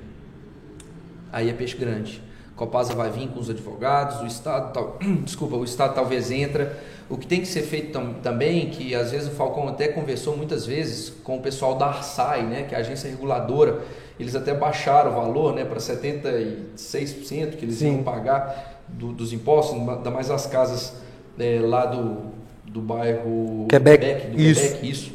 Aí 1.32 1.50
é 1.50 1.54
peixe 1.54 1.76
grande. 1.76 2.22
Copasa 2.62 2.93
vai 2.93 3.09
vir 3.09 3.28
com 3.30 3.39
os 3.39 3.49
advogados, 3.49 4.22
o 4.22 4.28
Estado, 4.28 4.72
tal, 4.72 4.99
desculpa, 5.26 5.55
o 5.55 5.64
Estado 5.64 5.95
talvez 5.95 6.30
entra. 6.30 6.78
O 7.09 7.18
que 7.18 7.26
tem 7.26 7.41
que 7.41 7.47
ser 7.47 7.64
feito 7.64 7.91
tam, 7.91 8.14
também, 8.22 8.70
que 8.70 8.93
às 8.93 9.12
vezes 9.12 9.28
o 9.28 9.32
Falcão 9.32 9.68
até 9.68 9.88
conversou 9.88 10.38
muitas 10.38 10.66
vezes 10.66 11.09
com 11.24 11.38
o 11.38 11.41
pessoal 11.41 11.76
da 11.76 11.88
Arsai, 11.88 12.43
né, 12.43 12.64
que 12.64 12.76
é 12.76 12.78
a 12.78 12.82
agência 12.82 13.09
reguladora, 13.09 13.82
eles 14.20 14.36
até 14.36 14.53
baixaram 14.53 15.12
o 15.12 15.16
valor 15.16 15.55
né, 15.55 15.66
para 15.66 15.80
76% 15.80 17.55
que 17.57 17.66
eles 17.66 17.78
Sim. 17.78 17.95
iam 17.95 18.03
pagar 18.03 18.84
do, 18.88 19.12
dos 19.12 19.34
impostos, 19.34 19.76
ainda 19.76 20.12
mais 20.12 20.30
as 20.30 20.45
casas 20.45 20.93
é, 21.39 21.59
lá 21.59 21.88
do, 21.88 22.18
do 22.64 22.80
bairro 22.80 23.66
Quebec, 23.70 24.05
Quebec 24.05 24.28
do 24.28 24.39
isso. 24.39 24.62
Quebec, 24.62 24.89
isso. 24.89 25.12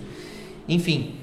Enfim, 0.68 1.14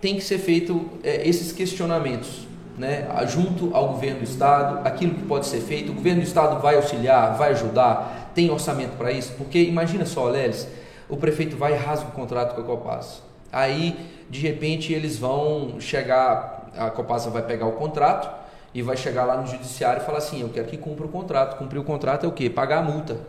tem 0.00 0.14
que 0.14 0.22
ser 0.22 0.38
feito 0.38 0.88
é, 1.02 1.28
esses 1.28 1.50
questionamentos, 1.52 2.46
né, 2.76 3.06
junto 3.26 3.74
ao 3.74 3.88
governo 3.88 4.18
do 4.18 4.24
estado, 4.24 4.86
aquilo 4.86 5.14
que 5.14 5.22
pode 5.22 5.46
ser 5.46 5.60
feito. 5.60 5.92
O 5.92 5.94
governo 5.94 6.20
do 6.20 6.26
estado 6.26 6.60
vai 6.60 6.76
auxiliar, 6.76 7.36
vai 7.36 7.50
ajudar, 7.50 8.30
tem 8.34 8.50
orçamento 8.50 8.96
para 8.96 9.12
isso, 9.12 9.32
porque 9.36 9.62
imagina 9.62 10.06
só, 10.06 10.28
Lelis, 10.28 10.66
o 11.08 11.16
prefeito 11.16 11.56
vai 11.56 11.74
e 11.74 11.76
rasga 11.76 12.08
o 12.08 12.12
contrato 12.12 12.54
com 12.54 12.60
a 12.62 12.64
Copasa. 12.64 13.20
Aí, 13.52 14.10
de 14.30 14.40
repente, 14.40 14.92
eles 14.92 15.18
vão 15.18 15.78
chegar, 15.78 16.70
a 16.76 16.90
Copasa 16.90 17.28
vai 17.28 17.42
pegar 17.42 17.66
o 17.66 17.72
contrato 17.72 18.42
e 18.74 18.80
vai 18.80 18.96
chegar 18.96 19.24
lá 19.24 19.36
no 19.36 19.46
judiciário 19.46 20.00
e 20.00 20.04
falar 20.04 20.18
assim: 20.18 20.40
eu 20.40 20.48
quero 20.48 20.68
que 20.68 20.78
cumpra 20.78 21.04
o 21.04 21.08
contrato. 21.08 21.58
Cumprir 21.58 21.78
o 21.78 21.84
contrato 21.84 22.24
é 22.24 22.28
o 22.28 22.32
quê? 22.32 22.48
Pagar 22.48 22.78
a 22.78 22.82
multa. 22.82 23.20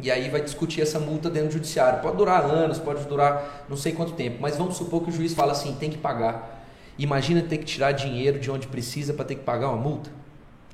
E 0.00 0.10
aí 0.10 0.28
vai 0.28 0.40
discutir 0.40 0.80
essa 0.80 0.98
multa 0.98 1.28
dentro 1.28 1.48
do 1.48 1.52
judiciário. 1.54 2.00
Pode 2.00 2.16
durar 2.16 2.44
anos, 2.44 2.78
pode 2.78 3.04
durar 3.04 3.64
não 3.68 3.76
sei 3.76 3.92
quanto 3.92 4.12
tempo, 4.12 4.38
mas 4.40 4.56
vamos 4.56 4.76
supor 4.76 5.02
que 5.02 5.10
o 5.10 5.12
juiz 5.12 5.34
fala 5.34 5.52
assim, 5.52 5.74
tem 5.74 5.90
que 5.90 5.98
pagar. 5.98 6.57
Imagina 6.98 7.40
ter 7.42 7.58
que 7.58 7.64
tirar 7.64 7.92
dinheiro 7.92 8.38
de 8.40 8.50
onde 8.50 8.66
precisa 8.66 9.14
para 9.14 9.24
ter 9.24 9.36
que 9.36 9.44
pagar 9.44 9.68
uma 9.68 9.76
multa. 9.76 10.10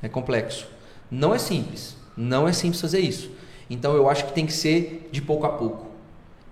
É 0.01 0.09
complexo. 0.09 0.67
Não 1.11 1.35
é 1.35 1.39
simples. 1.39 1.97
Não 2.17 2.49
é 2.49 2.53
simples 2.53 2.81
fazer 2.81 3.01
isso. 3.01 3.31
Então 3.69 3.95
eu 3.95 4.09
acho 4.09 4.27
que 4.27 4.33
tem 4.33 4.47
que 4.47 4.53
ser 4.53 5.09
de 5.13 5.21
pouco 5.21 5.47
a 5.47 5.51
pouco. 5.51 5.89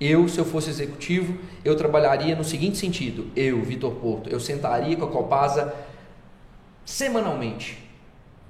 Eu, 0.00 0.28
se 0.28 0.38
eu 0.38 0.44
fosse 0.44 0.68
executivo, 0.68 1.38
eu 1.64 1.76
trabalharia 1.76 2.34
no 2.34 2.42
seguinte 2.42 2.76
sentido. 2.76 3.30
Eu, 3.36 3.62
Vitor 3.62 3.92
Porto, 3.94 4.28
eu 4.28 4.40
sentaria 4.40 4.96
com 4.96 5.04
a 5.04 5.08
Copasa 5.08 5.72
semanalmente, 6.84 7.78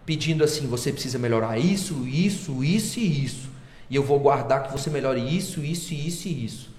pedindo 0.06 0.42
assim: 0.42 0.66
você 0.66 0.90
precisa 0.90 1.18
melhorar 1.18 1.58
isso, 1.58 2.06
isso, 2.08 2.64
isso 2.64 2.98
e 2.98 3.24
isso. 3.24 3.50
E 3.90 3.96
eu 3.96 4.02
vou 4.02 4.18
guardar 4.18 4.62
que 4.62 4.72
você 4.72 4.88
melhore 4.88 5.20
isso, 5.20 5.62
isso, 5.62 5.92
isso 5.92 6.26
e 6.26 6.44
isso. 6.44 6.71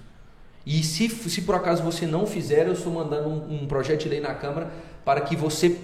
E 0.66 0.82
se, 0.82 1.08
se 1.08 1.42
por 1.42 1.54
acaso 1.54 1.82
você 1.82 2.06
não 2.06 2.26
fizer, 2.26 2.66
eu 2.66 2.72
estou 2.72 2.92
mandando 2.92 3.28
um, 3.28 3.62
um 3.62 3.66
projeto 3.66 4.02
de 4.02 4.08
lei 4.08 4.20
na 4.20 4.34
Câmara 4.34 4.70
para 5.04 5.20
que 5.20 5.36
você 5.36 5.78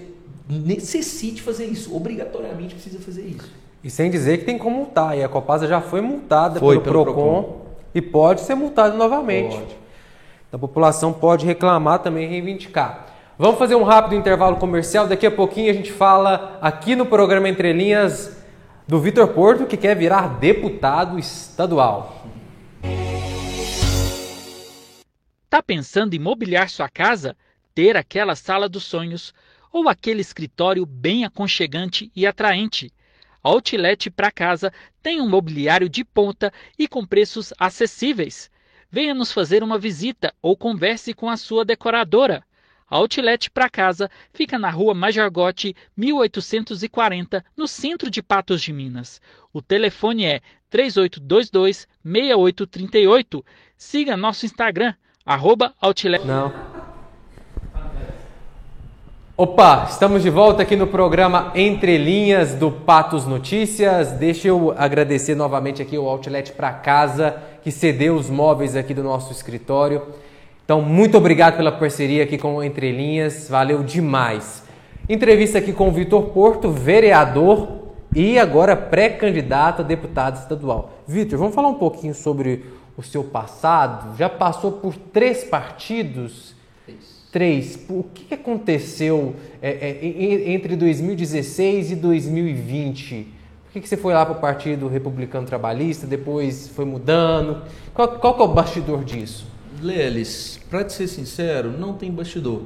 necessite 0.49 1.41
fazer 1.41 1.65
isso. 1.65 1.95
Obrigatoriamente 1.95 2.73
precisa 2.73 2.99
fazer 2.99 3.21
isso. 3.21 3.51
E 3.83 3.89
sem 3.89 4.09
dizer 4.09 4.39
que 4.39 4.45
tem 4.45 4.57
como 4.57 4.77
multar. 4.77 5.17
E 5.17 5.23
a 5.23 5.29
Copasa 5.29 5.67
já 5.67 5.81
foi 5.81 6.01
multada 6.01 6.59
foi, 6.59 6.79
pelo, 6.79 6.83
pelo 6.83 7.03
Procon, 7.03 7.43
Procon, 7.43 7.61
e 7.93 8.01
pode 8.01 8.41
ser 8.41 8.55
multada 8.55 8.95
novamente. 8.95 9.55
Pode. 9.55 9.81
Então 10.47 10.57
a 10.57 10.59
população 10.59 11.13
pode 11.13 11.45
reclamar 11.45 11.99
também 11.99 12.27
reivindicar. 12.27 13.07
Vamos 13.37 13.57
fazer 13.57 13.75
um 13.75 13.83
rápido 13.83 14.15
intervalo 14.15 14.57
comercial. 14.57 15.07
Daqui 15.07 15.25
a 15.25 15.31
pouquinho 15.31 15.71
a 15.71 15.73
gente 15.73 15.91
fala 15.91 16.59
aqui 16.61 16.95
no 16.95 17.05
programa 17.05 17.47
Entre 17.47 17.71
Linhas 17.71 18.37
do 18.87 18.99
Vitor 18.99 19.27
Porto, 19.29 19.65
que 19.65 19.77
quer 19.77 19.95
virar 19.95 20.39
deputado 20.39 21.17
estadual. 21.17 22.25
Tá 25.51 25.61
pensando 25.61 26.15
em 26.15 26.19
mobiliar 26.19 26.67
sua 26.67 26.89
casa? 26.89 27.37
Ter 27.75 27.95
aquela 27.95 28.35
sala 28.35 28.67
dos 28.67 28.85
sonhos? 28.85 29.31
ou 29.71 29.87
aquele 29.87 30.21
escritório 30.21 30.85
bem 30.85 31.23
aconchegante 31.23 32.11
e 32.15 32.27
atraente. 32.27 32.91
Outlet 33.43 34.09
para 34.11 34.31
casa 34.31 34.71
tem 35.01 35.21
um 35.21 35.29
mobiliário 35.29 35.89
de 35.89 36.03
ponta 36.03 36.53
e 36.77 36.87
com 36.87 37.05
preços 37.05 37.53
acessíveis. 37.57 38.51
Venha 38.89 39.13
nos 39.13 39.31
fazer 39.31 39.63
uma 39.63 39.79
visita 39.79 40.33
ou 40.41 40.55
converse 40.55 41.13
com 41.13 41.29
a 41.29 41.37
sua 41.37 41.63
decoradora. 41.63 42.43
Outlet 42.87 43.49
para 43.49 43.69
casa 43.69 44.11
fica 44.33 44.59
na 44.59 44.69
rua 44.69 44.93
Majorgote 44.93 45.73
1840, 45.95 47.43
no 47.55 47.67
centro 47.67 48.11
de 48.11 48.21
Patos 48.21 48.61
de 48.61 48.73
Minas. 48.73 49.21
O 49.53 49.61
telefone 49.61 50.25
é 50.25 50.41
3822 50.69 51.87
6838. 52.03 53.45
Siga 53.77 54.17
nosso 54.17 54.45
Instagram, 54.45 54.93
arroba 55.25 55.73
Outlet. 55.81 56.25
Não. 56.25 56.51
Opa, 59.37 59.87
estamos 59.89 60.21
de 60.21 60.29
volta 60.29 60.61
aqui 60.61 60.75
no 60.75 60.85
programa 60.85 61.51
Entre 61.55 61.97
Linhas 61.97 62.53
do 62.53 62.71
Patos 62.71 63.25
Notícias. 63.25 64.11
Deixa 64.11 64.49
eu 64.49 64.73
agradecer 64.77 65.35
novamente 65.35 65.81
aqui 65.81 65.97
o 65.97 66.07
Outlet 66.07 66.51
para 66.51 66.71
casa 66.73 67.37
que 67.63 67.71
cedeu 67.71 68.15
os 68.15 68.29
móveis 68.29 68.75
aqui 68.75 68.93
do 68.93 69.03
nosso 69.03 69.31
escritório. 69.31 70.03
Então, 70.63 70.81
muito 70.81 71.17
obrigado 71.17 71.57
pela 71.57 71.71
parceria 71.71 72.23
aqui 72.23 72.37
com 72.37 72.63
Entre 72.63 72.91
Linhas, 72.91 73.49
valeu 73.49 73.83
demais. 73.83 74.63
Entrevista 75.09 75.57
aqui 75.57 75.73
com 75.73 75.89
o 75.89 75.91
Vitor 75.91 76.23
Porto, 76.29 76.69
vereador 76.69 77.81
e 78.15 78.37
agora 78.37 78.75
pré-candidato 78.75 79.81
a 79.81 79.83
deputado 79.83 80.37
estadual. 80.37 80.91
Vitor, 81.07 81.39
vamos 81.39 81.55
falar 81.55 81.69
um 81.69 81.75
pouquinho 81.75 82.13
sobre 82.13 82.63
o 83.01 83.03
seu 83.03 83.23
passado? 83.23 84.17
Já 84.17 84.29
passou 84.29 84.71
por 84.71 84.95
três 84.95 85.43
partidos? 85.43 86.55
Três. 87.31 87.79
O 87.89 88.03
que 88.03 88.33
aconteceu 88.33 89.35
é, 89.61 89.69
é, 89.69 90.51
entre 90.51 90.75
2016 90.75 91.91
e 91.91 91.95
2020? 91.95 93.27
Por 93.65 93.73
que, 93.73 93.81
que 93.81 93.87
você 93.87 93.95
foi 93.95 94.13
lá 94.13 94.25
para 94.25 94.37
o 94.37 94.41
Partido 94.41 94.87
Republicano 94.87 95.47
Trabalhista, 95.47 96.05
depois 96.05 96.67
foi 96.67 96.83
mudando? 96.83 97.61
Qual, 97.93 98.19
qual 98.19 98.37
é 98.37 98.41
o 98.43 98.47
bastidor 98.49 99.05
disso? 99.05 99.47
Lelis, 99.81 100.59
para 100.69 100.83
te 100.83 100.93
ser 100.93 101.07
sincero, 101.07 101.71
não 101.71 101.93
tem 101.93 102.11
bastidor. 102.11 102.63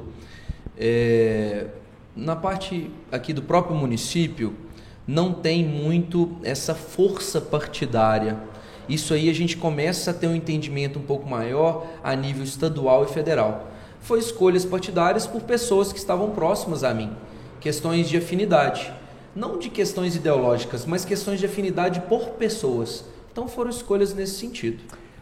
É, 0.76 1.66
na 2.14 2.34
parte 2.34 2.90
aqui 3.12 3.32
do 3.32 3.42
próprio 3.42 3.76
município, 3.76 4.54
não 5.06 5.32
tem 5.32 5.64
muito 5.64 6.36
essa 6.42 6.74
força 6.74 7.40
partidária. 7.40 8.36
Isso 8.88 9.14
aí 9.14 9.28
a 9.28 9.34
gente 9.34 9.56
começa 9.56 10.10
a 10.10 10.14
ter 10.14 10.26
um 10.26 10.34
entendimento 10.34 10.98
um 10.98 11.02
pouco 11.02 11.28
maior 11.28 11.86
a 12.02 12.14
nível 12.14 12.44
estadual 12.44 13.04
e 13.04 13.08
federal 13.08 13.66
foi 14.06 14.20
escolhas 14.20 14.64
partidárias 14.64 15.26
por 15.26 15.42
pessoas 15.42 15.92
que 15.92 15.98
estavam 15.98 16.30
próximas 16.30 16.84
a 16.84 16.94
mim. 16.94 17.10
Questões 17.60 18.08
de 18.08 18.16
afinidade. 18.16 18.92
Não 19.34 19.58
de 19.58 19.68
questões 19.68 20.14
ideológicas, 20.14 20.86
mas 20.86 21.04
questões 21.04 21.40
de 21.40 21.46
afinidade 21.46 21.98
por 22.02 22.28
pessoas. 22.30 23.04
Então 23.32 23.48
foram 23.48 23.68
escolhas 23.68 24.14
nesse 24.14 24.38
sentido. 24.38 24.78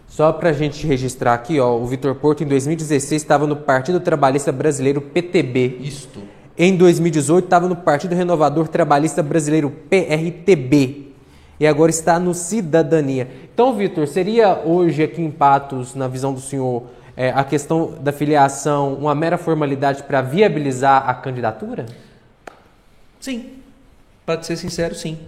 Só 0.07 0.31
para 0.33 0.51
a 0.51 0.53
gente 0.53 0.87
registrar 0.87 1.33
aqui, 1.33 1.59
ó, 1.59 1.75
o 1.75 1.87
Vitor 1.87 2.15
Porto 2.17 2.45
em 2.45 2.47
2016 2.47 3.23
estava 3.23 3.47
no 3.47 3.57
Partido 3.57 3.99
Trabalhista 4.01 4.53
Brasileiro 4.53 5.01
PTB. 5.01 5.79
Isto. 5.81 6.21
Em 6.57 6.77
2018 6.77 7.47
estava 7.47 7.67
no 7.67 7.77
Partido 7.77 8.15
Renovador 8.15 8.69
Trabalhista 8.69 9.23
Brasileiro 9.23 9.71
PRTB. 9.71 11.04
E 11.59 11.67
agora 11.67 11.91
está 11.91 12.19
no 12.19 12.35
Cidadania. 12.35 13.29
Então, 13.53 13.75
Vitor, 13.75 14.07
seria 14.09 14.61
hoje 14.65 15.03
aqui 15.03 15.23
em 15.23 15.31
Patos, 15.31 15.95
na 15.95 16.09
visão 16.09 16.35
do 16.35 16.41
senhor, 16.41 16.85
é, 17.17 17.31
a 17.31 17.45
questão 17.45 17.95
da 18.01 18.13
filiação 18.13 18.95
uma 18.95 19.15
mera 19.15 19.39
formalidade 19.39 20.03
para 20.03 20.21
viabilizar 20.21 21.09
a 21.09 21.15
candidatura? 21.15 21.87
Sim. 23.21 23.53
Para 24.27 24.43
ser 24.43 24.57
sincero, 24.57 24.95
sim. 24.95 25.19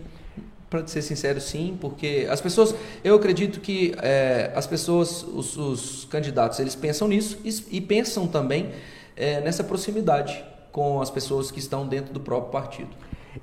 Para 0.69 0.87
ser 0.87 1.03
sincero, 1.03 1.41
sim, 1.41 1.79
porque 1.81 2.27
as 2.29 2.41
pessoas, 2.41 2.75
eu 3.05 3.15
acredito 3.15 3.61
que 3.61 3.95
é, 4.03 4.51
as 4.55 4.67
pessoas, 4.67 5.23
os, 5.23 5.57
os, 5.57 6.05
candidatos, 6.07 6.59
eles 6.59 6.75
pensam 6.75 7.07
nisso 7.07 7.39
e, 7.45 7.77
e 7.77 7.81
pensam 7.81 8.27
também 8.27 8.71
é, 9.15 9.41
nessa 9.43 9.63
proximidade 9.63 10.45
com 10.73 11.01
as 11.01 11.09
pessoas 11.09 11.51
que 11.51 11.59
estão 11.61 11.87
dentro 11.87 12.13
do 12.13 12.19
próprio 12.19 12.51
partido. 12.51 12.91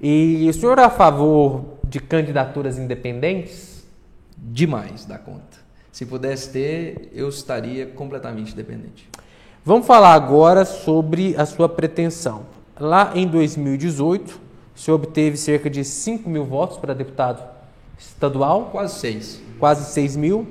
E 0.01 0.47
o 0.49 0.53
senhor 0.53 0.79
é 0.79 0.83
a 0.83 0.89
favor 0.89 1.77
de 1.83 1.99
candidaturas 1.99 2.77
independentes? 2.77 3.85
Demais 4.37 5.05
da 5.05 5.17
conta. 5.17 5.63
Se 5.91 6.05
pudesse 6.05 6.51
ter, 6.51 7.11
eu 7.13 7.29
estaria 7.29 7.85
completamente 7.85 8.55
dependente. 8.55 9.07
Vamos 9.63 9.85
falar 9.85 10.13
agora 10.13 10.65
sobre 10.65 11.35
a 11.37 11.45
sua 11.45 11.69
pretensão. 11.69 12.47
Lá 12.79 13.11
em 13.15 13.27
2018, 13.27 14.39
o 14.75 14.79
senhor 14.79 14.95
obteve 14.95 15.37
cerca 15.37 15.69
de 15.69 15.83
5 15.85 16.29
mil 16.29 16.43
votos 16.43 16.77
para 16.77 16.93
deputado 16.93 17.47
estadual. 17.97 18.69
Quase 18.71 18.99
6. 18.99 19.41
Quase 19.59 19.93
6 19.93 20.15
mil. 20.15 20.47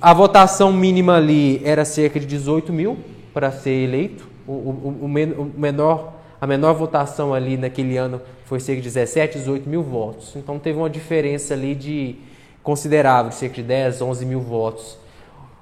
A 0.00 0.12
votação 0.12 0.72
mínima 0.72 1.16
ali 1.16 1.60
era 1.64 1.84
cerca 1.84 2.20
de 2.20 2.26
18 2.26 2.72
mil 2.72 2.98
para 3.32 3.50
ser 3.50 3.70
eleito. 3.70 4.28
O, 4.46 4.52
o, 4.52 4.98
o, 5.00 5.04
o 5.06 5.52
menor, 5.58 6.19
a 6.40 6.46
menor 6.46 6.72
votação 6.74 7.34
ali 7.34 7.56
naquele 7.56 7.96
ano 7.96 8.20
foi 8.46 8.58
cerca 8.60 8.80
de 8.80 8.88
17, 8.88 9.38
18 9.38 9.68
mil 9.68 9.82
votos. 9.82 10.34
Então 10.36 10.58
teve 10.58 10.78
uma 10.78 10.88
diferença 10.88 11.54
ali 11.54 11.74
de 11.74 12.16
considerável, 12.62 13.30
cerca 13.30 13.56
de 13.56 13.62
10, 13.62 14.00
11 14.00 14.24
mil 14.24 14.40
votos. 14.40 14.98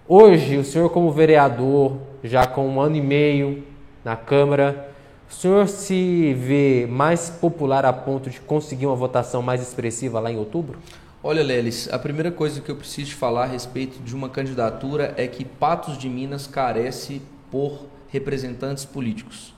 Hoje, 0.06 0.56
o 0.56 0.64
senhor, 0.64 0.88
como 0.88 1.10
vereador, 1.10 1.98
já 2.22 2.46
com 2.46 2.66
um 2.66 2.80
ano 2.80 2.96
e 2.96 3.00
meio 3.00 3.64
na 4.04 4.16
Câmara, 4.16 4.88
o 5.28 5.34
senhor 5.34 5.68
se 5.68 6.32
vê 6.32 6.86
mais 6.88 7.28
popular 7.28 7.84
a 7.84 7.92
ponto 7.92 8.30
de 8.30 8.40
conseguir 8.40 8.86
uma 8.86 8.96
votação 8.96 9.42
mais 9.42 9.60
expressiva 9.60 10.18
lá 10.18 10.32
em 10.32 10.38
outubro? 10.38 10.78
Olha, 11.22 11.42
Lelis, 11.42 11.92
a 11.92 11.98
primeira 11.98 12.30
coisa 12.30 12.60
que 12.60 12.70
eu 12.70 12.76
preciso 12.76 13.16
falar 13.16 13.42
a 13.42 13.46
respeito 13.46 13.98
de 14.02 14.14
uma 14.14 14.28
candidatura 14.28 15.12
é 15.16 15.26
que 15.26 15.44
Patos 15.44 15.98
de 15.98 16.08
Minas 16.08 16.46
carece 16.46 17.20
por 17.50 17.86
representantes 18.08 18.84
políticos. 18.84 19.57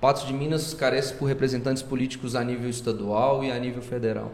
Patos 0.00 0.26
de 0.26 0.32
Minas 0.32 0.74
carece 0.74 1.14
por 1.14 1.26
representantes 1.26 1.82
políticos 1.82 2.36
a 2.36 2.44
nível 2.44 2.70
estadual 2.70 3.42
e 3.42 3.50
a 3.50 3.58
nível 3.58 3.82
federal. 3.82 4.32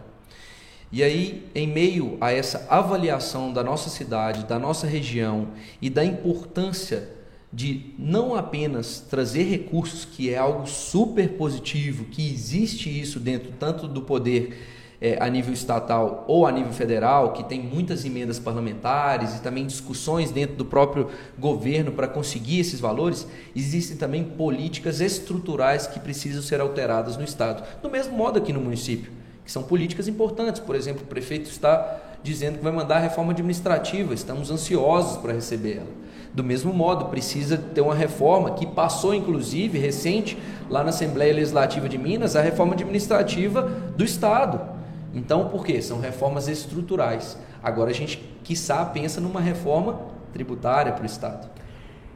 E 0.92 1.02
aí, 1.02 1.46
em 1.54 1.66
meio 1.66 2.18
a 2.20 2.32
essa 2.32 2.66
avaliação 2.68 3.52
da 3.52 3.64
nossa 3.64 3.88
cidade, 3.88 4.44
da 4.44 4.58
nossa 4.58 4.86
região 4.86 5.48
e 5.80 5.88
da 5.88 6.04
importância 6.04 7.08
de 7.52 7.94
não 7.98 8.34
apenas 8.34 9.00
trazer 9.00 9.44
recursos, 9.44 10.04
que 10.04 10.28
é 10.28 10.36
algo 10.36 10.66
super 10.66 11.30
positivo, 11.30 12.04
que 12.06 12.30
existe 12.32 12.88
isso 12.88 13.18
dentro 13.18 13.52
tanto 13.58 13.88
do 13.88 14.02
poder 14.02 14.73
é, 15.04 15.18
a 15.20 15.28
nível 15.28 15.52
estatal 15.52 16.24
ou 16.26 16.46
a 16.46 16.50
nível 16.50 16.72
federal, 16.72 17.34
que 17.34 17.44
tem 17.44 17.60
muitas 17.60 18.06
emendas 18.06 18.38
parlamentares 18.38 19.36
e 19.36 19.42
também 19.42 19.66
discussões 19.66 20.30
dentro 20.30 20.56
do 20.56 20.64
próprio 20.64 21.10
governo 21.38 21.92
para 21.92 22.08
conseguir 22.08 22.60
esses 22.60 22.80
valores, 22.80 23.26
existem 23.54 23.98
também 23.98 24.24
políticas 24.24 25.02
estruturais 25.02 25.86
que 25.86 26.00
precisam 26.00 26.40
ser 26.40 26.58
alteradas 26.58 27.18
no 27.18 27.24
Estado. 27.24 27.62
Do 27.82 27.90
mesmo 27.90 28.16
modo 28.16 28.38
aqui 28.38 28.50
no 28.50 28.60
município 28.60 29.12
que 29.44 29.52
são 29.52 29.62
políticas 29.62 30.08
importantes. 30.08 30.58
Por 30.58 30.74
exemplo, 30.74 31.02
o 31.02 31.06
prefeito 31.06 31.50
está 31.50 32.00
dizendo 32.22 32.56
que 32.56 32.64
vai 32.64 32.72
mandar 32.72 32.96
a 32.96 33.00
reforma 33.00 33.32
administrativa, 33.32 34.14
estamos 34.14 34.50
ansiosos 34.50 35.18
para 35.18 35.34
receber 35.34 35.76
ela. 35.76 36.04
Do 36.32 36.42
mesmo 36.42 36.72
modo, 36.72 37.04
precisa 37.10 37.58
ter 37.58 37.82
uma 37.82 37.94
reforma 37.94 38.52
que 38.52 38.66
passou, 38.66 39.14
inclusive, 39.14 39.78
recente, 39.78 40.38
lá 40.70 40.82
na 40.82 40.88
Assembleia 40.88 41.34
Legislativa 41.34 41.88
de 41.88 41.98
Minas, 41.98 42.34
a 42.34 42.40
reforma 42.40 42.72
administrativa 42.72 43.62
do 43.96 44.02
Estado. 44.02 44.73
Então, 45.14 45.48
por 45.48 45.64
quê? 45.64 45.80
São 45.80 46.00
reformas 46.00 46.48
estruturais. 46.48 47.38
Agora 47.62 47.90
a 47.90 47.94
gente, 47.94 48.18
quiçá, 48.42 48.84
pensa 48.84 49.20
numa 49.20 49.40
reforma 49.40 50.00
tributária 50.32 50.92
para 50.92 51.02
o 51.02 51.06
Estado. 51.06 51.48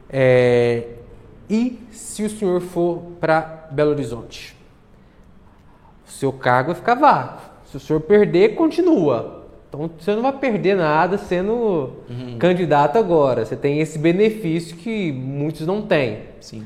É... 0.09 0.95
E 1.49 1.79
se 1.91 2.23
o 2.23 2.29
senhor 2.29 2.61
for 2.61 3.01
para 3.19 3.67
Belo 3.71 3.91
Horizonte? 3.91 4.59
seu 6.19 6.33
cargo 6.33 6.67
vai 6.67 6.75
ficar 6.75 6.95
vago. 6.95 7.39
Se 7.65 7.77
o 7.77 7.79
senhor 7.79 8.01
perder, 8.01 8.55
continua. 8.55 9.45
Então 9.69 9.89
você 9.97 10.13
não 10.13 10.23
vai 10.23 10.33
perder 10.33 10.75
nada 10.75 11.17
sendo 11.17 11.53
uhum. 12.09 12.37
candidato 12.37 12.97
agora. 12.97 13.45
Você 13.45 13.55
tem 13.55 13.79
esse 13.79 13.97
benefício 13.97 14.75
que 14.75 15.11
muitos 15.13 15.65
não 15.65 15.81
têm. 15.81 16.23
Sim. 16.41 16.65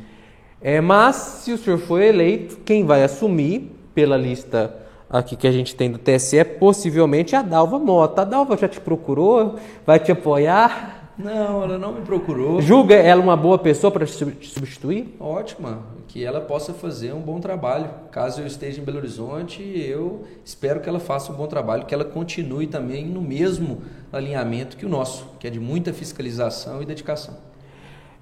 É, 0.61 0.81
mas 0.81 1.15
se 1.15 1.51
o 1.51 1.57
senhor 1.57 1.77
for 1.77 2.01
eleito, 2.01 2.57
quem 2.65 2.85
vai 2.85 3.03
assumir 3.03 3.71
pela 3.93 4.17
lista 4.17 4.73
aqui 5.13 5.35
que 5.35 5.47
a 5.47 5.51
gente 5.51 5.75
tem 5.75 5.91
do 5.91 5.99
TSE, 5.99 6.43
possivelmente 6.43 7.35
é 7.35 7.37
a 7.37 7.43
Dalva 7.43 7.77
Mota. 7.77 8.23
A 8.23 8.25
Dalva 8.25 8.57
já 8.57 8.67
te 8.67 8.81
procurou, 8.81 9.59
vai 9.85 9.99
te 9.99 10.11
apoiar? 10.11 11.11
Não, 11.15 11.63
ela 11.63 11.77
não 11.77 11.93
me 11.93 12.01
procurou. 12.01 12.59
Julga 12.59 12.95
ela 12.95 13.21
uma 13.21 13.37
boa 13.37 13.59
pessoa 13.59 13.91
para 13.91 14.03
te 14.03 14.11
substituir? 14.47 15.15
Ótima, 15.19 15.83
que 16.07 16.23
ela 16.23 16.41
possa 16.41 16.73
fazer 16.73 17.13
um 17.13 17.21
bom 17.21 17.39
trabalho. 17.39 17.87
Caso 18.11 18.41
eu 18.41 18.47
esteja 18.47 18.81
em 18.81 18.83
Belo 18.83 18.97
Horizonte, 18.97 19.61
eu 19.61 20.23
espero 20.43 20.79
que 20.79 20.89
ela 20.89 20.99
faça 20.99 21.31
um 21.31 21.35
bom 21.35 21.45
trabalho, 21.45 21.85
que 21.85 21.93
ela 21.93 22.03
continue 22.03 22.65
também 22.65 23.05
no 23.05 23.21
mesmo 23.21 23.83
alinhamento 24.11 24.75
que 24.75 24.87
o 24.87 24.89
nosso, 24.89 25.27
que 25.39 25.45
é 25.45 25.51
de 25.51 25.59
muita 25.59 25.93
fiscalização 25.93 26.81
e 26.81 26.85
dedicação. 26.85 27.35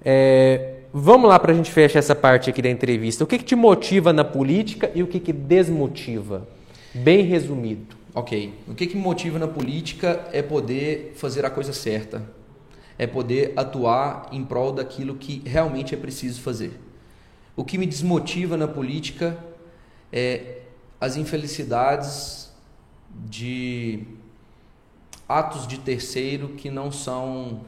É, 0.04 0.80
vamos 0.92 1.30
lá 1.30 1.38
para 1.38 1.52
a 1.52 1.54
gente 1.54 1.70
fechar 1.70 2.00
essa 2.00 2.14
parte 2.14 2.50
aqui 2.50 2.60
da 2.60 2.68
entrevista. 2.68 3.24
O 3.24 3.26
que, 3.26 3.38
que 3.38 3.44
te 3.44 3.56
motiva 3.56 4.12
na 4.12 4.24
política 4.24 4.90
e 4.94 5.02
o 5.02 5.06
que, 5.06 5.18
que 5.18 5.32
desmotiva? 5.32 6.46
Bem 6.94 7.24
resumido. 7.24 7.96
Ok. 8.14 8.52
O 8.68 8.74
que, 8.74 8.86
que 8.86 8.96
me 8.96 9.02
motiva 9.02 9.38
na 9.38 9.48
política 9.48 10.28
é 10.32 10.42
poder 10.42 11.14
fazer 11.16 11.44
a 11.44 11.50
coisa 11.50 11.72
certa. 11.72 12.22
É 12.98 13.06
poder 13.06 13.54
atuar 13.56 14.28
em 14.30 14.44
prol 14.44 14.72
daquilo 14.72 15.14
que 15.14 15.42
realmente 15.46 15.94
é 15.94 15.96
preciso 15.96 16.42
fazer. 16.42 16.78
O 17.56 17.64
que 17.64 17.78
me 17.78 17.86
desmotiva 17.86 18.56
na 18.56 18.68
política 18.68 19.38
é 20.12 20.60
as 21.00 21.16
infelicidades 21.16 22.52
de 23.10 24.04
atos 25.26 25.66
de 25.66 25.78
terceiro 25.78 26.50
que 26.50 26.70
não 26.70 26.92
são 26.92 27.62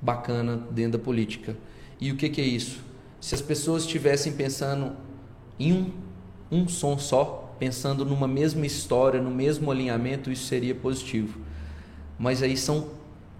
bacana 0.00 0.56
dentro 0.72 0.98
da 0.98 1.04
política. 1.04 1.56
E 2.00 2.10
o 2.10 2.16
que, 2.16 2.28
que 2.28 2.40
é 2.40 2.44
isso? 2.44 2.80
Se 3.20 3.36
as 3.36 3.40
pessoas 3.40 3.84
estivessem 3.84 4.32
pensando 4.32 4.96
em 5.58 5.72
um, 5.72 5.92
um 6.50 6.68
som 6.68 6.98
só, 6.98 7.39
pensando 7.60 8.06
numa 8.06 8.26
mesma 8.26 8.64
história, 8.64 9.20
no 9.20 9.30
mesmo 9.30 9.70
alinhamento, 9.70 10.32
isso 10.32 10.46
seria 10.46 10.74
positivo. 10.74 11.38
Mas 12.18 12.42
aí 12.42 12.56
são 12.56 12.88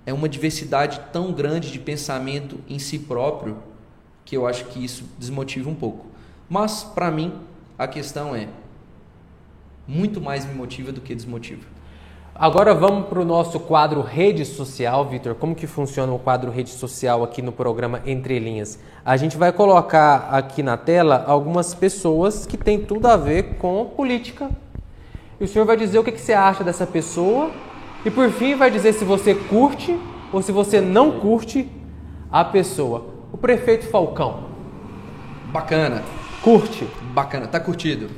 é 0.06 0.12
uma 0.12 0.28
diversidade 0.28 1.00
tão 1.12 1.32
grande 1.32 1.72
de 1.72 1.78
pensamento 1.78 2.58
em 2.68 2.78
si 2.78 2.98
próprio 2.98 3.58
que 4.24 4.36
eu 4.36 4.46
acho 4.46 4.66
que 4.66 4.84
isso 4.84 5.04
desmotiva 5.18 5.68
um 5.68 5.74
pouco. 5.74 6.06
Mas 6.48 6.84
para 6.84 7.10
mim 7.10 7.32
a 7.78 7.88
questão 7.88 8.34
é 8.36 8.48
muito 9.88 10.20
mais 10.20 10.44
me 10.44 10.54
motiva 10.54 10.92
do 10.92 11.00
que 11.00 11.14
desmotiva. 11.14 11.66
Agora 12.34 12.74
vamos 12.74 13.08
para 13.08 13.20
o 13.20 13.24
nosso 13.24 13.60
quadro 13.60 14.00
rede 14.00 14.44
social, 14.44 15.04
Vitor. 15.04 15.34
Como 15.34 15.54
que 15.54 15.66
funciona 15.66 16.12
o 16.12 16.18
quadro 16.18 16.50
rede 16.50 16.70
social 16.70 17.22
aqui 17.22 17.42
no 17.42 17.52
programa 17.52 18.00
Entre 18.06 18.38
Linhas? 18.38 18.78
A 19.04 19.16
gente 19.16 19.36
vai 19.36 19.52
colocar 19.52 20.28
aqui 20.30 20.62
na 20.62 20.76
tela 20.76 21.24
algumas 21.26 21.74
pessoas 21.74 22.46
que 22.46 22.56
têm 22.56 22.80
tudo 22.80 23.06
a 23.06 23.16
ver 23.16 23.56
com 23.56 23.84
política. 23.96 24.48
E 25.38 25.44
o 25.44 25.48
senhor 25.48 25.66
vai 25.66 25.76
dizer 25.76 25.98
o 25.98 26.04
que, 26.04 26.12
que 26.12 26.20
você 26.20 26.32
acha 26.32 26.64
dessa 26.64 26.86
pessoa 26.86 27.50
e 28.04 28.10
por 28.10 28.30
fim 28.30 28.54
vai 28.54 28.70
dizer 28.70 28.94
se 28.94 29.04
você 29.04 29.34
curte 29.34 29.98
ou 30.32 30.40
se 30.40 30.52
você 30.52 30.80
não 30.80 31.20
curte 31.20 31.70
a 32.32 32.42
pessoa. 32.42 33.06
O 33.32 33.36
prefeito 33.36 33.86
Falcão. 33.86 34.44
Bacana. 35.52 36.02
Curte. 36.42 36.86
Bacana. 37.12 37.46
Tá 37.46 37.60
curtido. 37.60 38.08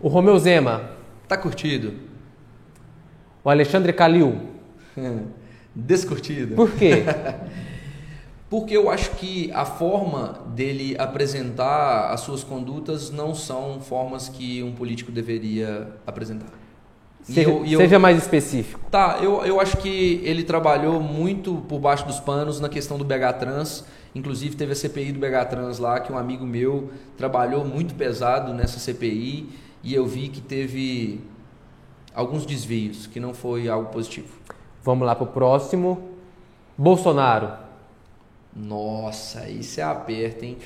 O 0.00 0.08
Romeu 0.08 0.38
Zema. 0.38 0.90
Tá 1.28 1.36
curtido. 1.36 2.11
O 3.44 3.50
Alexandre 3.50 3.92
Calil. 3.92 4.38
Descurtido. 5.74 6.54
Por 6.54 6.70
quê? 6.72 7.02
Porque 8.48 8.76
eu 8.76 8.90
acho 8.90 9.12
que 9.12 9.50
a 9.52 9.64
forma 9.64 10.40
dele 10.54 10.94
apresentar 10.98 12.10
as 12.12 12.20
suas 12.20 12.44
condutas 12.44 13.10
não 13.10 13.34
são 13.34 13.80
formas 13.80 14.28
que 14.28 14.62
um 14.62 14.72
político 14.72 15.10
deveria 15.10 15.88
apresentar. 16.06 16.48
Seja, 17.22 17.48
eu, 17.48 17.64
eu, 17.64 17.80
seja 17.80 17.98
mais 17.98 18.18
específico. 18.18 18.80
Tá, 18.90 19.20
eu, 19.22 19.42
eu 19.46 19.58
acho 19.60 19.78
que 19.78 20.20
ele 20.24 20.42
trabalhou 20.42 21.00
muito 21.00 21.64
por 21.68 21.78
baixo 21.78 22.04
dos 22.04 22.20
panos 22.20 22.60
na 22.60 22.68
questão 22.68 22.98
do 22.98 23.04
BH 23.04 23.38
Trans. 23.38 23.84
Inclusive 24.14 24.54
teve 24.54 24.72
a 24.72 24.74
CPI 24.74 25.12
do 25.12 25.20
BH 25.20 25.48
Trans 25.48 25.78
lá, 25.78 25.98
que 26.00 26.12
um 26.12 26.18
amigo 26.18 26.44
meu 26.44 26.90
trabalhou 27.16 27.64
muito 27.64 27.94
pesado 27.94 28.52
nessa 28.52 28.78
CPI 28.78 29.48
e 29.82 29.94
eu 29.94 30.04
vi 30.04 30.28
que 30.28 30.40
teve 30.40 31.20
alguns 32.14 32.44
desvios, 32.44 33.06
que 33.06 33.18
não 33.18 33.34
foi 33.34 33.68
algo 33.68 33.90
positivo. 33.90 34.28
Vamos 34.82 35.06
lá 35.06 35.14
para 35.14 35.24
o 35.24 35.28
próximo. 35.28 36.10
Bolsonaro. 36.76 37.52
Nossa, 38.54 39.48
isso 39.48 39.80
é 39.80 39.82
aperto, 39.82 40.44
hein? 40.44 40.58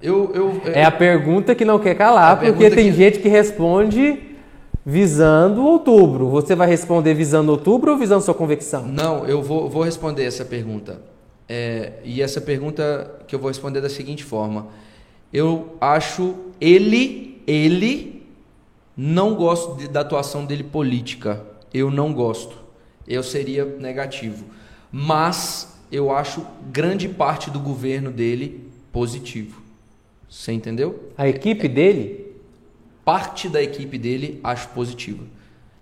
Eu, 0.00 0.30
eu, 0.34 0.62
é 0.66 0.84
a 0.84 0.90
pergunta 0.90 1.54
que 1.54 1.64
não 1.64 1.78
quer 1.78 1.94
calar, 1.96 2.38
porque 2.38 2.70
tem 2.70 2.90
que... 2.90 2.96
gente 2.96 3.18
que 3.18 3.28
responde 3.28 4.36
visando 4.84 5.64
outubro. 5.64 6.28
Você 6.28 6.54
vai 6.54 6.68
responder 6.68 7.14
visando 7.14 7.50
outubro 7.50 7.92
ou 7.92 7.98
visando 7.98 8.22
sua 8.22 8.34
convicção? 8.34 8.86
Não, 8.86 9.26
eu 9.26 9.42
vou, 9.42 9.68
vou 9.68 9.82
responder 9.82 10.24
essa 10.24 10.44
pergunta. 10.44 11.00
É, 11.48 11.94
e 12.04 12.22
essa 12.22 12.40
pergunta 12.40 13.10
que 13.26 13.34
eu 13.34 13.38
vou 13.38 13.48
responder 13.48 13.80
da 13.80 13.88
seguinte 13.88 14.22
forma: 14.22 14.68
eu 15.32 15.76
acho 15.80 16.34
ele, 16.60 17.42
ele 17.46 18.15
não 18.96 19.34
gosto 19.34 19.76
de, 19.76 19.88
da 19.88 20.00
atuação 20.00 20.46
dele 20.46 20.64
política. 20.64 21.44
Eu 21.74 21.90
não 21.90 22.12
gosto. 22.12 22.56
Eu 23.06 23.22
seria 23.22 23.64
negativo. 23.64 24.44
Mas 24.90 25.76
eu 25.92 26.10
acho 26.10 26.46
grande 26.72 27.08
parte 27.08 27.50
do 27.50 27.60
governo 27.60 28.10
dele 28.10 28.70
positivo. 28.92 29.60
Você 30.28 30.52
entendeu? 30.52 31.10
A 31.16 31.28
equipe 31.28 31.68
dele? 31.68 32.34
Parte 33.04 33.48
da 33.48 33.62
equipe 33.62 33.98
dele 33.98 34.40
acho 34.42 34.68
positiva. 34.70 35.24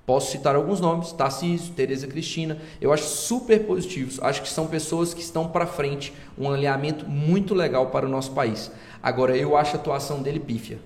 Posso 0.04 0.32
citar 0.32 0.54
alguns 0.54 0.80
nomes, 0.80 1.12
Tarcísio, 1.12 1.72
Tereza 1.72 2.06
Cristina, 2.06 2.58
eu 2.78 2.92
acho 2.92 3.04
super 3.04 3.64
positivos. 3.64 4.20
Acho 4.20 4.42
que 4.42 4.48
são 4.50 4.66
pessoas 4.66 5.14
que 5.14 5.22
estão 5.22 5.48
para 5.48 5.66
frente, 5.66 6.12
um 6.36 6.50
alinhamento 6.50 7.08
muito 7.08 7.54
legal 7.54 7.86
para 7.86 8.04
o 8.04 8.08
nosso 8.08 8.32
país. 8.32 8.70
Agora, 9.02 9.34
eu 9.34 9.56
acho 9.56 9.76
a 9.76 9.80
atuação 9.80 10.20
dele 10.20 10.40
pífia. 10.40 10.78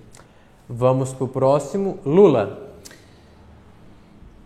Vamos 0.68 1.12
para 1.12 1.24
o 1.24 1.28
próximo. 1.28 1.98
Lula. 2.04 2.72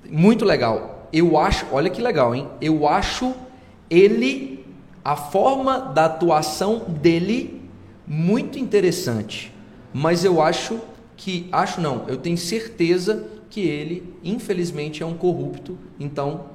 Muito 0.08 0.44
legal. 0.44 1.08
Eu 1.12 1.36
acho, 1.36 1.66
olha 1.72 1.90
que 1.90 2.00
legal, 2.00 2.34
hein? 2.34 2.48
Eu 2.60 2.86
acho 2.86 3.34
ele, 3.90 4.64
a 5.04 5.16
forma 5.16 5.78
da 5.78 6.06
atuação 6.06 6.80
dele 6.88 7.60
muito 8.06 8.58
interessante. 8.58 9.52
Mas 9.92 10.24
eu 10.24 10.40
acho 10.40 10.80
que, 11.16 11.48
acho 11.52 11.80
não, 11.80 12.04
eu 12.08 12.16
tenho 12.16 12.38
certeza 12.38 13.26
que 13.50 13.60
ele, 13.60 14.14
infelizmente, 14.24 15.02
é 15.02 15.06
um 15.06 15.14
corrupto. 15.14 15.76
Então, 16.00 16.46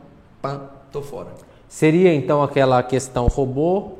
pã, 0.41 0.61
tô 0.91 1.01
fora. 1.01 1.30
Seria 1.68 2.13
então 2.13 2.41
aquela 2.41 2.82
questão 2.82 3.28
robô, 3.28 3.99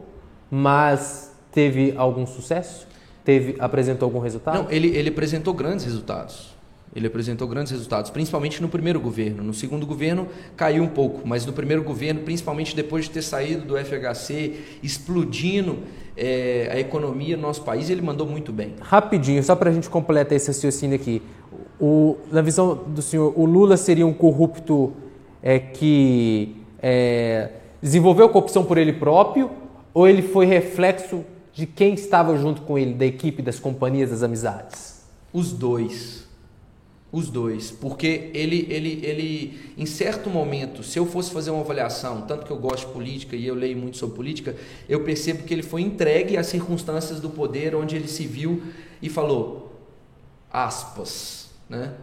mas 0.50 1.36
teve 1.52 1.94
algum 1.96 2.26
sucesso? 2.26 2.88
Teve, 3.28 3.58
apresentou 3.60 4.06
algum 4.06 4.20
resultado? 4.20 4.64
Não, 4.64 4.72
ele, 4.72 4.88
ele 4.96 5.10
apresentou 5.10 5.54
grandes 5.54 5.84
resultados. 5.84 6.56
Ele 6.96 7.08
apresentou 7.08 7.46
grandes 7.46 7.74
resultados, 7.74 8.10
principalmente 8.10 8.62
no 8.62 8.70
primeiro 8.70 9.02
governo. 9.02 9.44
No 9.44 9.54
segundo 9.54 9.86
governo 9.86 10.30
caiu 10.56 10.82
um 10.82 10.88
pouco, 10.88 11.28
mas 11.28 11.46
no 11.46 11.52
primeiro 11.52 11.84
governo, 11.84 12.22
principalmente 12.22 12.74
depois 12.74 13.04
de 13.04 13.12
ter 13.12 13.22
saído 13.22 13.66
do 13.66 13.78
FHC, 13.78 14.54
explodindo 14.82 15.80
é, 16.16 16.70
a 16.72 16.80
economia 16.80 17.36
no 17.36 17.42
nosso 17.42 17.64
país, 17.64 17.90
ele 17.90 18.02
mandou 18.02 18.26
muito 18.26 18.54
bem. 18.54 18.76
Rapidinho, 18.80 19.44
só 19.44 19.58
para 19.58 19.72
a 19.72 19.74
gente 19.74 19.90
completar 19.90 20.38
esse 20.38 20.48
raciocínio 20.48 20.96
aqui. 20.96 21.22
O, 21.82 22.16
na 22.32 22.42
visão 22.42 22.76
do 22.76 23.02
senhor, 23.02 23.34
o 23.36 23.44
Lula 23.44 23.76
seria 23.76 24.08
um 24.08 24.14
corrupto 24.14 24.94
é, 25.44 25.60
que 25.60 26.56
é, 26.82 27.50
desenvolveu 27.82 28.30
corrupção 28.30 28.64
por 28.64 28.78
ele 28.78 28.94
próprio 28.94 29.52
ou 29.94 30.08
ele 30.08 30.22
foi 30.22 30.46
reflexo 30.46 31.26
de 31.58 31.66
quem 31.66 31.96
estava 31.96 32.38
junto 32.38 32.62
com 32.62 32.78
ele, 32.78 32.94
da 32.94 33.04
equipe, 33.04 33.42
das 33.42 33.60
companhias, 33.60 34.12
das 34.12 34.22
amizades? 34.22 35.02
Os 35.34 35.52
dois. 35.52 36.28
Os 37.12 37.32
dois. 37.32 37.72
Porque 37.72 38.30
ele, 38.32 38.68
ele, 38.70 39.00
ele, 39.04 39.74
em 39.76 39.88
certo 39.88 40.30
momento, 40.30 40.84
se 40.84 41.00
eu 41.00 41.06
fosse 41.08 41.32
fazer 41.32 41.50
uma 41.50 41.62
avaliação, 41.62 42.22
tanto 42.22 42.46
que 42.46 42.52
eu 42.52 42.58
gosto 42.58 42.86
de 42.86 42.94
política 42.94 43.36
e 43.36 43.48
eu 43.48 43.56
leio 43.56 43.76
muito 43.76 43.98
sobre 43.98 44.16
política, 44.16 44.56
eu 44.88 45.04
percebo 45.04 45.46
que 45.46 45.54
ele 45.54 45.64
foi 45.64 45.82
entregue 45.82 46.38
às 46.38 46.46
circunstâncias 46.46 47.20
do 47.20 47.32
poder, 47.32 47.74
onde 47.74 47.96
ele 47.96 48.08
se 48.08 48.28
viu 48.28 48.62
e 49.02 49.10
falou, 49.10 49.76
aspas, 50.54 51.50
né? 51.68 51.96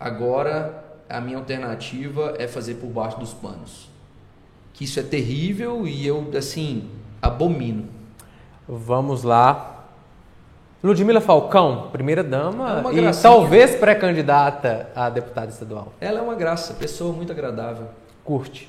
Agora 0.00 0.84
a 1.08 1.20
minha 1.20 1.38
alternativa 1.38 2.34
é 2.40 2.48
fazer 2.48 2.74
por 2.74 2.88
baixo 2.88 3.20
dos 3.20 3.32
panos. 3.32 3.88
Que 4.72 4.82
isso 4.82 4.98
é 4.98 5.04
terrível 5.04 5.86
e 5.86 6.04
eu, 6.04 6.28
assim, 6.36 6.88
abomino. 7.22 7.95
Vamos 8.68 9.22
lá. 9.22 9.84
Ludmila 10.82 11.20
Falcão, 11.20 11.88
primeira 11.92 12.22
dama 12.22 12.84
é 12.92 12.94
e 12.94 13.22
talvez 13.22 13.76
pré-candidata 13.76 14.90
a 14.94 15.08
deputada 15.08 15.50
estadual. 15.50 15.92
Ela 16.00 16.18
é 16.18 16.22
uma 16.22 16.34
graça, 16.34 16.74
pessoa 16.74 17.12
muito 17.12 17.32
agradável. 17.32 17.86
Curte. 18.24 18.68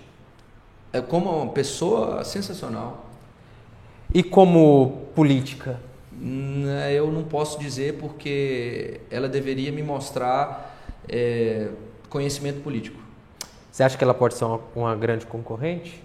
É 0.94 1.02
como 1.02 1.30
uma 1.30 1.52
pessoa 1.52 2.24
sensacional. 2.24 3.06
E 4.14 4.24
como 4.24 5.08
política? 5.14 5.80
Hum, 6.14 6.66
é, 6.68 6.94
eu 6.94 7.12
não 7.12 7.24
posso 7.24 7.60
dizer 7.60 7.96
porque 8.00 9.02
ela 9.12 9.28
deveria 9.28 9.72
me 9.72 9.84
mostrar 9.84 10.76
é, 11.08 11.70
conhecimento 12.10 12.62
político. 12.62 13.00
Você 13.72 13.84
acha 13.84 13.98
que 13.98 14.04
ela 14.04 14.14
pode 14.14 14.34
ser 14.36 14.46
uma, 14.46 14.60
uma 14.76 14.96
grande 14.96 15.26
concorrente? 15.26 16.04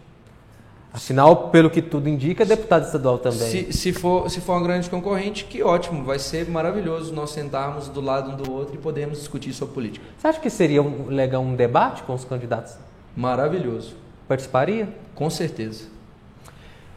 Afinal, 0.92 1.48
pelo 1.48 1.70
que 1.70 1.80
tudo 1.80 2.06
indica, 2.06 2.42
é 2.42 2.46
deputado 2.46 2.84
estadual 2.84 3.18
também. 3.18 3.38
Se, 3.38 3.72
se, 3.72 3.92
for, 3.94 4.28
se 4.30 4.42
for 4.42 4.52
uma 4.52 4.62
grande 4.62 4.90
concorrente, 4.90 5.46
que 5.46 5.62
ótimo, 5.62 6.04
vai 6.04 6.18
ser 6.18 6.50
maravilhoso 6.50 7.14
nós 7.14 7.30
sentarmos 7.30 7.88
do 7.88 8.00
lado 8.00 8.32
um 8.32 8.36
do 8.36 8.52
outro 8.52 8.74
e 8.74 8.78
podermos 8.78 9.18
discutir 9.18 9.54
sobre 9.54 9.74
política. 9.74 10.04
Você 10.18 10.28
acha 10.28 10.38
que 10.38 10.50
seria 10.50 10.82
um, 10.82 11.06
legal 11.06 11.42
um 11.42 11.56
debate 11.56 12.02
com 12.02 12.12
os 12.12 12.26
candidatos? 12.26 12.74
Maravilhoso. 13.16 13.94
Participaria? 14.28 14.86
Com 15.14 15.30
certeza. 15.30 15.84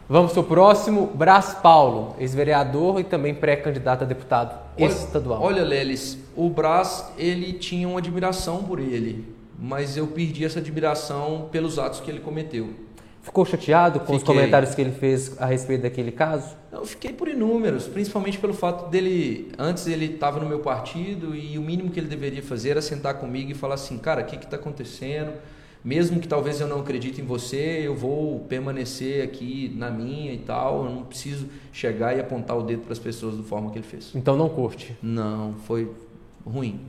Vamos 0.09 0.33
para 0.33 0.41
o 0.41 0.43
próximo, 0.43 1.07
Brás 1.15 1.53
Paulo, 1.53 2.15
ex-vereador 2.19 2.99
e 2.99 3.03
também 3.03 3.33
pré-candidato 3.33 4.03
a 4.03 4.05
deputado 4.05 4.59
olha, 4.77 4.85
estadual. 4.87 5.41
Olha, 5.41 5.63
Lelis, 5.63 6.19
o 6.35 6.47
Brás, 6.49 7.11
ele 7.17 7.53
tinha 7.53 7.87
uma 7.87 7.97
admiração 7.97 8.61
por 8.61 8.79
ele, 8.79 9.33
mas 9.57 9.97
eu 9.97 10.05
perdi 10.05 10.45
essa 10.45 10.59
admiração 10.59 11.47
pelos 11.51 11.79
atos 11.79 12.01
que 12.01 12.11
ele 12.11 12.19
cometeu. 12.19 12.84
Ficou 13.25 13.43
chateado 13.43 13.99
com 13.99 14.05
fiquei. 14.05 14.17
os 14.17 14.23
comentários 14.23 14.75
que 14.75 14.81
ele 14.81 14.91
fez 14.91 15.35
a 15.41 15.47
respeito 15.47 15.81
daquele 15.81 16.11
caso? 16.11 16.55
Eu 16.71 16.85
fiquei 16.85 17.11
por 17.11 17.27
inúmeros, 17.27 17.87
principalmente 17.87 18.37
pelo 18.37 18.53
fato 18.53 18.87
dele, 18.89 19.51
antes 19.57 19.87
ele 19.87 20.05
estava 20.05 20.39
no 20.39 20.47
meu 20.47 20.59
partido 20.59 21.35
e 21.35 21.57
o 21.57 21.61
mínimo 21.61 21.89
que 21.89 21.99
ele 21.99 22.07
deveria 22.07 22.43
fazer 22.43 22.69
era 22.69 22.81
sentar 22.83 23.15
comigo 23.15 23.49
e 23.49 23.55
falar 23.55 23.75
assim, 23.75 23.97
cara, 23.97 24.21
o 24.21 24.25
que 24.25 24.35
está 24.35 24.57
acontecendo? 24.57 25.33
mesmo 25.85 26.19
que 26.19 26.27
talvez 26.27 26.59
eu 26.59 26.67
não 26.67 26.79
acredite 26.79 27.21
em 27.21 27.23
você, 27.23 27.83
eu 27.83 27.95
vou 27.95 28.39
permanecer 28.49 29.23
aqui 29.23 29.71
na 29.77 29.91
minha 29.91 30.33
e 30.33 30.39
tal. 30.39 30.85
Eu 30.85 30.89
não 30.89 31.03
preciso 31.03 31.47
chegar 31.71 32.17
e 32.17 32.19
apontar 32.19 32.57
o 32.57 32.63
dedo 32.63 32.81
para 32.81 32.93
as 32.93 32.97
pessoas 32.97 33.37
da 33.37 33.43
forma 33.43 33.69
que 33.69 33.77
ele 33.77 33.85
fez. 33.85 34.11
Então 34.15 34.35
não 34.35 34.49
curte? 34.49 34.97
Não, 34.99 35.53
foi 35.65 35.91
ruim. 36.43 36.81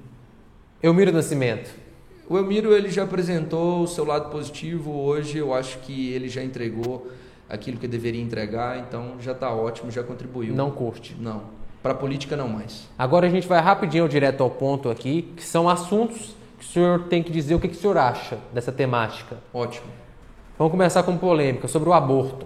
Elmiro 0.83 1.13
Nascimento. 1.13 1.86
O 2.29 2.37
Elmiro 2.37 2.73
ele 2.75 2.91
já 2.91 3.05
apresentou 3.05 3.83
o 3.83 3.87
seu 3.87 4.05
lado 4.05 4.31
positivo. 4.31 4.91
Hoje 4.91 5.39
eu 5.39 5.55
acho 5.55 5.79
que 5.79 6.13
ele 6.13 6.29
já 6.29 6.43
entregou 6.43 7.11
aquilo 7.49 7.79
que 7.79 7.87
deveria 7.87 8.21
entregar, 8.21 8.79
então 8.79 9.15
já 9.21 9.31
está 9.31 9.51
ótimo, 9.51 9.91
já 9.93 10.03
contribuiu. 10.03 10.53
Não 10.53 10.71
curte? 10.71 11.17
Não. 11.21 11.43
Para 11.81 11.93
a 11.93 11.95
política 11.95 12.37
não 12.37 12.49
mais. 12.49 12.89
Agora 12.99 13.29
a 13.29 13.31
gente 13.31 13.47
vai 13.47 13.61
rapidinho 13.61 14.09
direto 14.09 14.43
ao 14.43 14.51
ponto 14.51 14.91
aqui, 14.91 15.23
que 15.37 15.45
são 15.45 15.69
assuntos 15.69 16.35
que 16.59 16.65
o 16.65 16.69
senhor 16.69 17.05
tem 17.05 17.23
que 17.23 17.31
dizer 17.31 17.55
o 17.55 17.61
que, 17.61 17.69
que 17.69 17.77
o 17.77 17.79
senhor 17.79 17.97
acha 17.97 18.39
dessa 18.53 18.73
temática. 18.73 19.37
Ótimo. 19.55 19.87
Vamos 20.59 20.73
começar 20.73 21.05
com 21.05 21.17
polêmica 21.17 21.69
sobre 21.69 21.89
o 21.89 21.93
aborto. 21.93 22.45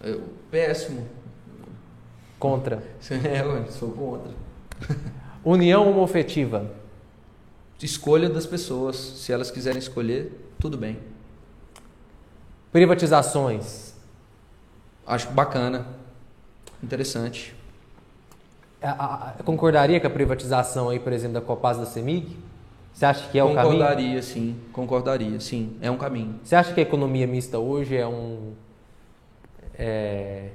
Eu, 0.00 0.22
péssimo. 0.50 1.08
Contra. 2.38 2.82
É, 3.10 3.40
eu 3.40 3.66
sou 3.72 3.90
contra. 3.90 4.30
União 5.44 5.90
homofetiva. 5.90 6.83
Escolha 7.84 8.30
das 8.30 8.46
pessoas. 8.46 8.96
Se 8.96 9.30
elas 9.30 9.50
quiserem 9.50 9.78
escolher, 9.78 10.32
tudo 10.58 10.78
bem. 10.78 10.98
Privatizações. 12.72 13.92
Acho 15.06 15.30
bacana. 15.32 15.86
Interessante. 16.82 17.54
A, 18.80 19.34
a, 19.38 19.42
concordaria 19.42 20.00
com 20.00 20.06
a 20.06 20.10
privatização 20.10 20.88
aí, 20.88 20.98
por 20.98 21.12
exemplo, 21.12 21.34
da 21.34 21.42
Copasa 21.42 21.80
da 21.80 21.86
Semig? 21.86 22.34
Você 22.94 23.04
acha 23.04 23.28
que 23.28 23.38
é 23.38 23.44
o 23.44 23.48
caminho? 23.48 23.72
Concordaria, 23.72 24.22
sim. 24.22 24.56
Concordaria, 24.72 25.40
sim. 25.40 25.76
É 25.82 25.90
um 25.90 25.98
caminho. 25.98 26.40
Você 26.42 26.56
acha 26.56 26.72
que 26.72 26.80
a 26.80 26.82
economia 26.82 27.26
mista 27.26 27.58
hoje 27.58 27.94
é 27.94 28.06
um... 28.06 28.54
É, 29.78 30.48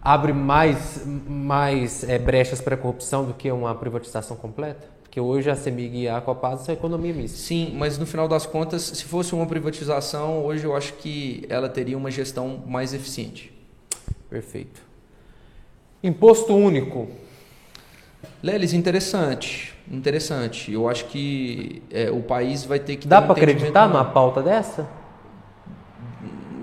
abre 0.00 0.32
mais, 0.32 1.04
mais 1.04 2.02
é, 2.08 2.18
brechas 2.18 2.62
para 2.62 2.76
a 2.76 2.78
corrupção 2.78 3.26
do 3.26 3.34
que 3.34 3.52
uma 3.52 3.74
privatização 3.74 4.38
completa? 4.38 4.99
Porque 5.10 5.20
hoje 5.20 5.50
a 5.50 5.56
CEMIG 5.56 6.02
e 6.02 6.08
a 6.08 6.20
Copasa 6.20 6.62
são 6.66 6.72
economia 6.72 7.12
mista. 7.12 7.36
Sim, 7.36 7.74
mas 7.76 7.98
no 7.98 8.06
final 8.06 8.28
das 8.28 8.46
contas, 8.46 8.82
se 8.82 9.04
fosse 9.04 9.34
uma 9.34 9.44
privatização, 9.44 10.44
hoje 10.44 10.64
eu 10.64 10.76
acho 10.76 10.92
que 10.92 11.44
ela 11.48 11.68
teria 11.68 11.98
uma 11.98 12.12
gestão 12.12 12.62
mais 12.64 12.94
eficiente. 12.94 13.52
Perfeito. 14.30 14.80
Imposto 16.00 16.54
único. 16.54 17.08
Lelis, 18.40 18.72
interessante. 18.72 19.74
Interessante. 19.90 20.70
Eu 20.70 20.88
acho 20.88 21.06
que 21.06 21.82
é, 21.90 22.08
o 22.08 22.22
país 22.22 22.64
vai 22.64 22.78
ter 22.78 22.94
que. 22.94 23.08
Dá 23.08 23.18
um 23.18 23.26
para 23.26 23.32
acreditar 23.32 23.88
numa 23.88 24.04
pauta 24.04 24.40
dessa? 24.40 24.88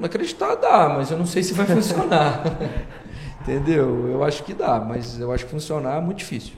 Acreditar 0.01 0.55
dá, 0.55 0.87
mas 0.87 1.11
eu 1.11 1.17
não 1.17 1.25
sei 1.25 1.43
se 1.43 1.53
vai 1.53 1.65
funcionar. 1.67 2.43
Entendeu? 3.43 4.07
Eu 4.07 4.23
acho 4.23 4.41
que 4.45 4.53
dá, 4.53 4.79
mas 4.79 5.19
eu 5.19 5.33
acho 5.33 5.43
que 5.43 5.51
funcionar 5.51 5.97
é 5.97 6.01
muito 6.01 6.19
difícil. 6.19 6.53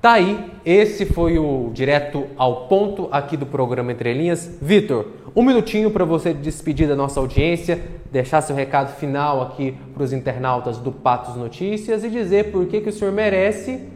Tá 0.00 0.12
aí, 0.12 0.50
esse 0.64 1.04
foi 1.04 1.38
o 1.38 1.70
direto 1.74 2.26
ao 2.38 2.68
ponto 2.68 3.06
aqui 3.12 3.36
do 3.36 3.44
programa 3.44 3.92
Entre 3.92 4.14
Linhas. 4.14 4.56
Vitor, 4.62 5.08
um 5.36 5.42
minutinho 5.42 5.90
para 5.90 6.06
você 6.06 6.32
despedir 6.32 6.88
da 6.88 6.96
nossa 6.96 7.20
audiência, 7.20 7.78
deixar 8.10 8.40
seu 8.40 8.56
recado 8.56 8.96
final 8.96 9.42
aqui 9.42 9.76
para 9.92 10.02
os 10.02 10.14
internautas 10.14 10.78
do 10.78 10.90
Patos 10.90 11.36
Notícias 11.36 12.02
e 12.02 12.08
dizer 12.08 12.50
por 12.50 12.64
que, 12.64 12.80
que 12.80 12.88
o 12.88 12.92
senhor 12.92 13.12
merece 13.12 13.88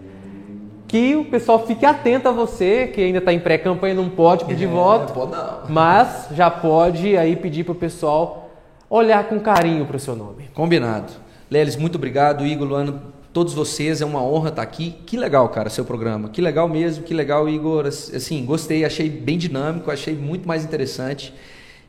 que 0.86 1.16
o 1.16 1.24
pessoal 1.24 1.66
fique 1.66 1.86
atento 1.86 2.28
a 2.28 2.32
você, 2.32 2.86
que 2.88 3.00
ainda 3.00 3.18
está 3.18 3.32
em 3.32 3.40
pré-campanha, 3.40 3.94
não 3.94 4.10
pode 4.10 4.44
pedir 4.44 4.64
é, 4.64 4.68
voto, 4.68 5.14
pode 5.14 5.32
não. 5.32 5.60
mas 5.70 6.28
já 6.32 6.50
pode 6.50 7.16
aí 7.16 7.34
pedir 7.34 7.64
para 7.64 7.72
o 7.72 7.76
pessoal 7.76 8.50
olhar 8.90 9.24
com 9.24 9.40
carinho 9.40 9.86
para 9.86 9.96
o 9.96 10.00
seu 10.00 10.14
nome. 10.14 10.50
Combinado. 10.52 11.14
Lelis, 11.50 11.76
muito 11.76 11.96
obrigado. 11.96 12.44
Igor, 12.44 12.68
Luano, 12.68 13.13
todos 13.34 13.52
vocês, 13.52 14.00
é 14.00 14.04
uma 14.04 14.22
honra 14.22 14.50
estar 14.50 14.62
aqui. 14.62 14.94
Que 15.04 15.16
legal, 15.16 15.48
cara, 15.48 15.68
seu 15.68 15.84
programa. 15.84 16.28
Que 16.28 16.40
legal 16.40 16.68
mesmo, 16.68 17.02
que 17.02 17.12
legal, 17.12 17.48
Igor. 17.48 17.84
Assim, 17.86 18.46
gostei, 18.46 18.84
achei 18.84 19.10
bem 19.10 19.36
dinâmico, 19.36 19.90
achei 19.90 20.14
muito 20.14 20.46
mais 20.46 20.64
interessante. 20.64 21.34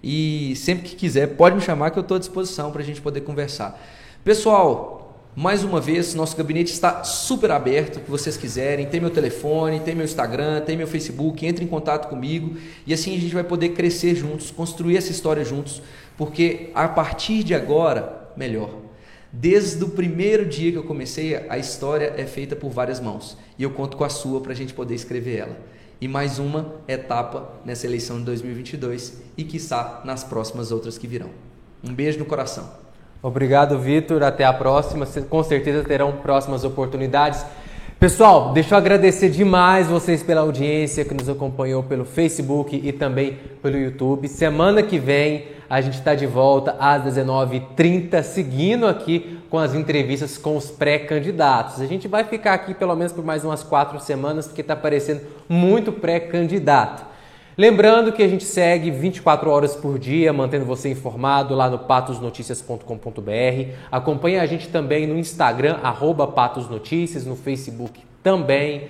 E 0.04 0.56
sempre 0.56 0.90
que 0.90 0.96
quiser, 0.96 1.36
pode 1.38 1.56
me 1.56 1.62
chamar 1.62 1.92
que 1.92 2.00
eu 2.00 2.02
estou 2.02 2.18
à 2.18 2.20
disposição 2.20 2.72
para 2.72 2.82
a 2.82 2.84
gente 2.84 3.00
poder 3.00 3.22
conversar. 3.22 3.80
Pessoal, 4.24 5.22
mais 5.36 5.64
uma 5.64 5.80
vez, 5.80 6.16
nosso 6.16 6.36
gabinete 6.36 6.74
está 6.74 7.04
super 7.04 7.52
aberto, 7.52 7.98
o 7.98 8.00
que 8.00 8.10
vocês 8.10 8.36
quiserem. 8.36 8.88
Tem 8.88 9.00
meu 9.00 9.12
telefone, 9.12 9.80
tem 9.82 9.94
meu 9.94 10.06
Instagram, 10.06 10.62
tem 10.62 10.76
meu 10.76 10.88
Facebook. 10.88 11.46
Entre 11.46 11.64
em 11.64 11.68
contato 11.68 12.10
comigo 12.10 12.58
e 12.88 12.94
assim 12.94 13.16
a 13.16 13.20
gente 13.22 13.36
vai 13.36 13.44
poder 13.44 13.70
crescer 13.70 14.16
juntos, 14.16 14.50
construir 14.50 14.98
essa 14.98 15.12
história 15.12 15.46
juntos, 15.46 15.80
porque 16.18 16.72
a 16.74 16.88
partir 16.88 17.44
de 17.44 17.54
agora, 17.54 18.32
melhor. 18.36 18.85
Desde 19.38 19.84
o 19.84 19.90
primeiro 19.90 20.46
dia 20.46 20.72
que 20.72 20.78
eu 20.78 20.84
comecei, 20.84 21.36
a 21.50 21.58
história 21.58 22.14
é 22.16 22.26
feita 22.26 22.56
por 22.56 22.70
várias 22.70 23.02
mãos 23.02 23.38
e 23.60 23.64
eu 23.64 23.70
conto 23.70 23.98
com 23.98 24.06
a 24.06 24.10
sua 24.10 24.40
para 24.40 24.54
a 24.54 24.56
gente 24.56 24.74
poder 24.74 24.96
escrever 24.96 25.40
ela. 25.40 25.58
E 26.00 26.08
mais 26.08 26.40
uma 26.40 26.76
etapa 26.88 27.52
nessa 27.66 27.86
eleição 27.86 28.18
de 28.18 28.24
2022 28.24 29.22
e, 29.36 29.44
quiçá, 29.44 30.02
nas 30.06 30.24
próximas 30.24 30.72
outras 30.72 30.98
que 30.98 31.06
virão. 31.06 31.32
Um 31.84 31.94
beijo 31.94 32.18
no 32.18 32.24
coração. 32.24 32.72
Obrigado, 33.22 33.78
Vitor. 33.78 34.24
Até 34.24 34.46
a 34.46 34.54
próxima. 34.54 35.06
Com 35.30 35.44
certeza 35.44 35.84
terão 35.84 36.14
próximas 36.14 36.64
oportunidades. 36.64 37.46
Pessoal, 38.06 38.54
deixa 38.54 38.76
eu 38.76 38.78
agradecer 38.78 39.30
demais 39.32 39.88
vocês 39.88 40.22
pela 40.22 40.42
audiência 40.42 41.04
que 41.04 41.12
nos 41.16 41.28
acompanhou 41.28 41.82
pelo 41.82 42.06
Facebook 42.06 42.80
e 42.84 42.94
também 42.94 43.40
pelo 43.64 43.80
YouTube. 43.80 44.28
Semana 44.28 44.84
que 44.84 45.00
vem 45.00 45.48
a 45.68 45.82
gente 45.82 45.96
está 45.96 46.14
de 46.14 46.28
volta 46.28 46.76
às 46.80 47.04
19h30, 47.04 48.22
seguindo 48.22 48.86
aqui 48.86 49.40
com 49.50 49.58
as 49.58 49.74
entrevistas 49.74 50.38
com 50.38 50.56
os 50.56 50.70
pré-candidatos. 50.70 51.82
A 51.82 51.88
gente 51.88 52.08
vai 52.08 52.24
ficar 52.24 52.54
aqui 52.54 52.76
pelo 52.76 52.96
menos 52.96 53.12
por 53.12 53.26
mais 53.26 53.44
umas 53.44 53.64
quatro 53.64 54.00
semanas, 54.00 54.46
porque 54.46 54.62
está 54.62 54.74
aparecendo 54.74 55.22
muito 55.50 55.92
pré-candidato. 55.92 57.15
Lembrando 57.58 58.12
que 58.12 58.22
a 58.22 58.28
gente 58.28 58.44
segue 58.44 58.92
24 58.92 59.50
horas 59.50 59.78
por 59.78 59.98
dia, 59.98 60.34
mantendo 60.34 60.66
você 60.66 60.90
informado 60.90 61.56
lá 61.56 61.70
no 61.70 61.80
patosnoticias.com.br. 61.80 63.72
Acompanhe 63.90 64.40
a 64.40 64.46
gente 64.46 64.68
também 64.68 65.08
no 65.08 65.18
Instagram, 65.18 65.78
arroba 65.82 66.28
patosnoticias, 66.28 67.26
no 67.26 67.38
Facebook 67.38 68.02
também, 68.22 68.90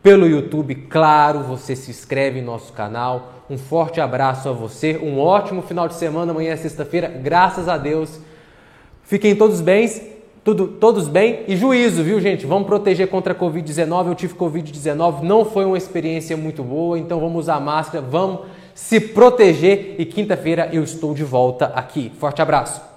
pelo 0.00 0.28
YouTube, 0.28 0.74
claro, 0.88 1.40
você 1.40 1.74
se 1.74 1.90
inscreve 1.90 2.38
em 2.38 2.42
nosso 2.42 2.72
canal. 2.72 3.32
Um 3.50 3.58
forte 3.58 4.00
abraço 4.00 4.48
a 4.48 4.52
você, 4.52 4.96
um 4.96 5.18
ótimo 5.18 5.62
final 5.62 5.88
de 5.88 5.94
semana, 5.94 6.30
amanhã 6.30 6.52
é 6.52 6.56
sexta-feira, 6.56 7.08
graças 7.08 7.68
a 7.68 7.76
Deus. 7.76 8.20
Fiquem 9.02 9.34
todos 9.34 9.60
bem 9.60 10.13
tudo, 10.44 10.68
todos 10.68 11.08
bem? 11.08 11.40
E 11.48 11.56
juízo, 11.56 12.04
viu, 12.04 12.20
gente? 12.20 12.44
Vamos 12.44 12.66
proteger 12.66 13.08
contra 13.08 13.32
a 13.32 13.36
Covid-19. 13.36 14.08
Eu 14.08 14.14
tive 14.14 14.34
Covid-19, 14.34 15.22
não 15.22 15.44
foi 15.44 15.64
uma 15.64 15.78
experiência 15.78 16.36
muito 16.36 16.62
boa, 16.62 16.98
então 16.98 17.18
vamos 17.18 17.44
usar 17.44 17.58
máscara, 17.58 18.04
vamos 18.06 18.40
se 18.74 19.00
proteger. 19.00 19.96
E 19.98 20.04
quinta-feira 20.04 20.68
eu 20.70 20.84
estou 20.84 21.14
de 21.14 21.24
volta 21.24 21.66
aqui. 21.74 22.12
Forte 22.18 22.42
abraço! 22.42 22.93